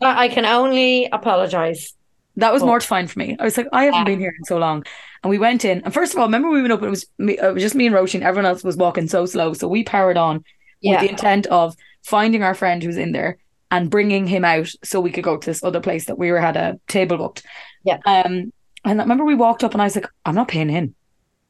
I 0.00 0.28
can 0.28 0.44
only 0.44 1.06
apologize. 1.12 1.94
That 2.36 2.52
was 2.52 2.62
Oh. 2.62 2.66
mortifying 2.66 3.08
for 3.08 3.18
me. 3.18 3.36
I 3.38 3.44
was 3.44 3.56
like, 3.56 3.66
I 3.72 3.84
haven't 3.84 4.00
Yeah. 4.00 4.04
been 4.12 4.20
here 4.20 4.34
in 4.38 4.44
so 4.44 4.58
long. 4.58 4.84
And 5.22 5.30
we 5.30 5.38
went 5.38 5.64
in, 5.64 5.82
and 5.84 5.92
first 5.92 6.12
of 6.14 6.18
all, 6.20 6.26
remember 6.26 6.48
we 6.50 6.60
went 6.62 6.72
up. 6.72 6.80
and 6.80 6.86
It 6.88 6.90
was 6.90 7.06
me, 7.18 7.36
it 7.38 7.54
was 7.54 7.62
just 7.62 7.74
me 7.74 7.86
and 7.86 7.94
Roisin. 7.96 8.22
Everyone 8.22 8.46
else 8.50 8.62
was 8.62 8.76
walking 8.76 9.08
so 9.08 9.26
slow, 9.26 9.52
so 9.54 9.66
we 9.66 9.82
powered 9.82 10.16
on 10.16 10.44
with 10.82 11.00
the 11.00 11.10
intent 11.10 11.46
of 11.48 11.74
finding 12.04 12.42
our 12.44 12.54
friend 12.54 12.82
who's 12.82 12.96
in 12.96 13.10
there 13.12 13.38
and 13.72 13.90
bringing 13.90 14.26
him 14.28 14.44
out 14.44 14.68
so 14.84 15.00
we 15.00 15.10
could 15.10 15.24
go 15.24 15.36
to 15.36 15.44
this 15.50 15.64
other 15.64 15.80
place 15.80 16.04
that 16.06 16.16
we 16.18 16.30
were 16.30 16.40
had 16.40 16.56
a 16.56 16.78
table 16.86 17.16
booked. 17.18 17.42
Yeah. 17.84 17.98
Um, 18.06 18.52
and 18.84 19.00
I 19.00 19.04
remember 19.04 19.24
we 19.24 19.34
walked 19.34 19.64
up 19.64 19.72
and 19.72 19.82
I 19.82 19.86
was 19.86 19.96
like, 19.96 20.06
I'm 20.24 20.36
not 20.36 20.46
paying 20.48 20.70
in. 20.70 20.94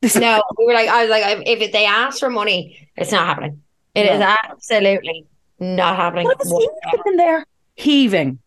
No, 0.03 0.43
we 0.59 0.67
were 0.67 0.75
like, 0.75 0.89
I 0.89 1.03
was 1.03 1.11
like, 1.11 1.43
if 1.47 1.73
they 1.73 1.85
ask 1.85 2.19
for 2.19 2.31
money, 2.31 2.89
it's 2.97 3.13
not 3.13 3.27
happening. 3.27 3.63
It 3.95 4.07
is 4.07 4.21
No. 4.21 4.37
absolutely 4.45 5.27
not 5.59 5.97
happening. 5.97 6.27
What 6.27 6.41
he 6.47 7.11
in 7.11 7.17
there 7.17 7.45
heaving? 7.75 8.39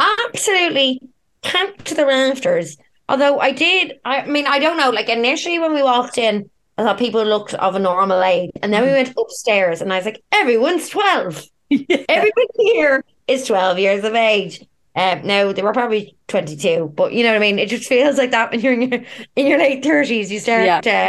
Absolutely 0.00 1.00
camped 1.42 1.84
to 1.86 1.94
the 1.94 2.06
rafters. 2.06 2.76
Although 3.08 3.38
I 3.40 3.52
did, 3.52 3.98
I 4.04 4.26
mean, 4.26 4.46
I 4.46 4.58
don't 4.58 4.76
know. 4.76 4.90
Like 4.90 5.08
initially 5.08 5.58
when 5.58 5.74
we 5.74 5.82
walked 5.82 6.18
in, 6.18 6.50
I 6.76 6.82
thought 6.84 6.98
people 6.98 7.24
looked 7.24 7.54
of 7.54 7.74
a 7.74 7.78
normal 7.78 8.22
age, 8.22 8.50
and 8.62 8.72
then 8.72 8.82
we 8.82 8.88
mm-hmm. 8.88 8.96
went 8.96 9.14
upstairs, 9.18 9.80
and 9.80 9.92
I 9.92 9.96
was 9.96 10.04
like, 10.04 10.22
everyone's 10.32 10.88
twelve. 10.88 11.44
Yeah. 11.70 12.02
Everyone 12.08 12.46
here 12.56 13.04
is 13.26 13.46
12 13.46 13.78
years 13.78 14.02
of 14.02 14.14
age. 14.14 14.64
Um, 14.98 15.26
now 15.26 15.52
they 15.52 15.62
were 15.62 15.72
probably 15.72 16.16
22, 16.26 16.92
but 16.96 17.12
you 17.12 17.22
know 17.22 17.30
what 17.30 17.36
I 17.36 17.40
mean. 17.40 17.58
It 17.58 17.68
just 17.68 17.88
feels 17.88 18.18
like 18.18 18.32
that 18.32 18.50
when 18.50 18.60
you're 18.60 18.72
in 18.72 18.82
your 18.90 19.00
in 19.36 19.46
your 19.46 19.58
late 19.58 19.84
30s. 19.84 20.28
You 20.30 20.38
start 20.40 20.86
uh, 20.86 21.08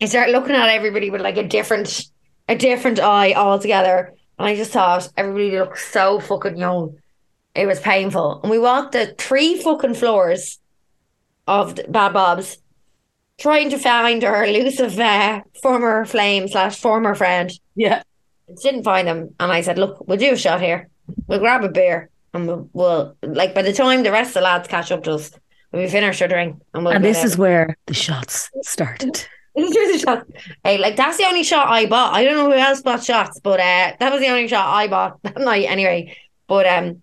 you 0.00 0.06
start 0.06 0.30
looking 0.30 0.54
at 0.54 0.68
everybody 0.68 1.10
with 1.10 1.20
like 1.20 1.36
a 1.36 1.46
different 1.46 2.04
a 2.48 2.54
different 2.56 3.00
eye 3.00 3.34
altogether. 3.34 4.14
And 4.38 4.46
I 4.46 4.54
just 4.54 4.70
thought 4.72 5.08
everybody 5.16 5.58
looked 5.58 5.78
so 5.78 6.20
fucking 6.20 6.56
young. 6.56 6.96
It 7.54 7.66
was 7.66 7.80
painful. 7.80 8.40
And 8.42 8.50
we 8.50 8.58
walked 8.60 8.92
the 8.92 9.14
three 9.18 9.60
fucking 9.60 9.94
floors 9.94 10.60
of 11.48 11.74
the 11.74 11.84
Bad 11.88 12.12
Bob's, 12.12 12.58
trying 13.38 13.70
to 13.70 13.78
find 13.78 14.22
our 14.22 14.44
elusive 14.44 14.96
uh, 15.00 15.40
former 15.62 16.04
flame 16.04 16.46
slash 16.46 16.78
former 16.78 17.14
friend 17.16 17.50
Yeah. 17.74 18.02
didn't 18.62 18.84
find 18.84 19.08
them, 19.08 19.34
and 19.40 19.50
I 19.50 19.62
said, 19.62 19.78
"Look, 19.78 20.06
we'll 20.06 20.18
do 20.18 20.32
a 20.34 20.36
shot 20.36 20.60
here. 20.60 20.88
We'll 21.26 21.40
grab 21.40 21.64
a 21.64 21.68
beer, 21.68 22.10
and 22.34 22.46
we'll, 22.46 22.68
we'll 22.72 23.16
like 23.22 23.54
by 23.54 23.62
the 23.62 23.72
time 23.72 24.02
the 24.02 24.12
rest 24.12 24.30
of 24.30 24.34
the 24.34 24.40
lads 24.42 24.68
catch 24.68 24.92
up 24.92 25.04
to 25.04 25.14
us, 25.14 25.30
we'll 25.72 25.82
be 25.82 25.88
finished 25.88 26.22
our 26.22 26.28
drink, 26.28 26.60
and 26.74 26.84
we'll." 26.84 26.94
And 26.94 27.04
this 27.04 27.18
out." 27.18 27.24
is 27.26 27.38
where 27.38 27.76
the 27.86 27.94
shots 27.94 28.50
started. 28.62 29.14
The. 29.14 29.26
Hey, 30.62 30.78
like 30.78 30.96
that's 30.96 31.16
the 31.16 31.24
only 31.24 31.42
shot 31.42 31.68
I 31.68 31.86
bought. 31.86 32.14
I 32.14 32.24
don't 32.24 32.36
know 32.36 32.50
who 32.50 32.56
else 32.56 32.80
bought 32.80 33.02
shots, 33.02 33.40
but 33.40 33.58
uh, 33.58 33.92
that 33.98 34.12
was 34.12 34.20
the 34.20 34.28
only 34.28 34.46
shot 34.46 34.68
I 34.68 34.86
bought 34.86 35.20
that 35.22 35.38
night 35.38 35.68
anyway. 35.68 36.16
But 36.46 36.66
um, 36.66 37.02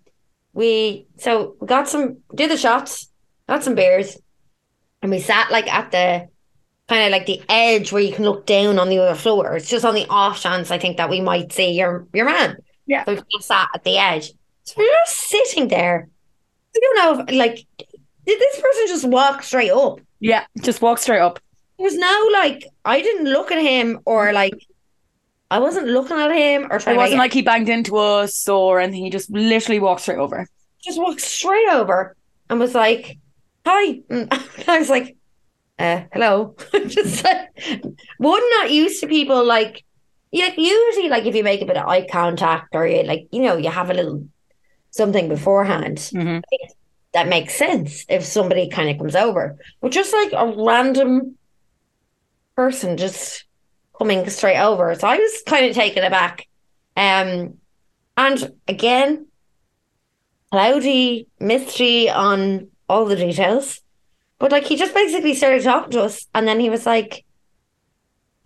we 0.52 1.06
so 1.18 1.56
we 1.60 1.66
got 1.66 1.88
some 1.88 2.18
did 2.34 2.50
the 2.50 2.56
shots, 2.56 3.10
got 3.48 3.62
some 3.62 3.74
beers, 3.74 4.16
and 5.02 5.10
we 5.10 5.20
sat 5.20 5.50
like 5.50 5.72
at 5.72 5.90
the 5.90 6.28
kind 6.88 7.04
of 7.04 7.10
like 7.10 7.26
the 7.26 7.42
edge 7.48 7.92
where 7.92 8.02
you 8.02 8.12
can 8.12 8.24
look 8.24 8.46
down 8.46 8.78
on 8.78 8.88
the 8.88 8.98
other 8.98 9.14
floor. 9.14 9.56
It's 9.56 9.68
just 9.68 9.84
on 9.84 9.94
the 9.94 10.06
off 10.08 10.40
chance 10.40 10.70
I 10.70 10.78
think 10.78 10.96
that 10.96 11.10
we 11.10 11.20
might 11.20 11.52
see 11.52 11.72
your 11.72 12.06
your 12.14 12.26
man. 12.26 12.56
Yeah. 12.86 13.04
So 13.04 13.14
we 13.14 13.42
sat 13.42 13.68
at 13.74 13.84
the 13.84 13.98
edge. 13.98 14.32
So 14.66 14.82
just 14.82 15.16
sitting 15.28 15.68
there. 15.68 16.08
I 16.74 16.80
don't 16.80 16.96
know 16.96 17.24
if 17.24 17.34
like 17.34 17.64
did 18.26 18.40
this 18.40 18.60
person 18.60 18.86
just 18.88 19.08
walk 19.08 19.42
straight 19.42 19.70
up? 19.70 20.00
Yeah, 20.20 20.44
just 20.60 20.82
walk 20.82 20.98
straight 20.98 21.20
up. 21.20 21.38
There 21.78 21.84
was 21.84 21.96
no 21.96 22.28
like 22.32 22.66
I 22.84 23.00
didn't 23.00 23.26
look 23.26 23.52
at 23.52 23.62
him 23.62 24.00
or 24.04 24.32
like 24.32 24.54
I 25.50 25.60
wasn't 25.60 25.86
looking 25.86 26.16
at 26.16 26.32
him 26.32 26.66
or 26.70 26.76
It 26.76 26.82
trying 26.82 26.96
to 26.96 27.00
wasn't 27.00 27.20
like 27.20 27.32
he 27.32 27.42
banged 27.42 27.68
into 27.68 27.96
us 27.96 28.48
or 28.48 28.80
anything. 28.80 29.04
He 29.04 29.10
just 29.10 29.30
literally 29.30 29.78
walked 29.78 30.00
straight 30.02 30.18
over. 30.18 30.46
just 30.82 31.00
walked 31.00 31.20
straight 31.20 31.68
over 31.70 32.16
and 32.50 32.58
was 32.58 32.74
like, 32.74 33.18
"Hi." 33.64 34.00
And 34.10 34.28
I 34.66 34.78
was 34.78 34.90
like, 34.90 35.16
uh, 35.78 36.02
"Hello." 36.12 36.56
just 36.88 37.22
like, 37.22 37.84
one 38.18 38.50
not 38.58 38.72
used 38.72 39.00
to 39.00 39.06
people 39.06 39.44
like, 39.44 39.84
you 40.32 40.44
like 40.44 40.58
usually 40.58 41.08
like 41.08 41.24
if 41.24 41.36
you 41.36 41.44
make 41.44 41.62
a 41.62 41.66
bit 41.66 41.76
of 41.76 41.86
eye 41.86 42.06
contact 42.10 42.74
or 42.74 42.86
you 42.86 43.04
like 43.04 43.28
you 43.30 43.42
know 43.42 43.56
you 43.56 43.70
have 43.70 43.90
a 43.90 43.94
little 43.94 44.26
something 44.96 45.28
beforehand 45.28 45.98
Mhm. 46.14 46.42
that 47.12 47.28
makes 47.28 47.54
sense 47.54 48.04
if 48.08 48.24
somebody 48.24 48.68
kind 48.68 48.88
of 48.90 48.98
comes 48.98 49.14
over, 49.16 49.56
but 49.80 49.92
just 49.92 50.12
like 50.12 50.32
a 50.32 50.54
random 50.56 51.36
person 52.56 52.96
just 52.96 53.44
coming 53.98 54.28
straight 54.30 54.58
over, 54.60 54.94
so 54.94 55.06
I 55.06 55.16
was 55.18 55.42
kind 55.46 55.66
of 55.66 55.74
taken 55.74 56.04
aback. 56.04 56.46
Um, 56.96 57.58
and 58.16 58.52
again, 58.66 59.26
cloudy, 60.50 61.28
mystery 61.38 62.08
on 62.08 62.68
all 62.88 63.04
the 63.04 63.16
details. 63.16 63.80
But 64.38 64.52
like 64.52 64.64
he 64.64 64.76
just 64.76 64.94
basically 64.94 65.34
started 65.34 65.62
talking 65.62 65.90
to 65.92 66.02
us 66.02 66.26
and 66.34 66.46
then 66.46 66.60
he 66.60 66.70
was 66.70 66.86
like, 66.86 67.24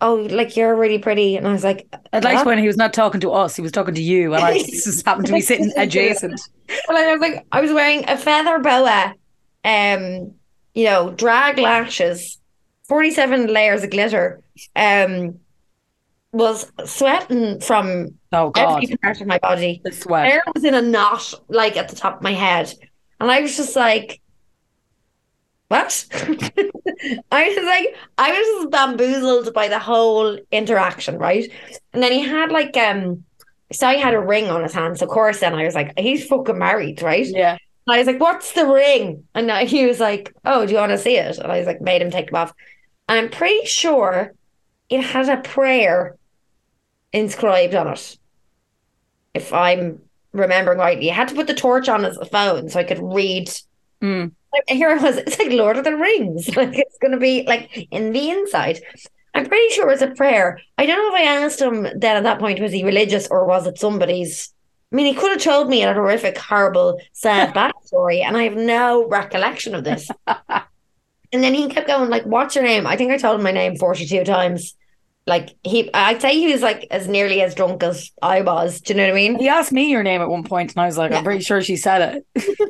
Oh, 0.03 0.15
like 0.15 0.57
you're 0.57 0.75
really 0.75 0.97
pretty. 0.97 1.37
And 1.37 1.47
I 1.47 1.51
was 1.51 1.63
like, 1.63 1.87
I'd 2.11 2.23
like 2.23 2.33
to 2.33 2.37
"What?" 2.37 2.43
point 2.45 2.59
he 2.59 2.67
was 2.67 2.75
not 2.77 2.93
talking 2.93 3.21
to 3.21 3.31
us, 3.31 3.55
he 3.55 3.61
was 3.61 3.71
talking 3.71 3.93
to 3.93 4.01
you, 4.01 4.33
and 4.33 4.43
I 4.43 4.57
just 4.63 5.05
happened 5.05 5.27
to 5.27 5.33
be 5.33 5.41
sitting 5.41 5.71
adjacent. 5.77 6.41
Well, 6.87 6.97
I 6.97 7.11
was 7.13 7.21
like, 7.21 7.45
I 7.51 7.61
was 7.61 7.71
wearing 7.71 8.09
a 8.09 8.17
feather 8.17 8.59
boa, 8.59 9.13
um, 9.63 10.33
you 10.73 10.85
know, 10.85 11.11
drag 11.11 11.59
lashes, 11.59 12.39
47 12.87 13.47
layers 13.47 13.83
of 13.83 13.91
glitter, 13.91 14.41
um, 14.75 15.39
was 16.31 16.71
sweating 16.85 17.59
from 17.59 18.17
Oh 18.31 18.49
God. 18.51 18.83
every 18.83 18.95
part 18.97 19.19
of 19.19 19.27
my 19.27 19.37
body. 19.39 19.81
The 19.83 19.91
sweat. 19.91 20.25
hair 20.25 20.43
was 20.55 20.63
in 20.63 20.73
a 20.73 20.81
knot 20.81 21.33
like 21.49 21.75
at 21.77 21.89
the 21.89 21.95
top 21.95 22.17
of 22.17 22.21
my 22.23 22.31
head 22.31 22.73
and 23.19 23.29
i 23.29 23.41
was 23.41 23.57
just 23.57 23.75
like 23.75 24.20
what 25.71 26.05
i 27.31 27.47
was 27.47 27.65
like 27.65 27.95
i 28.17 28.31
was 28.31 28.47
just 28.61 28.71
bamboozled 28.71 29.53
by 29.53 29.67
the 29.67 29.79
whole 29.79 30.37
interaction 30.51 31.17
right 31.17 31.49
and 31.93 32.03
then 32.03 32.11
he 32.11 32.21
had 32.21 32.51
like 32.51 32.75
um 32.77 33.23
so 33.71 33.87
he 33.89 33.99
had 33.99 34.13
a 34.13 34.19
ring 34.19 34.49
on 34.49 34.61
his 34.63 34.73
hand 34.73 34.97
so 34.97 35.05
of 35.05 35.11
course 35.11 35.39
then 35.39 35.55
i 35.55 35.63
was 35.63 35.75
like 35.75 35.97
he's 35.97 36.25
fucking 36.27 36.57
married 36.57 37.01
right 37.01 37.25
Yeah. 37.25 37.53
and 37.87 37.93
i 37.95 37.97
was 37.97 38.07
like 38.07 38.19
what's 38.19 38.51
the 38.53 38.65
ring 38.67 39.23
and 39.33 39.49
he 39.67 39.85
was 39.85 39.99
like 39.99 40.33
oh 40.45 40.65
do 40.65 40.73
you 40.73 40.77
want 40.79 40.91
to 40.91 40.97
see 40.97 41.17
it 41.17 41.37
and 41.37 41.51
i 41.51 41.57
was 41.57 41.67
like 41.67 41.81
made 41.81 42.01
him 42.01 42.11
take 42.11 42.27
it 42.27 42.33
off 42.33 42.53
and 43.09 43.17
i'm 43.19 43.29
pretty 43.31 43.65
sure 43.65 44.33
it 44.89 45.01
had 45.01 45.29
a 45.29 45.41
prayer 45.41 46.17
inscribed 47.13 47.75
on 47.75 47.87
it 47.87 48.17
if 49.33 49.53
I'm 49.53 50.01
remembering 50.33 50.77
rightly. 50.77 51.05
You 51.05 51.13
had 51.13 51.29
to 51.29 51.35
put 51.35 51.47
the 51.47 51.53
torch 51.53 51.87
on 51.89 52.03
his 52.03 52.17
phone 52.29 52.69
so 52.69 52.79
I 52.79 52.83
could 52.83 52.99
read. 53.01 53.49
Mm. 54.01 54.33
Here 54.67 54.91
it 54.91 55.01
was. 55.01 55.17
It's 55.25 55.39
like 55.39 55.51
Lord 55.51 55.77
of 55.77 55.83
the 55.83 55.95
Rings. 55.95 56.49
Like 56.55 56.77
it's 56.77 56.97
going 56.99 57.11
to 57.11 57.17
be 57.19 57.43
like 57.47 57.87
in 57.91 58.11
the 58.11 58.29
inside. 58.29 58.79
I'm 59.33 59.45
pretty 59.45 59.73
sure 59.73 59.89
it's 59.89 60.01
a 60.01 60.11
prayer. 60.11 60.59
I 60.77 60.85
don't 60.85 60.97
know 60.97 61.15
if 61.15 61.21
I 61.21 61.43
asked 61.45 61.61
him 61.61 61.83
then 61.83 62.17
at 62.17 62.23
that 62.23 62.39
point 62.39 62.59
was 62.59 62.71
he 62.73 62.83
religious 62.83 63.27
or 63.27 63.45
was 63.45 63.65
it 63.67 63.79
somebody's. 63.79 64.53
I 64.91 64.97
mean, 64.97 65.05
he 65.05 65.13
could 65.13 65.31
have 65.31 65.41
told 65.41 65.69
me 65.69 65.83
a 65.83 65.93
horrific, 65.93 66.37
horrible, 66.37 66.99
sad 67.13 67.53
backstory, 67.55 68.21
and 68.25 68.35
I 68.35 68.43
have 68.43 68.57
no 68.57 69.07
recollection 69.07 69.73
of 69.73 69.85
this. 69.85 70.09
and 70.27 71.41
then 71.43 71.53
he 71.53 71.69
kept 71.69 71.87
going 71.87 72.09
like, 72.09 72.23
"What's 72.25 72.55
your 72.55 72.65
name?" 72.65 72.85
I 72.85 72.97
think 72.97 73.09
I 73.11 73.17
told 73.17 73.37
him 73.39 73.43
my 73.43 73.53
name 73.53 73.77
forty-two 73.77 74.25
times. 74.25 74.75
Like 75.27 75.55
he, 75.63 75.89
I'd 75.93 76.21
say 76.21 76.33
he 76.33 76.51
was 76.51 76.61
like 76.61 76.87
as 76.91 77.07
nearly 77.07 77.41
as 77.41 77.55
drunk 77.55 77.83
as 77.83 78.11
I 78.21 78.41
was. 78.41 78.81
Do 78.81 78.93
you 78.93 78.97
know 78.97 79.05
what 79.05 79.11
I 79.13 79.15
mean? 79.15 79.39
He 79.39 79.47
asked 79.47 79.71
me 79.71 79.89
your 79.89 80.03
name 80.03 80.19
at 80.21 80.27
one 80.29 80.43
point, 80.43 80.71
and 80.71 80.81
I 80.81 80.87
was 80.87 80.97
like, 80.97 81.11
Yeah. 81.11 81.19
I'm 81.19 81.23
pretty 81.23 81.43
sure 81.43 81.61
she 81.61 81.77
said 81.77 82.23
it. 82.35 82.67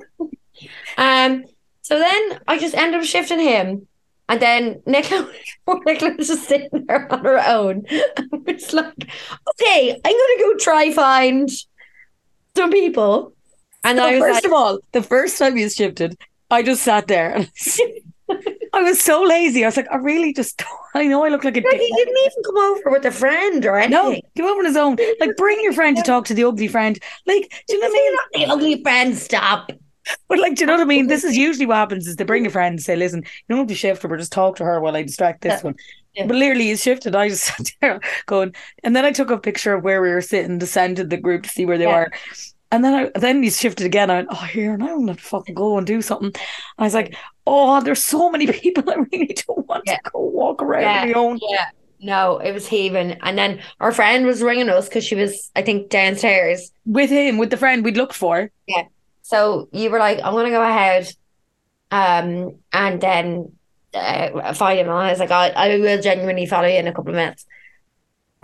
Um, 0.98 1.46
so 1.92 2.00
then 2.00 2.40
I 2.48 2.58
just 2.58 2.76
ended 2.76 3.02
up 3.02 3.06
shifting 3.06 3.40
him. 3.40 3.88
And 4.30 4.42
then 4.42 4.82
Nicola, 4.86 5.30
Nicola 5.86 6.16
was 6.16 6.28
just 6.30 6.48
sitting 6.48 6.86
there 6.88 7.12
on 7.12 7.26
her 7.26 7.40
own. 7.48 7.84
I 7.92 8.24
It's 8.48 8.72
like, 8.74 8.94
okay, 9.52 9.92
I'm 9.94 10.02
gonna 10.02 10.40
go 10.40 10.58
try 10.58 10.92
find 10.94 11.50
some 12.56 12.72
people. 12.72 13.34
And 13.84 13.98
So 13.98 14.06
I 14.06 14.12
was 14.16 14.22
first 14.22 14.36
like, 14.36 14.46
of 14.46 14.54
all, 14.54 14.80
the 14.94 15.02
first 15.04 15.38
time 15.38 15.58
you 15.58 15.70
shifted, 15.70 16.18
I 16.50 16.64
just 16.64 16.84
sat 16.84 17.08
there 17.08 17.34
and 17.36 17.52
I 18.74 18.84
was 18.84 19.02
so 19.02 19.22
lazy. 19.24 19.64
I 19.64 19.68
was 19.68 19.76
like, 19.78 19.92
I 19.92 19.98
really 19.98 20.34
just, 20.34 20.62
I 20.96 21.08
know 21.08 21.26
I 21.26 21.30
look 21.30 21.44
like 21.44 21.58
a 21.58 21.62
like, 21.62 21.70
dick. 21.72 21.82
he 21.82 21.94
didn't 21.94 22.18
even 22.18 22.44
come 22.46 22.58
over 22.58 22.90
with 22.92 23.06
a 23.06 23.12
friend 23.12 23.66
or 23.66 23.86
No, 23.90 24.12
anything. 24.12 24.22
come 24.38 24.46
over 24.46 24.60
on 24.60 24.66
his 24.66 24.78
own. 24.78 24.98
Like, 25.20 25.36
bring 25.36 25.60
your 25.62 25.74
friend 25.74 25.98
to 25.98 26.04
talk 26.04 26.26
to 26.26 26.34
the 26.34 26.46
ugly 26.46 26.70
friend. 26.70 26.98
Like, 27.26 27.52
do 27.68 27.76
you 27.76 27.82
know 27.82 27.88
what 27.90 27.92
I 27.92 28.00
mean? 28.00 28.14
Not 28.14 28.32
the 28.34 28.54
ugly 28.54 28.82
friend, 28.82 29.18
stop. 29.18 29.72
But 30.28 30.40
like, 30.40 30.56
do 30.56 30.62
you 30.62 30.68
know 30.68 30.74
what 30.74 30.82
I 30.82 30.86
mean? 30.86 31.08
This 31.08 31.24
is 31.24 31.38
usually 31.38 31.66
what 31.66 31.78
happens: 31.78 32.08
is 32.08 32.16
they 32.16 32.24
bring 32.24 32.46
a 32.46 32.50
mm. 32.50 32.54
friend 32.54 32.74
and 32.74 32.82
say, 32.82 32.96
"Listen, 32.96 33.20
you 33.24 33.28
don't 33.50 33.60
have 33.60 33.68
to 33.68 33.76
shift 33.76 34.02
her, 34.04 34.10
but 34.10 34.20
just 34.20 34.32
talk 34.32 34.56
to 34.58 34.64
her 34.66 34.80
while 34.80 34.96
I 34.96 35.04
distract 35.04 35.42
this 35.42 35.60
Yeah. 35.60 35.64
one." 35.64 35.76
Yeah. 36.14 36.28
But 36.28 36.36
literally, 36.38 36.66
he's 36.66 36.82
shifted. 36.82 37.16
I 37.16 37.30
just 37.30 37.44
sat 37.58 37.72
there 37.82 38.00
going, 38.26 38.54
and 38.84 38.96
then 38.96 39.06
I 39.06 39.12
took 39.12 39.30
a 39.32 39.38
picture 39.38 39.74
of 39.74 39.84
where 39.84 40.02
we 40.02 40.10
were 40.10 40.22
sitting 40.22 40.60
to 40.60 40.66
send 40.68 40.98
to 40.98 41.04
the 41.04 41.18
group 41.18 41.44
to 41.44 41.50
see 41.50 41.66
where 41.66 41.78
they 41.78 41.86
Yeah. 41.86 41.96
were. 42.00 42.12
And 42.74 42.86
then 42.86 42.94
I 42.94 43.20
then 43.20 43.44
he's 43.44 43.60
shifted 43.60 43.86
again. 43.86 44.10
I 44.10 44.16
went, 44.16 44.30
oh 44.32 44.36
here, 44.36 44.78
now 44.78 44.94
I'm 44.94 45.02
gonna 45.02 45.16
fucking 45.16 45.56
go 45.56 45.78
and 45.78 45.86
do 45.86 46.02
something. 46.02 46.28
And 46.28 46.38
I 46.78 46.84
was 46.84 46.94
like, 46.94 47.16
oh, 47.46 47.82
there's 47.82 48.06
so 48.06 48.30
many 48.30 48.48
people 48.52 48.90
I 48.90 48.96
really 49.12 49.36
don't 49.48 49.68
want 49.68 49.84
Yeah. 49.86 49.98
to 49.98 50.12
go 50.14 50.20
walk 50.22 50.62
around 50.62 50.84
Yeah. 50.84 51.02
on 51.02 51.08
my 51.08 51.14
own. 51.14 51.40
Yeah. 51.50 51.66
No, 52.04 52.40
it 52.40 52.52
was 52.52 52.66
heaving. 52.66 53.18
And 53.22 53.38
then 53.38 53.62
our 53.80 53.92
friend 53.92 54.26
was 54.26 54.42
ringing 54.42 54.70
us 54.70 54.90
because 54.90 55.04
she 55.04 55.16
was, 55.16 55.52
I 55.56 55.62
think, 55.62 55.90
downstairs. 55.90 56.72
With 56.86 57.12
him, 57.12 57.38
with 57.38 57.52
the 57.52 57.58
friend 57.58 57.84
we'd 57.84 57.98
looked 57.98 58.16
for. 58.16 58.50
So 59.32 59.70
you 59.72 59.90
were 59.90 59.98
like, 59.98 60.20
I'm 60.22 60.34
gonna 60.34 60.50
go 60.50 60.62
ahead, 60.62 61.08
um, 61.90 62.58
and 62.74 63.00
then 63.00 63.54
uh, 63.94 64.54
find 64.54 64.78
him. 64.78 64.90
And 64.90 64.98
I 64.98 65.10
was 65.10 65.20
like, 65.20 65.32
I, 65.32 65.52
I 65.52 65.78
will 65.78 66.02
genuinely 66.02 66.46
follow 66.46 66.68
you 66.68 66.76
in 66.76 66.88
a 66.88 66.92
couple 66.94 67.12
of 67.12 67.16
minutes. 67.16 67.46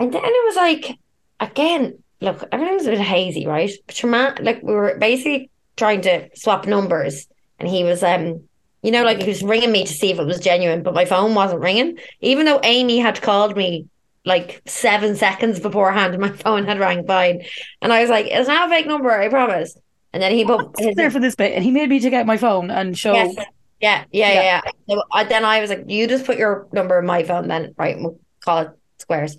And 0.00 0.10
then 0.10 0.22
it 0.24 0.46
was 0.46 0.56
like, 0.56 0.98
again, 1.40 2.02
look, 2.22 2.42
everything's 2.50 2.86
a 2.86 2.92
bit 2.92 3.00
hazy, 3.00 3.46
right? 3.46 3.70
But 3.86 4.02
your 4.02 4.10
man, 4.10 4.38
like, 4.40 4.62
we 4.62 4.72
were 4.72 4.96
basically 4.98 5.50
trying 5.76 6.00
to 6.02 6.30
swap 6.34 6.66
numbers, 6.66 7.26
and 7.58 7.68
he 7.68 7.84
was, 7.84 8.02
um, 8.02 8.44
you 8.82 8.90
know, 8.90 9.04
like 9.04 9.20
he 9.20 9.28
was 9.28 9.42
ringing 9.42 9.72
me 9.72 9.84
to 9.84 9.92
see 9.92 10.10
if 10.10 10.18
it 10.18 10.24
was 10.24 10.40
genuine, 10.40 10.82
but 10.82 10.94
my 10.94 11.04
phone 11.04 11.34
wasn't 11.34 11.60
ringing, 11.60 11.98
even 12.22 12.46
though 12.46 12.60
Amy 12.62 12.98
had 12.98 13.20
called 13.20 13.58
me 13.58 13.88
like 14.24 14.62
seven 14.64 15.16
seconds 15.16 15.60
beforehand, 15.60 16.14
and 16.14 16.22
my 16.28 16.32
phone 16.32 16.64
had 16.64 16.80
rang 16.80 17.06
fine. 17.06 17.42
And 17.82 17.92
I 17.92 18.00
was 18.00 18.08
like, 18.08 18.24
it's 18.30 18.48
not 18.48 18.68
a 18.68 18.70
fake 18.70 18.86
number, 18.86 19.10
I 19.10 19.28
promise. 19.28 19.76
And 20.12 20.22
then 20.22 20.32
he 20.32 20.44
put 20.44 20.58
was 20.80 20.94
there 20.96 21.10
for 21.10 21.20
this 21.20 21.34
bit, 21.34 21.52
and 21.52 21.62
he 21.62 21.70
made 21.70 21.88
me 21.88 22.00
take 22.00 22.14
out 22.14 22.26
my 22.26 22.36
phone 22.38 22.70
and 22.70 22.96
show. 22.96 23.12
Yes. 23.12 23.34
Yeah, 23.80 24.04
yeah, 24.10 24.32
Yeah. 24.32 24.42
yeah. 24.42 24.70
So 24.88 25.02
I, 25.12 25.24
then 25.24 25.44
I 25.44 25.60
was 25.60 25.70
like, 25.70 25.84
you 25.86 26.06
just 26.08 26.24
put 26.24 26.38
your 26.38 26.66
number 26.72 26.98
in 26.98 27.06
my 27.06 27.22
phone, 27.22 27.48
then 27.48 27.74
right, 27.78 27.96
we'll 27.98 28.18
call 28.40 28.58
it 28.62 28.70
squares. 28.98 29.36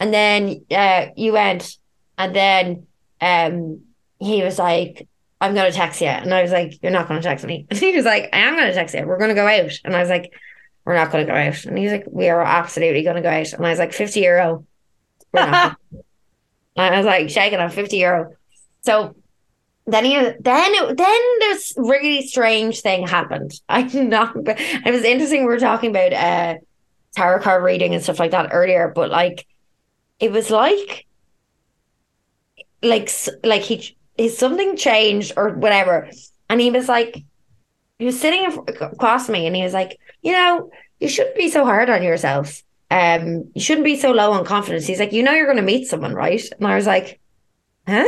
And 0.00 0.14
then 0.14 0.64
uh, 0.70 1.06
you 1.16 1.32
went, 1.32 1.76
and 2.16 2.34
then 2.34 2.86
um, 3.20 3.82
he 4.18 4.42
was 4.42 4.58
like, 4.58 5.08
I'm 5.40 5.54
gonna 5.54 5.72
text 5.72 6.00
you, 6.00 6.06
and 6.06 6.32
I 6.32 6.42
was 6.42 6.52
like, 6.52 6.82
you're 6.82 6.92
not 6.92 7.08
gonna 7.08 7.20
text 7.20 7.44
me. 7.44 7.66
And 7.68 7.78
he 7.78 7.94
was 7.94 8.04
like, 8.04 8.30
I 8.32 8.38
am 8.38 8.54
gonna 8.56 8.72
text 8.72 8.94
you. 8.94 9.04
We're 9.06 9.18
gonna 9.18 9.34
go 9.34 9.46
out, 9.46 9.72
and 9.84 9.94
I 9.94 10.00
was 10.00 10.08
like, 10.08 10.32
we're 10.84 10.94
not 10.94 11.10
gonna 11.10 11.26
go 11.26 11.34
out. 11.34 11.64
And 11.64 11.76
he's 11.76 11.90
like, 11.90 12.04
we 12.10 12.28
are 12.28 12.40
absolutely 12.40 13.02
gonna 13.02 13.20
go 13.22 13.28
out. 13.28 13.52
And 13.52 13.66
I 13.66 13.70
was 13.70 13.78
like, 13.78 13.92
fifty 13.92 14.20
euro. 14.20 14.64
We're 15.32 15.46
not. 15.50 15.76
And 16.78 16.94
I 16.94 16.98
was 16.98 17.06
like, 17.06 17.30
shaking 17.30 17.58
on 17.58 17.70
fifty 17.70 17.96
euro. 17.96 18.34
So 18.84 19.16
then 19.86 20.04
he 20.04 20.16
then 20.16 20.96
then 20.96 21.20
this 21.40 21.72
really 21.76 22.26
strange 22.26 22.80
thing 22.80 23.06
happened. 23.06 23.52
I 23.68 23.82
not. 23.82 24.34
It 24.36 24.90
was 24.92 25.02
interesting. 25.04 25.42
We 25.42 25.46
were 25.46 25.58
talking 25.58 25.90
about 25.90 26.12
uh 26.12 26.54
tarot 27.16 27.40
card 27.42 27.64
reading 27.64 27.94
and 27.94 28.02
stuff 28.02 28.20
like 28.20 28.32
that 28.32 28.50
earlier, 28.52 28.92
but 28.94 29.10
like 29.10 29.46
it 30.20 30.32
was 30.32 30.50
like 30.50 31.06
like 32.82 33.10
like 33.44 33.62
he 33.62 33.96
his 34.16 34.38
something 34.38 34.76
changed 34.76 35.32
or 35.36 35.50
whatever, 35.54 36.08
and 36.48 36.60
he 36.60 36.70
was 36.70 36.88
like 36.88 37.24
he 37.98 38.06
was 38.06 38.20
sitting 38.20 38.46
across 38.68 39.28
me, 39.28 39.46
and 39.46 39.56
he 39.56 39.62
was 39.64 39.74
like, 39.74 39.98
you 40.22 40.32
know, 40.32 40.70
you 41.00 41.08
shouldn't 41.08 41.36
be 41.36 41.50
so 41.50 41.64
hard 41.64 41.90
on 41.90 42.02
yourself. 42.02 42.62
um, 42.90 43.50
you 43.54 43.62
shouldn't 43.62 43.84
be 43.86 43.96
so 43.98 44.12
low 44.12 44.32
on 44.32 44.44
confidence. 44.44 44.86
He's 44.86 45.00
like, 45.00 45.12
you 45.12 45.22
know, 45.24 45.32
you're 45.32 45.46
going 45.46 45.56
to 45.58 45.62
meet 45.62 45.86
someone, 45.88 46.14
right? 46.14 46.42
And 46.58 46.68
I 46.68 46.76
was 46.76 46.86
like, 46.86 47.20
huh? 47.88 48.06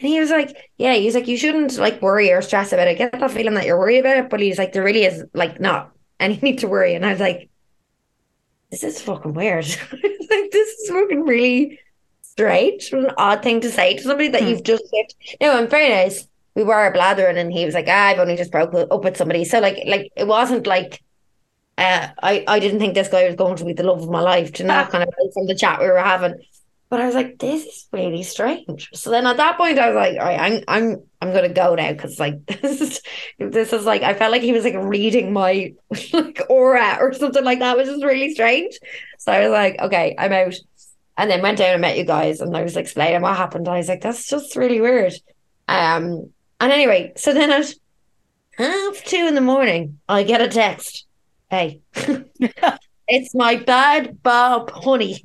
And 0.00 0.08
he 0.08 0.20
was 0.20 0.30
like, 0.30 0.56
yeah, 0.76 0.94
he's 0.94 1.14
like, 1.14 1.28
you 1.28 1.36
shouldn't 1.36 1.76
like 1.78 2.00
worry 2.02 2.30
or 2.32 2.42
stress 2.42 2.72
about 2.72 2.88
it. 2.88 2.98
Get 2.98 3.12
that 3.12 3.30
feeling 3.30 3.54
that 3.54 3.66
you're 3.66 3.78
worried 3.78 4.00
about 4.00 4.18
it. 4.18 4.30
But 4.30 4.40
he's 4.40 4.58
like, 4.58 4.72
there 4.72 4.84
really 4.84 5.04
is 5.04 5.24
like 5.34 5.60
not 5.60 5.92
any 6.20 6.36
need 6.42 6.58
to 6.60 6.68
worry. 6.68 6.94
And 6.94 7.04
I 7.06 7.10
was 7.12 7.20
like, 7.20 7.48
this 8.70 8.82
is 8.84 9.00
fucking 9.00 9.34
weird. 9.34 9.66
like, 9.92 10.50
this 10.52 10.68
is 10.78 10.90
fucking 10.90 11.24
really 11.24 11.80
strange. 12.22 12.92
An 12.92 13.10
odd 13.16 13.42
thing 13.42 13.60
to 13.62 13.70
say 13.70 13.96
to 13.96 14.02
somebody 14.02 14.28
that 14.28 14.42
Hmm. 14.42 14.48
you've 14.48 14.62
just 14.62 14.84
met. 14.92 15.38
No, 15.40 15.58
in 15.62 15.68
fairness, 15.68 16.28
we 16.54 16.64
were 16.64 16.90
blathering 16.92 17.38
and 17.38 17.52
he 17.52 17.64
was 17.64 17.74
like, 17.74 17.86
ah, 17.88 18.08
I've 18.08 18.18
only 18.18 18.36
just 18.36 18.52
broke 18.52 18.74
up 18.74 19.04
with 19.04 19.16
somebody. 19.16 19.44
So 19.44 19.60
like, 19.60 19.78
like 19.86 20.10
it 20.16 20.26
wasn't 20.26 20.66
like, 20.66 21.02
uh, 21.78 22.08
I, 22.22 22.44
I 22.48 22.58
didn't 22.58 22.80
think 22.80 22.94
this 22.94 23.08
guy 23.08 23.26
was 23.26 23.36
going 23.36 23.56
to 23.56 23.64
be 23.64 23.72
the 23.72 23.84
love 23.84 24.02
of 24.02 24.10
my 24.10 24.20
life, 24.20 24.52
to 24.54 24.64
not 24.64 24.90
kind 24.92 25.04
of 25.04 25.14
from 25.32 25.46
the 25.46 25.54
chat 25.54 25.80
we 25.80 25.86
were 25.86 25.98
having. 25.98 26.34
But 26.90 27.00
I 27.02 27.06
was 27.06 27.14
like, 27.14 27.38
this 27.38 27.64
is 27.64 27.88
really 27.92 28.22
strange. 28.22 28.88
So 28.94 29.10
then 29.10 29.26
at 29.26 29.36
that 29.36 29.58
point, 29.58 29.78
I 29.78 29.88
was 29.88 29.96
like, 29.96 30.18
all 30.18 30.24
right, 30.24 30.40
I'm 30.40 30.64
I'm 30.68 31.02
I'm 31.20 31.32
gonna 31.34 31.52
go 31.52 31.74
now 31.74 31.92
because 31.92 32.18
like 32.18 32.44
this 32.62 32.80
is 32.80 33.02
this 33.38 33.72
is 33.72 33.84
like 33.84 34.02
I 34.02 34.14
felt 34.14 34.32
like 34.32 34.42
he 34.42 34.52
was 34.52 34.64
like 34.64 34.76
reading 34.76 35.32
my 35.32 35.74
like 36.12 36.40
aura 36.48 36.96
or 37.00 37.12
something 37.12 37.44
like 37.44 37.58
that, 37.58 37.76
which 37.76 37.88
is 37.88 38.02
really 38.02 38.32
strange. 38.32 38.78
So 39.18 39.32
I 39.32 39.40
was 39.40 39.50
like, 39.50 39.78
okay, 39.80 40.14
I'm 40.18 40.32
out. 40.32 40.54
And 41.18 41.28
then 41.28 41.42
went 41.42 41.58
down 41.58 41.72
and 41.72 41.80
met 41.80 41.98
you 41.98 42.04
guys, 42.04 42.40
and 42.40 42.56
I 42.56 42.62
was 42.62 42.76
explaining 42.76 43.22
what 43.22 43.36
happened. 43.36 43.68
I 43.68 43.78
was 43.78 43.88
like, 43.88 44.00
that's 44.00 44.28
just 44.28 44.54
really 44.54 44.80
weird. 44.80 45.12
Um, 45.66 46.32
and 46.60 46.72
anyway, 46.72 47.12
so 47.16 47.34
then 47.34 47.50
at 47.50 47.74
half 48.56 49.04
two 49.04 49.26
in 49.26 49.34
the 49.34 49.40
morning, 49.40 49.98
I 50.08 50.22
get 50.22 50.40
a 50.40 50.48
text. 50.48 51.06
Hey, 51.50 51.80
it's 53.08 53.34
my 53.34 53.56
bad 53.56 54.22
Bob 54.22 54.70
honey. 54.70 55.24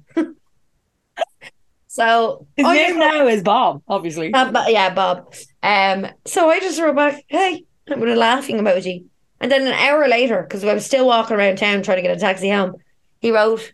So 1.93 2.47
His 2.57 2.65
I 2.65 2.73
name 2.73 2.97
now 2.97 3.27
is 3.27 3.43
Bob, 3.43 3.83
obviously. 3.87 4.33
uh, 4.33 4.51
but 4.51 4.71
yeah, 4.71 4.91
Bob. 4.91 5.35
Um, 5.61 6.07
so 6.25 6.49
I 6.49 6.59
just 6.59 6.81
wrote 6.81 6.95
back, 6.95 7.23
hey, 7.27 7.65
with 7.87 8.09
a 8.09 8.15
laughing 8.15 8.57
emoji. 8.57 9.05
And 9.39 9.51
then 9.51 9.67
an 9.67 9.73
hour 9.73 10.07
later, 10.07 10.41
because 10.41 10.63
I 10.63 10.73
was 10.73 10.87
still 10.87 11.05
walking 11.05 11.37
around 11.37 11.59
town 11.59 11.83
trying 11.83 11.97
to 11.97 12.01
get 12.01 12.17
a 12.17 12.19
taxi 12.19 12.49
home, 12.49 12.77
he 13.19 13.31
wrote, 13.31 13.73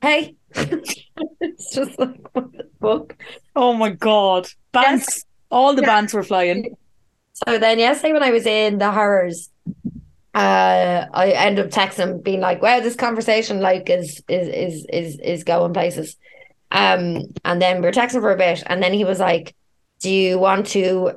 hey. 0.00 0.36
it's 0.54 1.74
just 1.74 1.98
like, 1.98 2.20
what 2.32 2.52
the 2.52 2.68
fuck? 2.80 3.16
Oh 3.56 3.72
my 3.72 3.90
god. 3.90 4.46
Bants. 4.72 5.24
All 5.50 5.74
the 5.74 5.82
bands 5.82 6.14
were 6.14 6.22
flying. 6.22 6.76
So 7.44 7.58
then 7.58 7.80
yesterday 7.80 8.12
when 8.12 8.22
I 8.22 8.30
was 8.30 8.46
in 8.46 8.78
the 8.78 8.92
horrors, 8.92 9.50
uh, 10.32 11.06
I 11.12 11.32
ended 11.32 11.66
up 11.66 11.72
texting 11.72 12.06
him 12.06 12.20
being 12.20 12.38
like, 12.38 12.62
wow, 12.62 12.78
this 12.78 12.94
conversation 12.94 13.58
like 13.58 13.90
is 13.90 14.22
is 14.28 14.46
is 14.48 14.86
is 14.92 15.18
is 15.18 15.42
going 15.42 15.72
places. 15.72 16.16
Um, 16.70 17.22
and 17.44 17.60
then 17.60 17.76
we 17.76 17.86
were 17.86 17.92
texting 17.92 18.20
for 18.20 18.32
a 18.32 18.36
bit, 18.36 18.62
and 18.66 18.82
then 18.82 18.92
he 18.92 19.04
was 19.04 19.20
like, 19.20 19.54
Do 20.00 20.10
you 20.10 20.38
want 20.38 20.66
to 20.68 21.12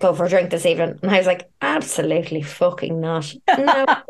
go 0.00 0.14
for 0.14 0.26
a 0.26 0.28
drink 0.28 0.50
this 0.50 0.66
evening? 0.66 0.98
And 1.02 1.10
I 1.10 1.18
was 1.18 1.26
like, 1.26 1.48
Absolutely 1.60 2.42
fucking 2.42 3.00
not. 3.00 3.34
No 3.58 3.86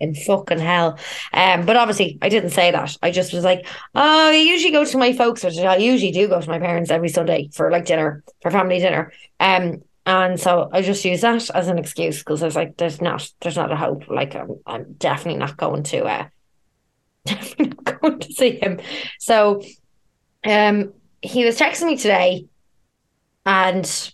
in 0.00 0.14
fucking 0.14 0.58
hell. 0.58 0.98
Um, 1.32 1.66
but 1.66 1.76
obviously 1.76 2.18
I 2.22 2.28
didn't 2.28 2.50
say 2.50 2.70
that. 2.70 2.96
I 3.02 3.10
just 3.10 3.32
was 3.32 3.44
like, 3.44 3.66
oh, 3.94 4.30
I 4.30 4.34
usually 4.34 4.72
go 4.72 4.84
to 4.84 4.98
my 4.98 5.12
folks, 5.12 5.44
which 5.44 5.58
I 5.58 5.76
usually 5.76 6.10
do 6.10 6.26
go 6.26 6.40
to 6.40 6.48
my 6.48 6.58
parents 6.58 6.90
every 6.90 7.10
Sunday 7.10 7.50
for 7.52 7.70
like 7.70 7.84
dinner, 7.84 8.24
for 8.40 8.50
family 8.50 8.78
dinner. 8.78 9.12
Um, 9.38 9.82
and 10.06 10.40
so 10.40 10.70
I 10.72 10.80
just 10.82 11.04
use 11.04 11.20
that 11.20 11.50
as 11.50 11.68
an 11.68 11.78
excuse 11.78 12.18
because 12.18 12.42
I 12.42 12.46
was 12.46 12.56
like, 12.56 12.78
there's 12.78 13.00
not, 13.00 13.30
there's 13.40 13.56
not 13.56 13.70
a 13.70 13.76
hope. 13.76 14.08
Like 14.08 14.34
I'm, 14.34 14.58
I'm 14.66 14.94
definitely 14.94 15.38
not 15.38 15.56
going 15.58 15.82
to, 15.84 16.04
uh, 16.04 16.28
definitely 17.26 17.74
not 17.84 18.00
going 18.00 18.18
to 18.20 18.32
see 18.32 18.58
him. 18.58 18.80
So, 19.18 19.62
um, 20.44 20.92
he 21.22 21.44
was 21.44 21.58
texting 21.58 21.86
me 21.86 21.96
today, 21.96 22.46
and 23.44 24.12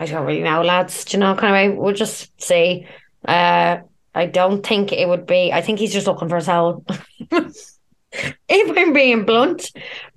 I 0.00 0.06
don't 0.06 0.26
really 0.26 0.42
know, 0.42 0.62
lads. 0.62 1.04
Do 1.04 1.16
you 1.16 1.20
know, 1.20 1.34
kind 1.34 1.54
of, 1.54 1.72
way, 1.72 1.76
we'll 1.76 1.94
just 1.94 2.40
see. 2.40 2.86
Uh, 3.24 3.78
I 4.14 4.26
don't 4.26 4.64
think 4.64 4.92
it 4.92 5.08
would 5.08 5.26
be. 5.26 5.52
I 5.52 5.60
think 5.60 5.78
he's 5.78 5.92
just 5.92 6.06
looking 6.06 6.28
for 6.28 6.36
a 6.36 6.42
soul. 6.42 6.84
if 8.12 8.78
I'm 8.78 8.92
being 8.92 9.24
blunt, 9.24 9.72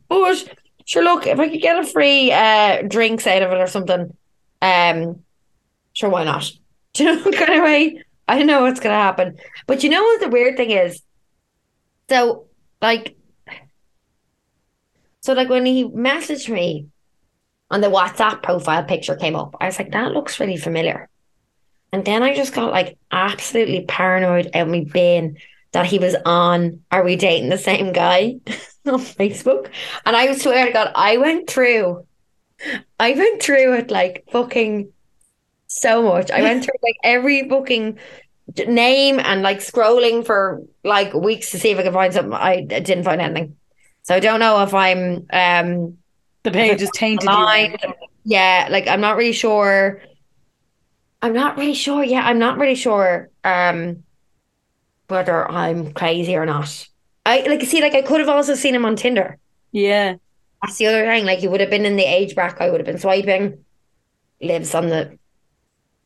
but 0.07 0.53
sure, 0.85 1.03
look, 1.03 1.25
if 1.25 1.39
I 1.39 1.49
could 1.49 1.61
get 1.61 1.79
a 1.79 1.85
free 1.85 2.31
uh 2.31 2.83
drinks 2.83 3.25
out 3.25 3.41
of 3.41 3.51
it 3.51 3.57
or 3.57 3.67
something, 3.67 4.15
um, 4.61 5.23
sure, 5.93 6.09
why 6.09 6.23
not? 6.23 6.51
Do 6.93 7.03
you 7.03 7.15
know, 7.15 7.31
kind 7.31 7.53
of 7.53 7.63
way. 7.63 8.03
I 8.27 8.37
don't 8.37 8.47
know 8.47 8.63
what's 8.63 8.79
gonna 8.79 8.95
happen, 8.95 9.37
but 9.67 9.83
you 9.83 9.89
know 9.89 10.03
what 10.03 10.19
the 10.19 10.29
weird 10.29 10.57
thing 10.57 10.71
is. 10.71 11.01
So, 12.09 12.45
like, 12.81 13.15
so 15.27 15.33
like 15.33 15.49
when 15.49 15.65
he 15.65 15.83
messaged 15.83 16.47
me 16.47 16.87
on 17.69 17.81
the 17.81 17.89
WhatsApp 17.89 18.41
profile 18.41 18.85
picture 18.85 19.17
came 19.17 19.35
up, 19.35 19.57
I 19.59 19.65
was 19.65 19.77
like, 19.77 19.91
that 19.91 20.13
looks 20.13 20.39
really 20.39 20.55
familiar. 20.55 21.09
And 21.91 22.05
then 22.05 22.23
I 22.23 22.33
just 22.33 22.53
got 22.53 22.71
like 22.71 22.97
absolutely 23.11 23.83
paranoid 23.83 24.51
out 24.53 24.69
my 24.69 24.85
bin 24.89 25.35
that 25.73 25.85
he 25.85 25.99
was 25.99 26.15
on 26.25 26.81
Are 26.93 27.03
We 27.03 27.17
Dating 27.17 27.49
the 27.49 27.57
Same 27.57 27.91
Guy 27.91 28.39
on 28.85 29.01
Facebook. 29.01 29.69
And 30.05 30.15
I 30.15 30.33
swear 30.37 30.65
to 30.65 30.71
God, 30.71 30.93
I 30.95 31.17
went 31.17 31.49
through, 31.49 32.07
I 32.97 33.11
went 33.11 33.43
through 33.43 33.73
it 33.79 33.91
like 33.91 34.29
fucking 34.31 34.93
so 35.67 36.03
much. 36.03 36.31
I 36.31 36.41
went 36.41 36.63
through 36.63 36.79
like 36.81 36.95
every 37.03 37.43
booking 37.43 37.99
name 38.65 39.19
and 39.19 39.41
like 39.41 39.57
scrolling 39.57 40.25
for 40.25 40.63
like 40.85 41.13
weeks 41.13 41.51
to 41.51 41.59
see 41.59 41.71
if 41.71 41.79
I 41.79 41.83
could 41.83 41.91
find 41.91 42.13
something. 42.13 42.31
I 42.31 42.61
didn't 42.61 43.03
find 43.03 43.19
anything. 43.19 43.57
So 44.07 44.15
I 44.15 44.21
don't 44.21 44.39
know 44.39 44.63
if 44.63 44.73
I'm 44.73 45.27
um 45.33 45.97
The 46.43 46.51
page 46.51 46.81
is 46.81 46.89
tainted. 46.91 47.29
Yeah, 48.23 48.67
like 48.71 48.87
I'm 48.87 49.01
not 49.01 49.17
really 49.17 49.33
sure. 49.33 50.01
I'm 51.21 51.33
not 51.33 51.57
really 51.57 51.73
sure. 51.73 52.05
Yeah, 52.05 52.21
I'm 52.25 52.39
not 52.39 52.57
really 52.57 52.75
sure 52.75 53.29
um 53.43 54.03
whether 55.09 55.49
I'm 55.51 55.91
crazy 55.91 56.37
or 56.37 56.45
not. 56.45 56.87
I 57.25 57.41
like 57.47 57.61
see 57.63 57.81
like 57.81 57.95
I 57.95 58.01
could 58.01 58.21
have 58.21 58.29
also 58.29 58.55
seen 58.55 58.75
him 58.75 58.85
on 58.85 58.95
Tinder. 58.95 59.39
Yeah. 59.73 60.15
That's 60.61 60.77
the 60.77 60.87
other 60.87 61.03
thing. 61.05 61.25
Like 61.25 61.39
he 61.39 61.49
would 61.49 61.59
have 61.59 61.69
been 61.69 61.85
in 61.85 61.97
the 61.97 62.05
age 62.05 62.33
bracket 62.33 62.61
I 62.61 62.69
would 62.69 62.79
have 62.79 62.87
been 62.87 62.99
swiping. 62.99 63.65
Lives 64.41 64.73
on 64.73 64.87
the 64.87 65.19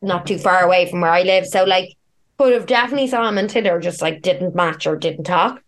not 0.01 0.25
too 0.25 0.39
far 0.39 0.63
away 0.63 0.89
from 0.89 1.01
where 1.01 1.11
I 1.11 1.21
live. 1.21 1.45
So 1.45 1.65
like 1.65 1.89
could 2.39 2.53
have 2.53 2.65
definitely 2.65 3.09
saw 3.09 3.29
him 3.29 3.37
on 3.37 3.47
Tinder, 3.47 3.79
just 3.79 4.01
like 4.01 4.23
didn't 4.23 4.55
match 4.55 4.87
or 4.87 4.95
didn't 4.95 5.25
talk. 5.25 5.61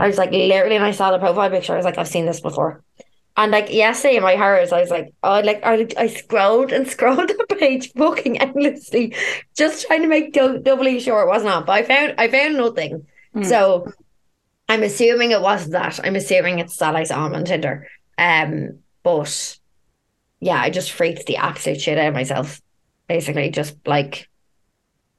I 0.00 0.06
was 0.06 0.18
like 0.18 0.30
literally 0.30 0.76
and 0.76 0.84
I 0.84 0.92
saw 0.92 1.10
the 1.10 1.18
profile 1.18 1.50
picture, 1.50 1.74
I 1.74 1.76
was 1.76 1.84
like, 1.84 1.98
I've 1.98 2.08
seen 2.08 2.26
this 2.26 2.40
before. 2.40 2.82
And 3.36 3.52
like 3.52 3.72
yesterday 3.72 4.16
in 4.16 4.22
my 4.22 4.36
horrors, 4.36 4.72
I 4.72 4.80
was 4.80 4.90
like, 4.90 5.14
oh, 5.22 5.40
like 5.40 5.64
I, 5.64 5.86
I 5.96 6.08
scrolled 6.08 6.72
and 6.72 6.88
scrolled 6.94 7.28
the 7.28 7.56
page, 7.56 7.92
booking 7.94 8.38
endlessly, 8.38 9.14
just 9.56 9.86
trying 9.86 10.02
to 10.02 10.08
make 10.08 10.32
dou- 10.32 10.58
doubly 10.58 11.00
sure 11.00 11.22
it 11.22 11.28
wasn't. 11.28 11.66
But 11.66 11.72
I 11.72 11.82
found 11.84 12.14
I 12.18 12.28
found 12.28 12.56
nothing. 12.56 13.06
Hmm. 13.32 13.42
So 13.44 13.92
I'm 14.68 14.82
assuming 14.82 15.30
it 15.30 15.40
wasn't 15.40 15.72
that. 15.72 16.00
I'm 16.02 16.16
assuming 16.16 16.58
it's 16.58 16.76
that 16.78 16.96
I 16.96 17.04
saw 17.04 17.26
him 17.26 17.34
on 17.34 17.44
Tinder. 17.44 17.88
Um, 18.18 18.80
but 19.02 19.58
yeah, 20.40 20.60
I 20.60 20.70
just 20.70 20.92
freaked 20.92 21.26
the 21.26 21.36
absolute 21.36 21.80
shit 21.80 21.98
out 21.98 22.08
of 22.08 22.14
myself. 22.14 22.60
Basically, 23.08 23.50
just 23.50 23.76
like 23.86 24.28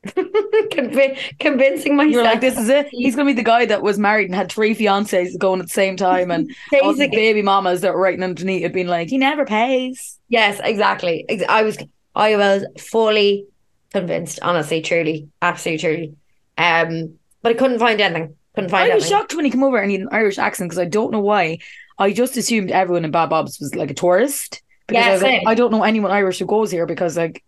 conv- 0.08 1.38
convincing 1.40 1.96
myself. 1.96 2.14
You're 2.14 2.24
like, 2.24 2.42
this 2.42 2.58
is 2.58 2.70
it. 2.70 2.88
He's 2.92 3.16
going 3.16 3.28
to 3.28 3.34
be 3.34 3.40
the 3.40 3.46
guy 3.46 3.66
that 3.66 3.82
was 3.84 4.00
married 4.00 4.26
and 4.26 4.36
had 4.36 4.52
three 4.52 4.74
fiancés 4.76 5.38
going 5.38 5.60
at 5.60 5.68
the 5.68 5.74
same 5.74 5.96
time 5.98 6.32
and 6.32 6.52
all 6.82 6.94
the 6.94 7.08
baby 7.10 7.42
mamas 7.42 7.82
that 7.82 7.94
were 7.94 8.02
writing 8.02 8.24
underneath 8.24 8.64
it 8.64 8.74
being 8.74 8.88
like, 8.88 9.10
he 9.10 9.18
never 9.18 9.46
pays. 9.46 10.18
yes, 10.28 10.60
exactly. 10.64 11.26
I 11.48 11.64
was, 11.64 11.78
I 12.16 12.36
was 12.36 12.66
fully 12.80 13.46
convinced. 13.92 14.40
Honestly, 14.42 14.82
truly, 14.82 15.30
absolutely, 15.42 15.80
truly. 15.80 16.16
Um, 16.58 17.20
but 17.42 17.52
I 17.52 17.56
couldn't 17.56 17.80
find 17.80 18.00
anything. 18.02 18.36
Couldn't 18.56 18.70
find 18.70 18.92
I 18.92 18.96
was 18.96 19.04
anything. 19.06 19.18
shocked 19.20 19.36
when 19.36 19.46
he 19.46 19.52
came 19.52 19.64
over 19.64 19.78
and 19.78 19.90
he 19.92 19.98
had 19.98 20.04
an 20.08 20.10
Irish 20.12 20.38
accent 20.38 20.70
because 20.70 20.80
I 20.80 20.86
don't 20.86 21.12
know 21.12 21.22
why. 21.22 21.60
I 21.98 22.12
just 22.12 22.36
assumed 22.38 22.72
everyone 22.72 23.06
in 23.06 23.12
Bad 23.12 23.30
Bob's 23.30 23.60
was 23.60 23.76
like 23.76 23.92
a 23.92 23.94
tourist. 23.94 24.62
Because 24.88 25.22
Yeah, 25.22 25.28
I, 25.28 25.32
like. 25.32 25.44
I 25.48 25.54
don't 25.56 25.72
know 25.72 25.84
anyone 25.84 26.12
Irish 26.12 26.40
who 26.40 26.46
goes 26.46 26.72
here 26.72 26.86
because 26.86 27.16
like 27.16 27.44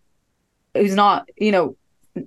who's 0.74 0.94
not, 0.94 1.28
you 1.36 1.52
know, 1.52 1.76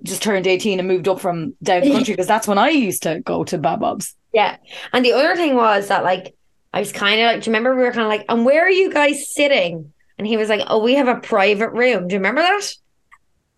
just 0.02 0.22
turned 0.22 0.46
18 0.46 0.78
and 0.78 0.88
moved 0.88 1.08
up 1.08 1.20
from 1.20 1.54
down 1.62 1.82
the 1.82 1.90
country 1.90 2.12
because 2.12 2.26
that's 2.26 2.46
when 2.46 2.58
I 2.58 2.68
used 2.68 3.02
to 3.04 3.20
go 3.20 3.44
to 3.44 3.58
Bad 3.58 3.80
Bob's. 3.80 4.14
Yeah. 4.32 4.56
And 4.92 5.04
the 5.04 5.12
other 5.12 5.34
thing 5.34 5.54
was 5.54 5.88
that 5.88 6.04
like 6.04 6.34
I 6.72 6.80
was 6.80 6.92
kind 6.92 7.20
of 7.20 7.26
like, 7.26 7.42
do 7.42 7.50
you 7.50 7.52
remember 7.52 7.74
we 7.74 7.82
were 7.82 7.92
kind 7.92 8.02
of 8.02 8.08
like, 8.08 8.26
and 8.28 8.44
where 8.44 8.64
are 8.64 8.70
you 8.70 8.92
guys 8.92 9.32
sitting? 9.32 9.92
And 10.18 10.26
he 10.26 10.36
was 10.36 10.48
like, 10.48 10.60
oh, 10.66 10.82
we 10.82 10.94
have 10.94 11.08
a 11.08 11.20
private 11.20 11.70
room. 11.70 12.08
Do 12.08 12.14
you 12.14 12.18
remember 12.18 12.42
that? 12.42 12.68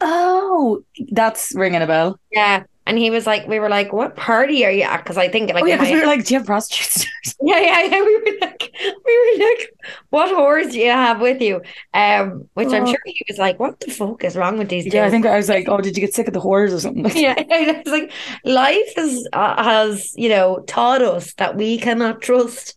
Oh, 0.01 0.85
that's 1.11 1.55
ringing 1.55 1.83
a 1.83 1.87
bell. 1.87 2.20
Yeah. 2.31 2.64
And 2.91 2.99
he 2.99 3.09
was 3.09 3.24
like, 3.24 3.47
we 3.47 3.61
were 3.61 3.68
like, 3.68 3.93
what 3.93 4.16
party 4.16 4.64
are 4.64 4.70
you 4.70 4.82
at? 4.82 4.99
Because 5.05 5.16
I 5.16 5.28
think 5.28 5.53
like 5.55 5.62
Oh 5.62 5.66
yeah, 5.66 5.76
because 5.76 5.93
we 5.93 6.01
were 6.01 6.07
like, 6.07 6.24
do 6.24 6.34
you 6.34 6.41
have 6.41 6.47
prostitutes? 6.47 7.07
yeah, 7.41 7.59
yeah, 7.61 7.82
yeah. 7.84 8.03
We 8.05 8.16
were 8.16 8.36
like, 8.41 8.70
we 9.07 9.36
were 9.38 9.45
like, 9.47 9.70
what 10.11 10.28
whores 10.36 10.72
do 10.72 10.78
you 10.80 10.91
have 10.91 11.20
with 11.20 11.41
you? 11.41 11.62
Um, 11.95 12.49
which 12.55 12.68
I'm 12.72 12.82
Oh. 12.82 12.86
sure 12.86 12.99
he 13.07 13.24
was 13.28 13.38
like, 13.38 13.61
what 13.61 13.78
the 13.78 13.93
fuck 13.93 14.24
is 14.24 14.34
wrong 14.36 14.59
with 14.59 14.68
these? 14.68 14.93
yeah, 14.93 15.07
I 15.07 15.11
think 15.11 15.24
I 15.24 15.36
was 15.36 15.49
like, 15.49 15.68
oh, 15.68 15.80
did 15.80 15.97
you 15.97 16.01
get 16.01 16.14
sick 16.14 16.26
of 16.26 16.34
the 16.34 16.41
whores 16.41 16.72
or 16.74 16.80
something? 16.80 17.07
Yeah, 17.14 17.34
it's 17.38 17.88
like 17.88 18.11
life 18.45 18.93
has 18.97 19.26
uh, 19.32 19.62
has 19.62 20.12
you 20.16 20.28
know 20.28 20.64
taught 20.66 21.01
us 21.03 21.32
that 21.34 21.57
we 21.57 21.78
cannot 21.78 22.20
trust 22.20 22.74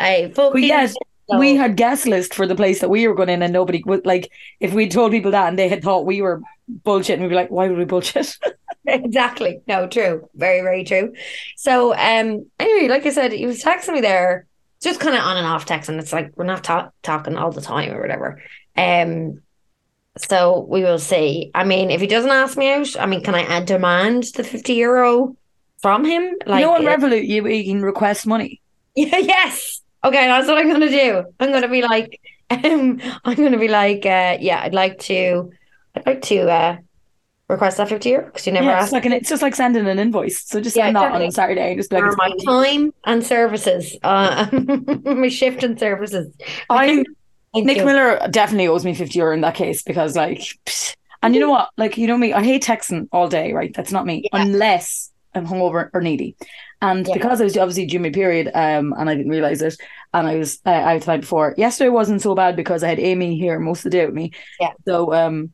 a 0.00 0.32
fucking. 0.34 0.52
But 0.52 0.62
yes, 0.62 0.92
so- 0.92 1.38
we 1.38 1.54
had 1.56 1.76
guest 1.76 2.06
list 2.06 2.34
for 2.34 2.46
the 2.46 2.54
place 2.56 2.80
that 2.80 2.90
we 2.90 3.06
were 3.08 3.14
going 3.14 3.28
in, 3.30 3.42
and 3.42 3.52
nobody 3.52 3.82
would 3.86 4.04
like 4.04 4.30
if 4.60 4.72
we 4.74 4.88
told 4.88 5.12
people 5.12 5.30
that 5.30 5.48
and 5.48 5.58
they 5.58 5.68
had 5.68 5.82
thought 5.82 6.04
we 6.06 6.20
were 6.20 6.42
bullshit, 6.84 7.14
and 7.14 7.22
we'd 7.22 7.28
be 7.30 7.34
like, 7.34 7.50
why 7.50 7.68
would 7.68 7.78
we 7.78 7.84
bullshit? 7.84 8.36
exactly 8.86 9.60
no 9.66 9.86
true 9.86 10.28
very 10.34 10.60
very 10.60 10.84
true. 10.84 11.12
So 11.56 11.92
um 11.92 12.46
anyway, 12.58 12.88
like 12.88 13.06
I 13.06 13.10
said, 13.10 13.32
he 13.32 13.46
was 13.46 13.62
texting 13.62 13.94
me 13.94 14.00
there, 14.00 14.46
just 14.82 15.00
kind 15.00 15.16
of 15.16 15.22
on 15.22 15.36
and 15.36 15.46
off 15.46 15.66
texting. 15.66 15.98
It's 15.98 16.12
like 16.12 16.32
we're 16.36 16.44
not 16.44 16.64
ta- 16.64 16.90
talking 17.02 17.36
all 17.36 17.52
the 17.52 17.60
time 17.60 17.92
or 17.92 18.00
whatever. 18.00 18.42
Um. 18.76 19.42
So 20.18 20.66
we 20.68 20.82
will 20.82 20.98
see. 20.98 21.50
I 21.54 21.64
mean, 21.64 21.90
if 21.90 22.00
he 22.00 22.06
doesn't 22.06 22.30
ask 22.30 22.58
me 22.58 22.70
out, 22.70 22.98
I 23.00 23.06
mean, 23.06 23.22
can 23.22 23.34
I 23.34 23.42
add 23.42 23.64
demand 23.66 24.24
the 24.34 24.44
fifty 24.44 24.74
euro 24.74 25.36
from 25.80 26.04
him? 26.04 26.22
you 26.46 26.60
know, 26.60 26.74
on 26.74 26.82
Revolut, 26.82 27.26
you, 27.26 27.46
you 27.48 27.64
can 27.64 27.82
request 27.82 28.26
money. 28.26 28.60
Yeah, 28.94 29.16
yes. 29.16 29.80
Okay, 30.04 30.26
that's 30.26 30.46
what 30.48 30.58
I'm 30.58 30.70
gonna 30.70 30.90
do. 30.90 31.24
I'm 31.40 31.50
gonna 31.50 31.66
be 31.68 31.80
like, 31.80 32.20
um, 32.50 33.00
I'm 33.24 33.36
gonna 33.36 33.58
be 33.58 33.68
like, 33.68 34.04
uh, 34.04 34.36
yeah, 34.38 34.60
I'd 34.62 34.74
like 34.74 34.98
to, 35.00 35.50
I'd 35.94 36.04
like 36.06 36.22
to 36.22 36.50
uh, 36.50 36.76
request 37.48 37.76
that 37.76 37.88
fifty 37.88 38.10
euro 38.10 38.26
because 38.26 38.46
you 38.46 38.52
never 38.52 38.66
yeah, 38.66 38.74
it's 38.80 38.84
asked 38.84 38.92
like 38.92 39.04
an, 39.04 39.12
it's 39.12 39.28
just 39.28 39.42
like 39.42 39.54
sending 39.54 39.86
an 39.86 39.98
invoice. 39.98 40.42
So 40.46 40.60
just 40.60 40.76
Yeah, 40.76 40.86
send 40.86 40.96
that 40.96 41.12
on 41.12 41.22
a 41.22 41.30
Saturday 41.30 41.70
and 41.72 41.78
just 41.78 41.90
be 41.90 41.96
like, 41.96 42.16
my 42.16 42.32
time 42.46 42.92
and 43.04 43.24
services, 43.24 43.96
uh, 44.02 44.48
my 45.04 45.28
shift 45.28 45.62
and 45.62 45.78
services. 45.78 46.34
I 46.70 47.04
Nick 47.54 47.76
you. 47.78 47.84
Miller 47.84 48.18
definitely 48.30 48.68
owes 48.68 48.84
me 48.84 48.94
50 48.94 49.18
euro 49.18 49.34
in 49.34 49.42
that 49.42 49.54
case 49.54 49.82
because, 49.82 50.16
like, 50.16 50.38
pfft. 50.64 50.96
and 51.22 51.34
you 51.34 51.40
know 51.40 51.50
what? 51.50 51.68
Like, 51.76 51.98
you 51.98 52.06
know 52.06 52.16
me, 52.16 52.32
I 52.32 52.42
hate 52.42 52.62
texting 52.64 53.08
all 53.12 53.28
day, 53.28 53.52
right? 53.52 53.72
That's 53.74 53.92
not 53.92 54.06
me, 54.06 54.24
Yeah. 54.32 54.42
unless 54.42 55.10
I'm 55.34 55.46
hungover 55.46 55.90
or 55.92 56.00
needy. 56.00 56.36
And 56.80 57.06
Yeah. 57.06 57.14
because 57.14 57.40
I 57.40 57.44
was 57.44 57.56
obviously 57.58 57.86
due 57.86 58.00
my 58.00 58.10
period, 58.10 58.50
um, 58.54 58.94
and 58.96 59.08
I 59.10 59.14
didn't 59.14 59.30
realize 59.30 59.60
it, 59.60 59.76
and 60.14 60.26
I 60.26 60.36
was 60.36 60.60
uh, 60.64 60.70
out 60.70 61.02
the 61.02 61.06
night 61.12 61.20
before. 61.20 61.54
Yesterday 61.58 61.90
wasn't 61.90 62.22
so 62.22 62.34
bad 62.34 62.56
because 62.56 62.82
I 62.82 62.88
had 62.88 62.98
Amy 63.00 63.36
here 63.38 63.58
most 63.60 63.80
of 63.80 63.84
the 63.84 63.98
day 63.98 64.06
with 64.06 64.14
me. 64.14 64.32
Yeah. 64.58 64.72
So, 64.88 65.12
um, 65.12 65.52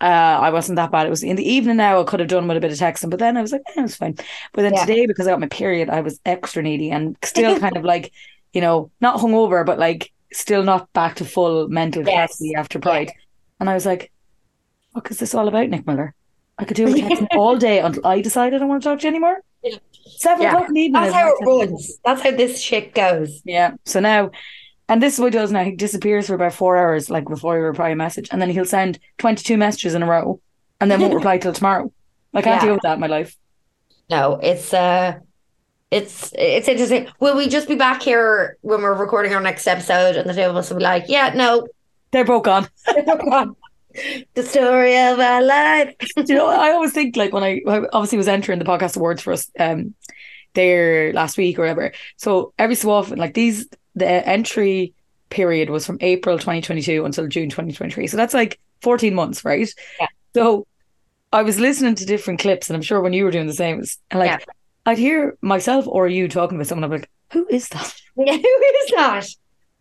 uh, 0.00 0.04
I 0.04 0.50
wasn't 0.50 0.76
that 0.76 0.90
bad. 0.90 1.06
It 1.06 1.10
was 1.10 1.22
in 1.22 1.36
the 1.36 1.48
evening 1.48 1.76
now. 1.76 2.00
I 2.00 2.04
could 2.04 2.20
have 2.20 2.28
done 2.28 2.46
with 2.48 2.56
a 2.56 2.60
bit 2.60 2.72
of 2.72 2.78
texting, 2.78 3.10
but 3.10 3.18
then 3.18 3.36
I 3.36 3.42
was 3.42 3.52
like, 3.52 3.62
eh, 3.76 3.82
was 3.82 3.96
fine. 3.96 4.14
But 4.52 4.62
then 4.62 4.74
Yeah. 4.74 4.84
today, 4.84 5.06
because 5.06 5.26
I 5.26 5.30
got 5.30 5.40
my 5.40 5.48
period, 5.48 5.90
I 5.90 6.00
was 6.00 6.20
extra 6.24 6.62
needy 6.62 6.90
and 6.90 7.16
still 7.22 7.58
kind 7.58 7.76
of 7.76 7.84
like, 7.92 8.12
you 8.52 8.60
know, 8.60 8.90
not 9.00 9.18
hungover, 9.20 9.64
but 9.64 9.78
like 9.78 10.10
still 10.32 10.62
not 10.62 10.92
back 10.92 11.16
to 11.16 11.24
full 11.24 11.68
mental 11.68 12.02
Yes. 12.04 12.12
capacity 12.14 12.54
after 12.56 12.78
Pride. 12.78 13.12
And 13.58 13.68
I 13.68 13.74
was 13.74 13.84
like, 13.86 14.10
what 14.92 15.10
is 15.10 15.18
this 15.18 15.34
all 15.34 15.48
about, 15.48 15.68
Nick 15.68 15.86
Miller? 15.86 16.14
I 16.58 16.64
could 16.64 16.76
do 16.76 16.84
with 16.84 16.96
texting 16.96 17.28
all 17.36 17.56
day 17.56 17.80
until 17.80 18.06
I 18.06 18.20
decide 18.20 18.54
I 18.54 18.58
don't 18.58 18.68
want 18.68 18.82
to 18.82 18.88
talk 18.88 18.98
to 19.00 19.04
you 19.04 19.10
anymore. 19.10 19.38
Yeah. 19.62 19.76
Seven 20.16 20.42
Yeah. 20.42 20.52
o'clock 20.52 20.68
in 20.68 20.74
the 20.74 20.80
evening. 20.80 21.02
That's 21.02 21.14
how 21.14 21.28
it 21.28 21.44
runs. 21.46 21.98
That's 22.04 22.22
how 22.22 22.30
this 22.32 22.60
shit 22.60 22.94
goes. 22.94 23.42
Yeah. 23.44 23.74
So 23.84 24.00
now, 24.00 24.30
and 24.90 25.02
this 25.02 25.14
is 25.14 25.20
what 25.20 25.32
he 25.32 25.38
does 25.38 25.52
now. 25.52 25.64
He 25.64 25.72
disappears 25.74 26.26
for 26.26 26.34
about 26.34 26.52
four 26.52 26.76
hours, 26.76 27.08
like 27.08 27.24
before 27.26 27.56
he 27.56 27.62
reply 27.62 27.88
a 27.90 27.96
message, 27.96 28.28
and 28.30 28.42
then 28.42 28.50
he'll 28.50 28.64
send 28.66 28.98
twenty-two 29.18 29.56
messages 29.56 29.94
in 29.94 30.02
a 30.02 30.06
row, 30.06 30.40
and 30.80 30.90
then 30.90 31.00
won't 31.00 31.14
reply 31.20 31.38
till 31.38 31.52
tomorrow. 31.54 31.90
I 32.34 32.42
can't 32.42 32.60
Yeah. 32.60 32.66
deal 32.66 32.74
with 32.74 32.82
that 32.82 32.94
in 32.94 33.00
my 33.00 33.06
life. 33.06 33.36
No, 34.10 34.38
it's 34.42 34.74
uh 34.74 35.18
it's 35.90 36.32
it's 36.36 36.68
interesting. 36.68 37.08
Will 37.20 37.36
we 37.36 37.48
just 37.48 37.68
be 37.68 37.74
back 37.76 38.02
here 38.02 38.58
when 38.60 38.82
we're 38.82 38.94
recording 38.94 39.34
our 39.34 39.40
next 39.40 39.66
episode 39.66 40.16
and 40.16 40.28
the 40.28 40.34
two 40.34 40.42
of 40.42 40.56
us 40.56 40.70
will 40.70 40.76
be 40.78 40.82
like, 40.84 41.04
yeah, 41.08 41.32
no, 41.34 41.66
They're 42.12 42.24
both 42.24 42.44
gone. 42.44 42.68
the 44.34 44.42
story 44.42 44.96
of 44.98 45.18
our 45.18 45.42
life. 45.42 45.94
You 46.16 46.34
know, 46.34 46.46
I 46.66 46.70
always 46.72 46.92
think 46.92 47.16
like 47.16 47.32
when 47.32 47.42
I, 47.42 47.60
I 47.66 47.82
obviously 47.92 48.18
was 48.18 48.28
entering 48.28 48.58
the 48.58 48.64
podcast 48.64 48.96
awards 48.96 49.22
for 49.22 49.32
us 49.32 49.50
um 49.58 49.94
there 50.54 51.12
last 51.12 51.36
week 51.38 51.58
or 51.58 51.62
whatever. 51.62 51.92
So 52.16 52.52
every 52.58 52.74
so 52.74 52.90
often, 52.90 53.18
like 53.18 53.34
these, 53.34 53.66
the 54.00 54.28
entry 54.28 54.94
period 55.30 55.70
was 55.70 55.86
from 55.86 55.98
April 56.00 56.36
2022 56.38 57.04
until 57.04 57.28
June 57.28 57.48
2023. 57.50 58.08
So 58.08 58.16
that's 58.16 58.34
like 58.34 58.58
14 58.82 59.14
months, 59.14 59.44
right? 59.44 59.72
Yeah. 60.00 60.06
So 60.34 60.66
I 61.32 61.42
was 61.42 61.60
listening 61.60 61.94
to 61.96 62.04
different 62.06 62.40
clips, 62.40 62.68
and 62.68 62.76
I'm 62.76 62.82
sure 62.82 63.00
when 63.00 63.12
you 63.12 63.24
were 63.24 63.30
doing 63.30 63.46
the 63.46 63.52
same, 63.54 63.76
it 63.76 63.80
was 63.80 63.98
and 64.10 64.18
like 64.20 64.30
Yeah. 64.30 64.38
I'd 64.86 64.98
hear 64.98 65.36
myself 65.42 65.86
or 65.86 66.08
you 66.08 66.26
talking 66.28 66.58
with 66.58 66.66
someone. 66.66 66.84
I'm 66.84 66.90
like, 66.90 67.08
who 67.32 67.46
is 67.48 67.68
that? 67.68 67.94
Yeah, 68.16 68.36
who 68.36 68.40
is 68.84 68.90
that? 68.96 69.26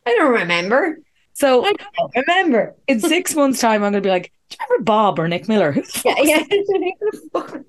I 0.06 0.16
don't 0.16 0.32
remember. 0.32 1.00
So 1.34 1.66
I 1.66 1.74
don't 1.98 2.16
remember. 2.16 2.76
in 2.88 3.00
six 3.00 3.36
months' 3.40 3.60
time, 3.60 3.84
I'm 3.84 3.92
gonna 3.92 4.02
be 4.02 4.10
like, 4.10 4.32
do 4.50 4.58
you 4.60 4.66
remember 4.70 4.84
Bob 4.86 5.20
or 5.20 5.28
Nick 5.28 5.48
Miller? 5.50 5.72
Who 5.72 5.82
the 5.82 6.02
Yeah, 6.06 6.16
yeah. 6.22 6.44
Who 6.50 7.12
the 7.12 7.30
fuck 7.34 7.56
are? 7.56 7.64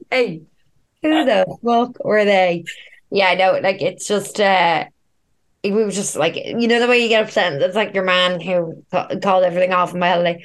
Who 1.03 1.25
the 1.25 1.47
fuck 1.65 2.05
were 2.05 2.25
they? 2.25 2.65
Yeah, 3.11 3.29
I 3.31 3.35
know. 3.35 3.59
Like 3.61 3.81
it's 3.83 4.07
just 4.07 4.39
uh 4.41 4.85
we 5.63 5.71
were 5.73 5.91
just 5.91 6.17
like 6.17 6.37
you 6.37 6.67
know 6.69 6.81
the 6.81 6.89
way 6.89 6.99
you 7.03 7.09
get 7.09 7.25
upset. 7.25 7.61
It's 7.61 7.77
like 7.77 7.95
your 7.95 8.05
man 8.05 8.41
who 8.41 8.85
called 8.91 9.45
everything 9.45 9.73
off 9.73 9.93
on 9.93 10.01
my 10.01 10.11
holiday. 10.11 10.45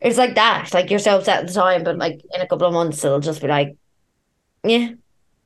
It's 0.00 0.18
like 0.18 0.34
that. 0.36 0.72
Like 0.72 0.90
you're 0.90 0.98
so 0.98 1.18
upset 1.18 1.40
at 1.40 1.46
the 1.48 1.52
time, 1.52 1.84
but 1.84 1.98
like 1.98 2.20
in 2.34 2.40
a 2.40 2.46
couple 2.46 2.66
of 2.66 2.72
months 2.72 3.04
it'll 3.04 3.20
just 3.20 3.40
be 3.40 3.48
like, 3.48 3.76
yeah. 4.64 4.88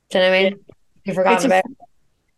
Do 0.09 0.19
you 0.19 0.23
know 0.23 0.29
what 0.29 0.35
I 0.37 0.43
mean? 0.43 0.53
You 0.53 0.59
It's 1.05 1.15
forgot 1.15 1.33
just- 1.35 1.45
about. 1.45 1.63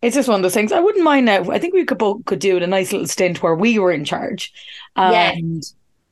It's 0.01 0.15
just 0.15 0.29
one 0.29 0.39
of 0.39 0.43
those 0.43 0.53
things. 0.53 0.71
I 0.71 0.79
wouldn't 0.79 1.03
mind 1.03 1.25
now. 1.25 1.49
I 1.49 1.57
think 1.57 1.73
we 1.73 1.83
could 1.83 1.97
both 1.97 2.23
could 2.25 2.37
do 2.39 2.57
a 2.57 2.67
nice 2.67 2.91
little 2.91 3.07
stint 3.07 3.41
where 3.41 3.55
we 3.55 3.79
were 3.79 3.91
in 3.91 4.05
charge, 4.05 4.53
Yeah. 4.95 5.31
and 5.31 5.63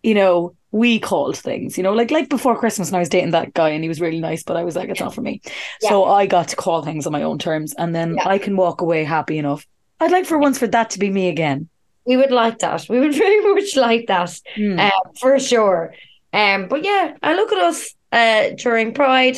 you 0.01 0.15
know 0.15 0.55
we 0.71 0.99
called 0.99 1.37
things. 1.37 1.77
You 1.77 1.83
know, 1.83 1.93
like 1.93 2.09
like 2.09 2.27
before 2.27 2.57
Christmas, 2.57 2.89
and 2.89 2.95
I 2.95 2.99
was 2.99 3.09
dating 3.09 3.31
that 3.31 3.53
guy, 3.53 3.69
and 3.69 3.83
he 3.83 3.87
was 3.87 4.01
really 4.01 4.19
nice, 4.19 4.41
but 4.41 4.57
I 4.57 4.63
was 4.63 4.75
like, 4.75 4.89
it's 4.89 4.99
not 4.99 5.13
for 5.13 5.21
me. 5.21 5.39
So 5.81 6.03
I 6.05 6.25
got 6.25 6.47
to 6.47 6.55
call 6.55 6.81
things 6.81 7.05
on 7.05 7.13
my 7.13 7.21
own 7.21 7.37
terms, 7.37 7.73
and 7.77 7.93
then 7.93 8.15
Yeah. 8.15 8.27
I 8.27 8.39
can 8.39 8.57
walk 8.57 8.81
away 8.81 9.03
happy 9.03 9.37
enough. 9.37 9.67
I'd 9.99 10.11
like 10.11 10.25
for 10.25 10.37
once 10.37 10.57
for 10.59 10.67
that 10.67 10.89
to 10.91 10.99
be 10.99 11.09
me 11.09 11.29
again. 11.29 11.69
We 12.05 12.17
would 12.17 12.31
like 12.31 12.59
that. 12.59 12.85
We 12.89 12.99
would 12.99 13.13
very 13.25 13.41
much 13.53 13.75
like 13.75 14.07
that. 14.07 14.39
Hmm. 14.55 14.79
uh, 14.79 14.89
for 15.19 15.39
sure. 15.39 15.93
Um, 16.33 16.67
but 16.67 16.83
yeah, 16.83 17.15
I 17.23 17.33
look 17.35 17.51
at 17.51 17.57
us 17.59 17.95
uh, 18.11 18.49
during 18.57 18.93
Pride 18.93 19.37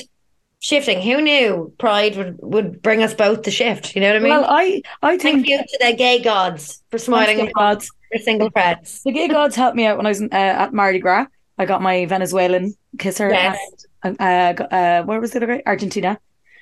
shifting. 0.59 1.01
Who 1.01 1.21
knew 1.21 1.73
Pride 1.77 2.17
would, 2.17 2.37
would 2.41 2.81
bring 2.81 3.03
us 3.03 3.13
both 3.13 3.43
to 3.43 3.51
shift? 3.51 3.95
You 3.95 4.01
know 4.01 4.07
what 4.09 4.15
I 4.17 4.19
mean? 4.19 4.29
well, 4.31 4.45
I 4.47 4.81
I 5.03 5.17
Thank 5.17 5.45
think 5.45 5.47
you 5.47 5.57
to 5.59 5.77
the 5.79 5.95
gay 5.95 6.19
gods 6.21 6.81
for 6.89 6.97
smiling 6.97 7.39
at 7.41 7.53
gods. 7.53 7.91
their 8.11 8.21
single 8.21 8.49
friends. 8.49 9.01
the 9.03 9.11
gay 9.11 9.27
gods 9.27 9.55
helped 9.55 9.75
me 9.75 9.85
out 9.85 9.97
when 9.97 10.05
I 10.05 10.09
was 10.09 10.21
in, 10.21 10.29
uh, 10.31 10.35
at 10.35 10.73
Mardi 10.73 10.99
Gras. 10.99 11.27
I 11.59 11.65
got 11.65 11.81
my 11.81 12.05
Venezuelan 12.05 12.75
kisser. 12.99 13.29
Yes. 13.29 13.57
And, 14.03 14.19
uh, 14.19 14.53
got- 14.53 14.73
uh, 14.73 15.03
where 15.03 15.19
was 15.21 15.31
the 15.31 15.37
other 15.37 15.47
guy? 15.47 15.63
Argentina. 15.65 16.19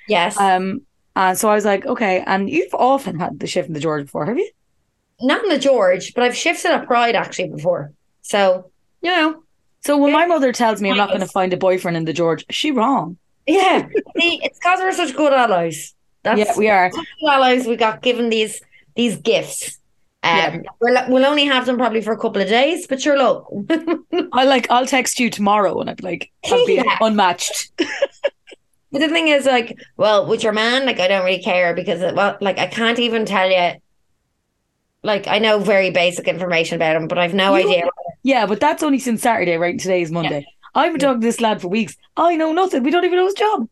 Yes. 0.08 0.38
Um, 0.38 0.82
and 1.16 1.36
so 1.36 1.48
I 1.48 1.54
was 1.56 1.64
like, 1.64 1.84
okay. 1.86 2.22
And 2.26 2.48
you've 2.48 2.74
often 2.74 3.18
had 3.18 3.40
the 3.40 3.46
shift 3.48 3.66
in 3.68 3.74
the 3.74 3.80
George 3.80 4.04
before, 4.04 4.26
have 4.26 4.38
you? 4.38 4.48
Not 5.20 5.42
in 5.42 5.48
the 5.50 5.58
George, 5.58 6.14
but 6.14 6.22
I've 6.24 6.36
shifted 6.36 6.70
at 6.70 6.86
Pride 6.86 7.16
actually 7.16 7.48
before. 7.48 7.92
So, 8.22 8.70
you 9.02 9.10
know, 9.10 9.42
So 9.84 9.96
when 9.98 10.10
Yeah. 10.10 10.18
my 10.20 10.26
mother 10.26 10.52
tells 10.52 10.80
me 10.82 10.90
I'm 10.90 10.96
not 10.96 11.08
going 11.08 11.20
to 11.20 11.26
find 11.26 11.52
a 11.52 11.56
boyfriend 11.56 11.96
in 11.96 12.04
the 12.04 12.12
George, 12.12 12.44
she 12.50 12.70
wrong? 12.70 13.16
yeah. 13.46 13.86
See, 14.20 14.40
it's 14.42 14.58
because 14.58 14.80
we're 14.80 14.92
such 14.92 15.16
good 15.16 15.32
allies. 15.32 15.94
That's 16.24 16.38
yeah, 16.40 16.52
we 16.58 16.68
are. 16.68 16.90
allies. 17.28 17.66
We 17.66 17.76
got 17.76 18.02
given 18.02 18.28
these 18.30 18.60
these 18.96 19.16
gifts. 19.16 19.78
Um, 20.24 20.36
Yeah. 20.36 20.58
we'll, 20.80 20.98
we'll 21.08 21.24
only 21.26 21.44
have 21.44 21.66
them 21.66 21.76
probably 21.78 22.00
for 22.02 22.12
a 22.12 22.18
couple 22.18 22.42
of 22.42 22.48
days, 22.48 22.86
but 22.88 23.00
sure, 23.00 23.16
look. 23.16 23.46
I 24.32 24.44
like. 24.44 24.66
I'll 24.70 24.86
text 24.86 25.20
you 25.20 25.30
tomorrow, 25.30 25.78
and 25.80 25.88
I'd 25.88 25.98
be 25.98 26.02
like, 26.02 26.30
I'll 26.50 26.66
be 26.66 26.74
Yeah. 26.74 26.98
unmatched. 27.00 27.70
But 28.98 29.06
the 29.08 29.12
thing 29.12 29.28
is, 29.28 29.44
like, 29.44 29.76
well, 29.98 30.26
with 30.26 30.42
your 30.42 30.52
man, 30.54 30.86
like, 30.86 30.98
I 31.00 31.06
don't 31.06 31.22
really 31.24 31.42
care 31.42 31.74
because, 31.74 32.00
it, 32.00 32.14
well, 32.14 32.38
like, 32.40 32.58
I 32.58 32.66
can't 32.66 32.98
even 32.98 33.26
tell 33.26 33.50
you. 33.50 33.72
Like, 35.02 35.26
I 35.28 35.38
know 35.38 35.58
very 35.58 35.90
basic 35.90 36.26
information 36.28 36.76
about 36.76 36.96
him, 36.96 37.06
but 37.06 37.18
I've 37.18 37.34
no 37.34 37.54
You- 37.56 37.68
idea. 37.68 37.88
Yeah, 38.22 38.46
but 38.46 38.58
that's 38.58 38.82
only 38.82 38.98
since 38.98 39.20
Saturday, 39.20 39.56
right? 39.58 39.78
Today 39.78 40.00
is 40.00 40.10
Monday. 40.10 40.46
I've 40.74 40.92
been 40.92 41.00
talking 41.00 41.20
to 41.20 41.26
this 41.26 41.40
lad 41.42 41.60
for 41.60 41.68
weeks. 41.68 41.94
I 42.16 42.36
know 42.36 42.52
nothing. 42.52 42.82
We 42.82 42.90
don't 42.90 43.04
even 43.04 43.18
know 43.18 43.26
his 43.26 43.34
job. 43.34 43.68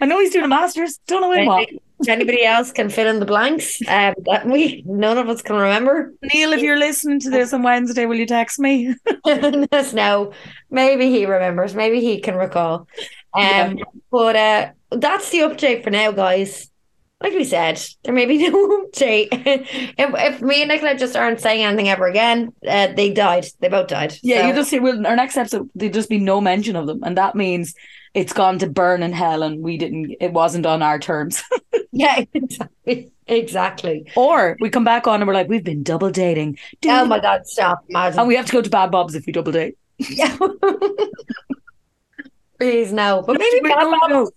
I 0.00 0.06
know 0.06 0.18
he's 0.20 0.32
doing 0.32 0.44
a 0.44 0.48
master's. 0.48 0.98
Don't 1.06 1.20
know 1.20 1.32
in 1.32 1.46
what. 1.46 1.68
If 1.98 2.08
anybody 2.10 2.44
else 2.44 2.72
can 2.72 2.90
fill 2.90 3.08
in 3.08 3.20
the 3.20 3.26
blanks, 3.26 3.80
um, 3.88 4.12
that 4.26 4.46
we 4.46 4.82
none 4.84 5.16
of 5.16 5.30
us 5.30 5.40
can 5.40 5.56
remember. 5.56 6.12
Neil, 6.34 6.52
if 6.52 6.60
you're 6.60 6.78
listening 6.78 7.20
to 7.20 7.30
this 7.30 7.54
on 7.54 7.62
Wednesday, 7.62 8.04
will 8.04 8.16
you 8.16 8.26
text 8.26 8.58
me? 8.58 8.94
No, 9.94 10.32
maybe 10.70 11.08
he 11.08 11.24
remembers. 11.24 11.74
Maybe 11.74 12.00
he 12.00 12.20
can 12.20 12.34
recall. 12.36 12.86
Um, 13.36 13.78
Yeah. 13.78 13.84
but 14.10 14.36
uh, 14.36 14.70
that's 14.92 15.30
the 15.30 15.38
update 15.38 15.84
for 15.84 15.90
now, 15.90 16.10
guys. 16.12 16.70
like 17.22 17.32
we 17.32 17.44
said, 17.44 17.80
there 18.04 18.12
may 18.14 18.26
be 18.26 18.38
no 18.48 18.86
update. 18.86 19.28
if, 19.32 19.96
if 19.98 20.42
me 20.42 20.62
and 20.62 20.68
Nicola 20.70 20.94
just 20.96 21.16
aren't 21.16 21.40
saying 21.40 21.64
anything 21.64 21.88
ever 21.88 22.06
again, 22.06 22.52
uh, 22.68 22.88
they 22.94 23.12
died. 23.12 23.46
They 23.60 23.68
both 23.68 23.88
died. 23.88 24.14
Yeah, 24.22 24.42
So- 24.42 24.46
you 24.48 24.54
just 24.54 24.70
see. 24.70 24.80
Well, 24.80 25.06
our 25.06 25.16
next 25.16 25.36
episode 25.36 25.70
there'd 25.74 25.94
just 25.94 26.08
be 26.10 26.18
no 26.18 26.40
mention 26.40 26.76
of 26.76 26.86
them, 26.86 27.00
and 27.04 27.16
that 27.16 27.34
means 27.34 27.74
it's 28.14 28.32
gone 28.32 28.58
to 28.60 28.68
burn 28.68 29.02
in 29.02 29.12
hell, 29.12 29.42
and 29.42 29.62
we 29.62 29.76
didn't. 29.78 30.14
It 30.20 30.32
wasn't 30.32 30.66
on 30.66 30.82
our 30.82 30.98
terms. 30.98 31.42
yeah, 31.92 32.24
exactly. 32.34 33.10
Exactly. 33.28 34.06
or 34.14 34.56
we 34.60 34.70
come 34.70 34.84
back 34.84 35.08
on 35.08 35.20
and 35.20 35.26
we're 35.26 35.34
like, 35.34 35.48
we've 35.48 35.64
been 35.64 35.82
double 35.82 36.10
dating. 36.10 36.58
Dude, 36.80 36.92
Oh 36.92 37.04
my 37.06 37.18
God, 37.18 37.44
stop. 37.44 37.82
Imagine. 37.88 38.20
and 38.20 38.28
we 38.28 38.36
have 38.36 38.46
to 38.46 38.52
go 38.52 38.62
to 38.62 38.70
Bad 38.70 38.92
Bob's 38.92 39.16
if 39.16 39.26
we 39.26 39.32
double 39.32 39.50
date. 39.50 39.76
Yeah. 39.98 40.36
Please 42.58 42.92
no. 42.92 43.22
But 43.26 43.38
maybe 43.38 43.60
Wait, 43.62 43.74
Bad 43.74 43.82
no, 43.84 43.90
Bob's- 43.92 44.10
no. 44.10 44.30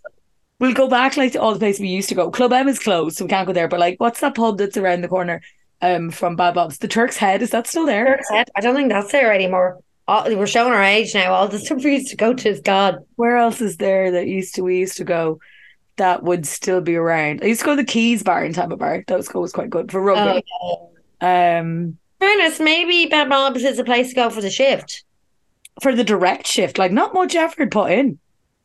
We'll 0.59 0.73
go 0.73 0.89
back 0.89 1.15
like 1.15 1.31
to 1.33 1.41
all 1.41 1.53
the 1.53 1.59
places 1.59 1.79
we 1.79 1.87
used 1.87 2.09
to 2.09 2.15
go. 2.15 2.29
Club 2.29 2.51
M 2.51 2.67
is 2.67 2.79
closed, 2.79 3.17
so 3.17 3.23
we 3.25 3.29
can't 3.29 3.47
go 3.47 3.53
there. 3.53 3.69
But 3.69 3.79
like, 3.79 3.97
what's 3.99 4.19
that 4.19 4.35
pub 4.35 4.57
that's 4.57 4.75
around 4.75 5.01
the 5.01 5.07
corner 5.07 5.41
um, 5.81 6.11
from 6.11 6.35
Bad 6.35 6.53
Bob's? 6.53 6.79
The 6.79 6.89
Turk's 6.89 7.15
Head 7.15 7.41
is 7.41 7.51
that 7.51 7.65
still 7.65 7.85
there? 7.85 8.05
Turk's 8.17 8.29
Head. 8.29 8.49
I 8.57 8.61
don't 8.61 8.75
think 8.75 8.89
that's 8.89 9.11
there 9.11 9.31
anymore. 9.33 9.79
All, 10.05 10.25
we're 10.35 10.47
showing 10.47 10.73
our 10.73 10.83
age 10.83 11.13
now. 11.15 11.31
All 11.33 11.47
the 11.47 11.59
stuff 11.65 11.81
we 11.83 11.93
used 11.93 12.09
to 12.09 12.17
go 12.17 12.33
to 12.33 12.49
is 12.49 12.59
God. 12.59 12.97
Where 13.15 13.37
else 13.37 13.61
is 13.61 13.77
there 13.77 14.11
that 14.11 14.27
used 14.27 14.55
to 14.55 14.61
we 14.63 14.79
used 14.79 14.97
to 14.97 15.05
go 15.05 15.39
that 15.95 16.23
would 16.23 16.45
still 16.45 16.81
be 16.81 16.97
around? 16.97 17.39
I 17.41 17.45
used 17.47 17.61
to 17.61 17.65
go 17.65 17.75
to 17.77 17.81
the 17.83 17.89
Quays 17.89 18.23
Bar 18.23 18.43
in 18.43 18.51
Temple 18.51 18.77
Bar. 18.77 19.05
That 19.07 19.15
was 19.15 19.29
always 19.29 19.53
quite 19.53 19.69
good 19.69 19.89
for 19.91 20.01
rugby. 20.01 20.43
Oh, 20.61 20.89
Um, 21.21 21.97
fairness, 22.19 22.59
maybe 22.59 23.05
Bad 23.09 23.29
Bob's 23.29 23.63
is 23.63 23.79
a 23.79 23.85
place 23.85 24.09
to 24.09 24.15
go 24.15 24.29
for 24.29 24.41
the 24.41 24.49
shift. 24.51 25.05
For 25.81 25.95
the 25.95 26.03
direct 26.03 26.47
shift, 26.47 26.77
like 26.77 26.91
not 26.91 27.13
much 27.13 27.35
effort 27.35 27.71
put 27.71 27.91
in. 27.91 28.19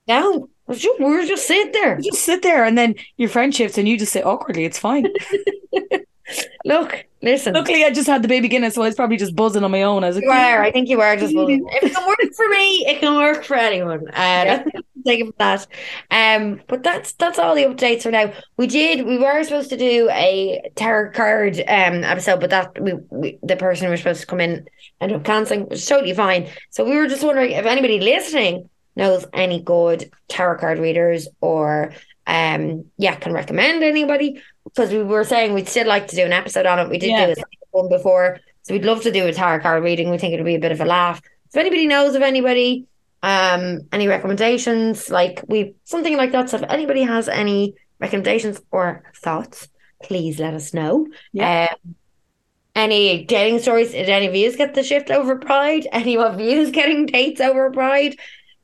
No, 0.07 0.49
we're 0.67 0.75
just, 0.75 1.01
we're 1.01 1.27
just 1.27 1.47
sit 1.47 1.73
there. 1.73 1.99
You 1.99 2.11
just 2.11 2.25
sit 2.25 2.43
there 2.43 2.65
and 2.65 2.77
then 2.77 2.95
your 3.17 3.29
friend 3.29 3.55
shifts 3.55 3.79
and 3.79 3.89
you 3.89 3.99
just 3.99 4.13
sit 4.13 4.25
awkwardly. 4.25 4.65
It's 4.65 4.79
fine. 4.79 5.07
Look, 6.65 7.05
listen. 7.23 7.53
Luckily, 7.53 7.85
I 7.85 7.91
just 7.91 8.07
had 8.07 8.23
the 8.23 8.29
baby 8.29 8.49
Guinness, 8.49 8.75
so 8.75 8.83
I 8.83 8.87
was 8.87 8.95
probably 8.95 9.19
just 9.19 9.37
buzzing 9.37 9.63
on 9.63 9.71
my 9.71 9.83
own. 9.83 10.05
I 10.05 10.09
was 10.09 10.17
like, 10.17 10.25
You 10.25 10.31
are. 10.31 10.63
I 10.63 10.73
think 10.73 10.89
you 10.89 11.01
are 11.01 11.17
just. 11.17 11.35
buzzing. 11.37 11.67
If 11.71 11.85
it 11.85 11.95
can 11.95 12.07
work 12.07 12.35
for 12.35 12.49
me, 12.49 12.87
it 12.87 13.01
can 13.01 13.17
work 13.17 13.45
for 13.45 13.57
anyone. 13.57 14.09
Uh, 14.09 14.65
Take 15.07 15.21
it 15.21 15.27
for 15.27 15.35
that. 15.39 15.67
Um, 16.11 16.61
but 16.67 16.83
that's 16.83 17.13
that's 17.15 17.39
all 17.39 17.55
the 17.55 17.65
updates 17.65 18.03
for 18.03 18.11
now. 18.11 18.33
We 18.57 18.67
did. 18.67 19.07
We 19.07 19.19
were 19.19 19.43
supposed 19.45 19.71
to 19.71 19.77
do 19.77 20.09
a 20.11 20.71
tarot 20.77 21.13
card 21.13 21.59
um 21.61 22.05
episode, 22.05 22.41
but 22.41 22.51
that 22.51 22.81
we, 22.83 22.95
we 23.11 23.39
the 23.43 23.57
person 23.57 23.85
who 23.87 23.91
was 23.91 24.01
supposed 24.01 24.23
to 24.23 24.27
come 24.27 24.41
in 24.41 24.67
ended 25.01 25.19
up 25.19 25.25
cancelling, 25.25 25.65
which 25.65 25.81
is 25.81 25.87
totally 25.87 26.15
fine. 26.15 26.49
So 26.71 26.85
we 26.85 26.97
were 26.97 27.07
just 27.09 27.23
wondering 27.25 27.53
if 27.53 27.67
anybody 27.67 28.01
listening 28.01 28.71
knows 28.97 29.27
any 29.33 29.61
good 29.61 30.11
tarot 30.29 30.59
card 30.59 30.79
readers 30.79 31.29
or 31.41 31.93
um 32.27 32.87
yeah 32.97 33.15
can 33.17 33.33
recommend 33.35 33.83
anybody 33.83 34.41
because 34.65 34.91
we 34.91 35.03
were 35.03 35.25
saying 35.25 35.53
we'd 35.53 35.69
still 35.69 35.87
like 35.87 36.07
to 36.09 36.17
do 36.17 36.25
an 36.25 36.33
episode 36.33 36.65
on 36.65 36.79
it. 36.79 36.89
We 36.89 36.99
did 36.99 37.11
Yeah. 37.11 37.27
do 37.35 37.41
a 37.41 37.45
one 37.73 37.89
before, 37.91 38.39
so 38.63 38.73
we'd 38.73 38.85
love 38.85 39.03
to 39.03 39.13
do 39.13 39.27
a 39.27 39.33
tarot 39.33 39.61
card 39.61 39.85
reading. 39.85 40.11
We 40.11 40.17
think 40.19 40.33
it'd 40.33 40.47
be 40.47 40.55
a 40.55 40.61
bit 40.61 40.73
of 40.73 40.81
a 40.81 40.87
laugh. 40.87 41.21
If 41.51 41.57
anybody 41.57 41.87
knows 41.87 42.15
of 42.15 42.23
anybody, 42.23 42.87
um, 43.25 43.81
any 43.91 44.07
recommendations, 44.07 45.09
like 45.09 45.43
we 45.49 45.75
something 45.85 46.15
like 46.15 46.33
that. 46.33 46.51
So 46.51 46.59
if 46.59 46.63
anybody 46.65 47.03
has 47.05 47.27
any 47.27 47.75
recommendations 47.99 48.61
or 48.71 49.03
thoughts, 49.17 49.67
please 50.03 50.39
let 50.39 50.53
us 50.53 50.75
know. 50.75 51.07
Yeah. 51.33 51.71
Um, 51.73 51.95
any 52.75 53.25
dating 53.25 53.61
stories? 53.61 53.93
Did 53.93 54.11
any 54.11 54.27
of 54.27 54.35
you 54.35 54.55
get 54.55 54.75
the 54.75 54.83
shift 54.83 55.11
over 55.11 55.37
Pride? 55.37 55.87
Any 55.93 56.19
of 56.19 56.39
you 56.41 56.71
getting 56.71 57.07
dates 57.07 57.41
over 57.41 57.71
Pride? 57.71 58.17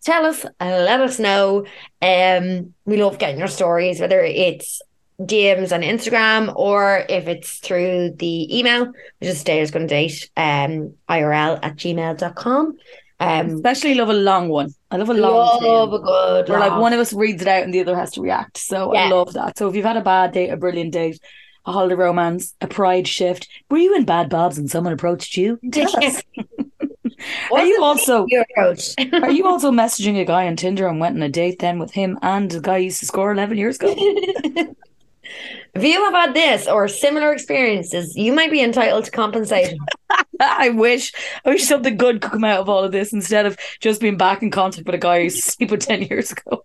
Tell 0.05 0.27
us, 0.27 0.45
and 0.59 0.85
let 0.85 1.01
us 1.01 1.19
know. 1.19 1.65
Um, 2.03 2.75
we 2.85 3.03
love 3.03 3.19
getting 3.19 3.39
your 3.39 3.49
stories, 3.49 4.01
whether 4.01 4.21
it's 4.21 4.83
DMs 5.21 5.73
on 5.73 5.83
Instagram 5.83 6.53
or 6.57 7.07
if 7.09 7.29
it's 7.29 7.59
through 7.59 8.17
the 8.19 8.59
email, 8.59 8.87
which 8.87 9.31
is 9.31 9.45
Dater's 9.45 9.71
Gonna 9.71 9.87
Date, 9.87 10.29
um, 10.37 10.95
IRL 11.09 11.61
at 11.63 11.77
gmail.com. 11.77 12.77
Um, 13.21 13.51
especially 13.51 13.95
love 13.95 14.09
a 14.09 14.15
long 14.15 14.49
one. 14.49 14.75
I 14.91 14.97
love 14.97 15.11
a 15.11 15.15
long 15.15 15.35
one. 15.35 15.65
love 15.65 15.91
tale. 15.91 15.95
a 15.95 16.01
good 16.01 16.49
Where 16.49 16.59
like 16.59 16.81
one 16.81 16.95
of 16.95 17.01
us 17.01 17.13
reads 17.13 17.43
it 17.43 17.49
out 17.49 17.63
and 17.63 17.73
the 17.73 17.81
other 17.81 17.95
has 17.95 18.13
to 18.13 18.23
react. 18.23 18.57
So 18.57 18.95
I 18.95 19.09
love 19.11 19.35
that. 19.35 19.59
So 19.59 19.69
if 19.69 19.77
you've 19.77 19.85
had 19.85 19.99
a 19.99 20.03
bad 20.03 20.33
date, 20.33 20.49
a 20.49 20.57
brilliant 20.57 20.93
date, 20.93 21.21
a 21.67 21.73
holiday 21.73 21.95
romance, 21.95 22.55
a 22.63 22.67
pride 22.67 23.07
shift, 23.07 23.47
were 23.69 23.77
you 23.77 23.95
in 23.95 24.07
Bad 24.07 24.31
Bob's 24.31 24.57
and 24.57 24.71
someone 24.71 24.95
approached 24.95 25.37
you? 25.37 25.61
Tell 25.73 25.95
us. 26.03 26.23
Are 27.53 27.67
you 27.67 27.83
also 27.83 28.25
your 28.29 28.47
approach? 28.51 28.95
are 29.13 29.31
you 29.31 29.47
also 29.47 29.71
messaging 29.71 30.19
a 30.19 30.25
guy 30.25 30.47
on 30.47 30.57
Tinder 30.57 30.87
and 30.87 31.01
went 31.01 31.17
on 31.17 31.23
a 31.23 31.29
date 31.29 31.59
then 31.59 31.79
with 31.79 31.91
him 31.91 32.19
and 32.23 32.51
the 32.51 32.61
guy 32.63 32.79
you 32.79 32.85
used 32.85 33.01
to 33.01 33.07
score 33.07 33.31
eleven 33.31 33.59
years 33.59 33.77
ago? 33.77 33.95
If 35.75 35.85
you 35.85 36.05
have 36.05 36.15
had 36.15 36.35
this 36.35 36.67
or 36.67 36.89
similar 36.89 37.33
experiences, 37.33 38.17
you 38.17 38.33
might 38.33 38.51
be 38.51 38.63
entitled 38.63 39.05
to 39.05 39.11
compensation. 39.11 39.79
I 40.41 40.71
wish 40.71 41.13
I 41.45 41.51
wish 41.51 41.65
something 41.65 41.97
good 41.97 42.21
could 42.21 42.33
come 42.33 42.45
out 42.45 42.61
of 42.61 42.69
all 42.69 42.83
of 42.83 42.93
this 42.93 43.13
instead 43.13 43.47
of 43.47 43.57
just 43.81 44.01
being 44.01 44.17
back 44.17 44.43
in 44.43 44.51
contact 44.51 44.87
with 44.87 44.95
a 44.95 44.99
guy 44.99 45.23
who's 45.23 45.45
sleep 45.45 45.71
with 45.71 45.81
ten 45.81 46.03
years 46.03 46.33
ago. 46.33 46.63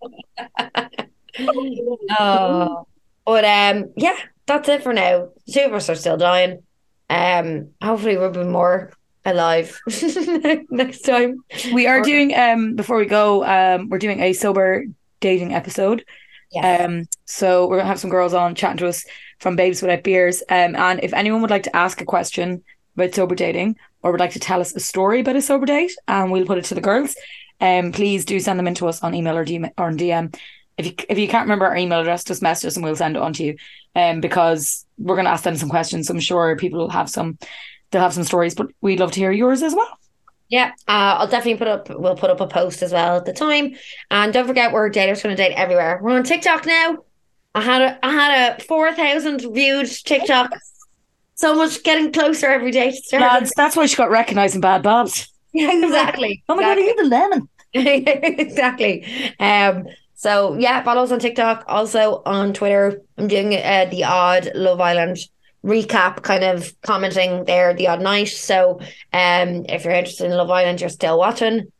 oh, 2.18 2.86
but 3.24 3.44
um, 3.44 3.92
yeah, 3.96 4.16
that's 4.46 4.68
it 4.68 4.82
for 4.82 4.92
now. 4.92 5.28
Two 5.52 5.60
of 5.60 5.74
us 5.74 5.88
are 5.88 5.94
still 5.94 6.16
dying. 6.16 6.62
Um, 7.08 7.70
hopefully 7.80 8.16
we'll 8.16 8.30
be 8.30 8.44
more 8.44 8.92
alive 9.24 9.80
next 10.70 11.02
time. 11.02 11.44
We 11.72 11.86
are 11.86 12.00
doing 12.00 12.34
um 12.34 12.74
before 12.74 12.96
we 12.96 13.06
go, 13.06 13.44
um, 13.44 13.88
we're 13.88 13.98
doing 13.98 14.20
a 14.20 14.32
sober 14.32 14.84
dating 15.20 15.54
episode. 15.54 16.04
Yes. 16.52 16.80
Um, 16.80 17.06
so 17.24 17.66
we're 17.68 17.78
gonna 17.78 17.88
have 17.88 18.00
some 18.00 18.10
girls 18.10 18.34
on 18.34 18.54
chatting 18.54 18.78
to 18.78 18.88
us 18.88 19.04
from 19.40 19.56
Babes 19.56 19.82
Without 19.82 20.02
Beers. 20.02 20.42
Um, 20.48 20.76
and 20.76 21.02
if 21.02 21.12
anyone 21.12 21.40
would 21.42 21.50
like 21.50 21.64
to 21.64 21.76
ask 21.76 22.00
a 22.00 22.04
question 22.04 22.62
about 22.96 23.14
sober 23.14 23.34
dating 23.34 23.76
or 24.02 24.10
would 24.12 24.20
like 24.20 24.32
to 24.32 24.40
tell 24.40 24.60
us 24.60 24.74
a 24.74 24.80
story 24.80 25.20
about 25.20 25.36
a 25.36 25.42
sober 25.42 25.66
date, 25.66 25.92
and 26.08 26.30
we'll 26.30 26.46
put 26.46 26.58
it 26.58 26.64
to 26.66 26.74
the 26.74 26.80
girls, 26.80 27.16
um, 27.60 27.92
please 27.92 28.24
do 28.24 28.38
send 28.38 28.58
them 28.58 28.66
in 28.68 28.74
to 28.76 28.88
us 28.88 29.02
on 29.02 29.14
email 29.14 29.36
or 29.36 29.44
DM 29.44 29.70
or 29.78 29.90
DM. 29.90 30.34
If 30.78 30.86
you 30.86 30.92
if 31.08 31.18
you 31.18 31.26
can't 31.28 31.46
remember 31.46 31.66
our 31.66 31.76
email 31.76 32.00
address, 32.00 32.24
just 32.24 32.42
message 32.42 32.68
us 32.68 32.76
and 32.76 32.84
we'll 32.84 32.96
send 32.96 33.16
it 33.16 33.22
on 33.22 33.32
to 33.34 33.44
you. 33.44 33.56
Um, 33.94 34.20
because 34.20 34.84
we're 34.98 35.16
gonna 35.16 35.30
ask 35.30 35.44
them 35.44 35.56
some 35.56 35.70
questions. 35.70 36.06
So 36.06 36.14
I'm 36.14 36.20
sure 36.20 36.56
people 36.56 36.78
will 36.80 36.90
have 36.90 37.10
some 37.10 37.38
they'll 37.90 38.02
have 38.02 38.14
some 38.14 38.24
stories, 38.24 38.54
but 38.54 38.68
we'd 38.80 39.00
love 39.00 39.12
to 39.12 39.20
hear 39.20 39.32
yours 39.32 39.62
as 39.62 39.74
well. 39.74 39.98
Yeah, 40.48 40.72
uh, 40.86 41.18
I'll 41.18 41.26
definitely 41.26 41.58
put 41.58 41.68
up. 41.68 41.90
We'll 41.90 42.16
put 42.16 42.30
up 42.30 42.40
a 42.40 42.46
post 42.46 42.82
as 42.82 42.92
well 42.92 43.16
at 43.16 43.24
the 43.24 43.32
time, 43.32 43.74
and 44.10 44.32
don't 44.32 44.46
forget 44.46 44.72
we're 44.72 44.90
daters 44.90 45.22
going 45.22 45.36
to 45.36 45.42
date 45.42 45.54
everywhere. 45.54 45.98
We're 46.02 46.16
on 46.16 46.22
TikTok 46.22 46.66
now. 46.66 46.98
I 47.54 47.62
had 47.62 47.82
a 47.82 48.06
I 48.06 48.12
had 48.12 48.58
a 48.60 48.64
four 48.64 48.92
thousand 48.92 49.40
viewed 49.52 49.88
TikTok. 50.04 50.50
So 51.34 51.54
much 51.54 51.82
getting 51.82 52.12
closer 52.12 52.46
every 52.46 52.70
day 52.70 52.96
to. 53.10 53.18
Lads, 53.18 53.52
that's 53.56 53.76
why 53.76 53.86
she 53.86 53.96
got 53.96 54.10
recognised 54.10 54.54
in 54.54 54.60
Bad 54.60 54.82
Bobs. 54.82 55.32
Yeah, 55.52 55.72
exactly. 55.72 56.44
Oh 56.50 56.54
my 56.54 56.60
god, 56.60 56.76
are 56.76 56.80
you 56.80 56.94
the 56.96 57.08
lemon? 57.08 57.48
exactly. 57.72 59.06
Um. 59.40 59.86
So 60.14 60.54
yeah, 60.58 60.82
follow 60.82 61.02
us 61.02 61.10
on 61.12 61.18
TikTok. 61.18 61.64
Also 61.66 62.22
on 62.26 62.52
Twitter. 62.52 63.00
I'm 63.16 63.26
doing 63.26 63.54
uh, 63.54 63.86
the 63.90 64.04
odd 64.04 64.50
Love 64.54 64.82
Island 64.82 65.16
recap, 65.64 66.22
kind 66.22 66.44
of 66.44 66.74
commenting 66.82 67.44
there 67.44 67.74
the 67.74 67.88
odd 67.88 68.00
night. 68.00 68.28
So 68.28 68.78
um, 69.12 69.64
if 69.68 69.84
you're 69.84 69.94
interested 69.94 70.26
in 70.26 70.36
Love 70.36 70.50
Island, 70.50 70.80
you're 70.80 70.90
still 70.90 71.18
watching. 71.18 71.72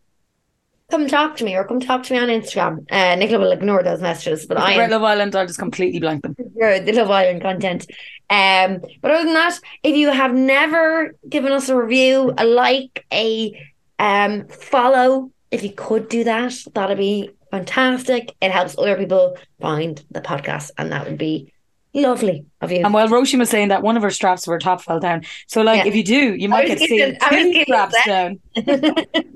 Come 0.91 1.09
talk 1.09 1.37
to 1.39 1.45
me, 1.45 1.57
or 1.57 1.65
come 1.65 1.81
talk 1.81 2.05
to 2.05 2.13
me 2.13 2.21
on 2.21 2.29
Instagram. 2.29 2.87
Uh, 2.93 3.17
Nicola 3.17 3.41
will 3.41 3.53
ignore 3.53 3.83
those 3.83 4.01
messages, 4.01 4.47
but 4.47 4.57
I 4.57 4.87
Love 4.87 5.03
Island, 5.03 5.35
I'll 5.35 5.47
just 5.47 5.59
completely 5.59 5.99
blank 5.99 6.23
them. 6.23 6.37
the 6.55 6.93
Love 6.95 7.11
Island 7.11 7.43
content. 7.43 7.91
Um, 8.31 8.81
but 9.01 9.11
other 9.11 9.25
than 9.25 9.35
that, 9.35 9.59
if 9.83 9.97
you 9.97 10.13
have 10.13 10.33
never 10.33 11.15
given 11.29 11.51
us 11.51 11.69
a 11.69 11.77
review, 11.77 12.33
a 12.39 12.45
like, 12.45 13.05
a 13.13 13.61
um 13.99 14.47
follow, 14.49 15.33
if 15.51 15.63
you 15.65 15.73
could 15.73 16.09
do 16.09 16.23
that, 16.25 16.55
that'd 16.75 16.99
be 16.99 17.31
fantastic. 17.51 18.35
It 18.41 18.51
helps 18.51 18.79
other 18.79 18.97
people 18.97 19.37
find 19.61 20.03
the 20.11 20.21
podcast, 20.21 20.71
and 20.79 20.93
that 20.93 21.09
would 21.09 21.19
be 21.19 21.53
lovely 21.97 22.47
of 22.61 22.71
you. 22.71 22.85
And 22.85 22.93
while 22.95 23.09
Roisin 23.09 23.39
was 23.39 23.51
saying 23.51 23.69
that, 23.69 23.83
one 23.83 23.97
of 23.97 24.03
her 24.03 24.11
straps 24.11 24.47
of 24.47 24.53
her 24.53 24.59
top 24.59 24.83
fell 24.83 25.01
down. 25.01 25.23
So, 25.49 25.63
like, 25.63 25.79
Yeah. 25.85 25.87
if 25.89 25.97
you 25.97 26.05
do, 26.05 26.35
you 26.35 26.49
might 26.49 26.67
get 26.67 26.79
seen 26.79 27.15
two 27.15 27.17
gonna 27.31 27.63
straps 27.65 27.95
down. 28.07 28.39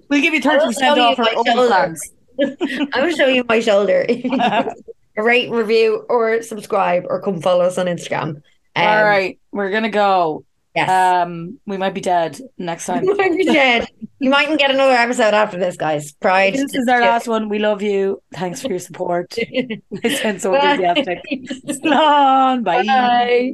We'll 0.09 0.21
give 0.21 0.35
you 0.35 0.41
I 0.45 0.57
will 0.57 0.73
30% 0.73 0.81
show 0.81 0.95
you 0.97 1.03
off 1.03 1.19
our 1.19 1.25
my 1.25 1.33
open 1.37 1.53
shoulder. 1.55 1.69
plans. 1.69 2.11
I 2.95 3.05
will 3.05 3.15
show 3.15 3.27
you 3.27 3.45
my 3.49 3.61
shoulder. 3.61 4.07
Rate, 5.17 5.51
review, 5.51 6.05
or 6.09 6.43
subscribe, 6.43 7.05
or 7.09 7.21
come 7.21 7.41
follow 7.41 7.65
us 7.65 7.79
on 7.79 7.87
Instagram. 7.87 8.29
Um, 8.29 8.43
All 8.77 9.05
right, 9.05 9.39
we're 9.53 9.71
going 9.71 9.83
to 9.83 9.89
go. 9.91 10.45
Yes. 10.87 11.25
Um, 11.27 11.59
We 11.67 11.77
might 11.77 11.95
be 11.95 12.01
dead 12.01 12.39
next 12.59 12.87
time. 12.87 13.05
you 13.09 13.17
might 13.17 13.37
be 13.37 13.45
dead. 13.45 13.89
You 14.19 14.31
mightn't 14.31 14.59
get 14.59 14.71
another 14.71 14.93
episode 14.93 15.35
after 15.35 15.59
this, 15.59 15.77
guys. 15.77 16.13
Pride. 16.13 16.55
this 16.55 16.75
is 16.75 16.89
our 16.89 17.01
last 17.01 17.27
one. 17.29 17.49
We 17.49 17.59
love 17.59 17.83
you. 17.83 18.23
Thanks 18.35 18.63
for 18.63 18.69
your 18.69 18.79
support. 18.79 19.35
I 20.05 20.09
sound 20.15 20.43
so 20.43 20.53
Bye. 20.53 20.73
enthusiastic. 20.73 21.19
Slán. 21.83 22.65
Bye. 22.65 22.85
Bye. 22.85 23.53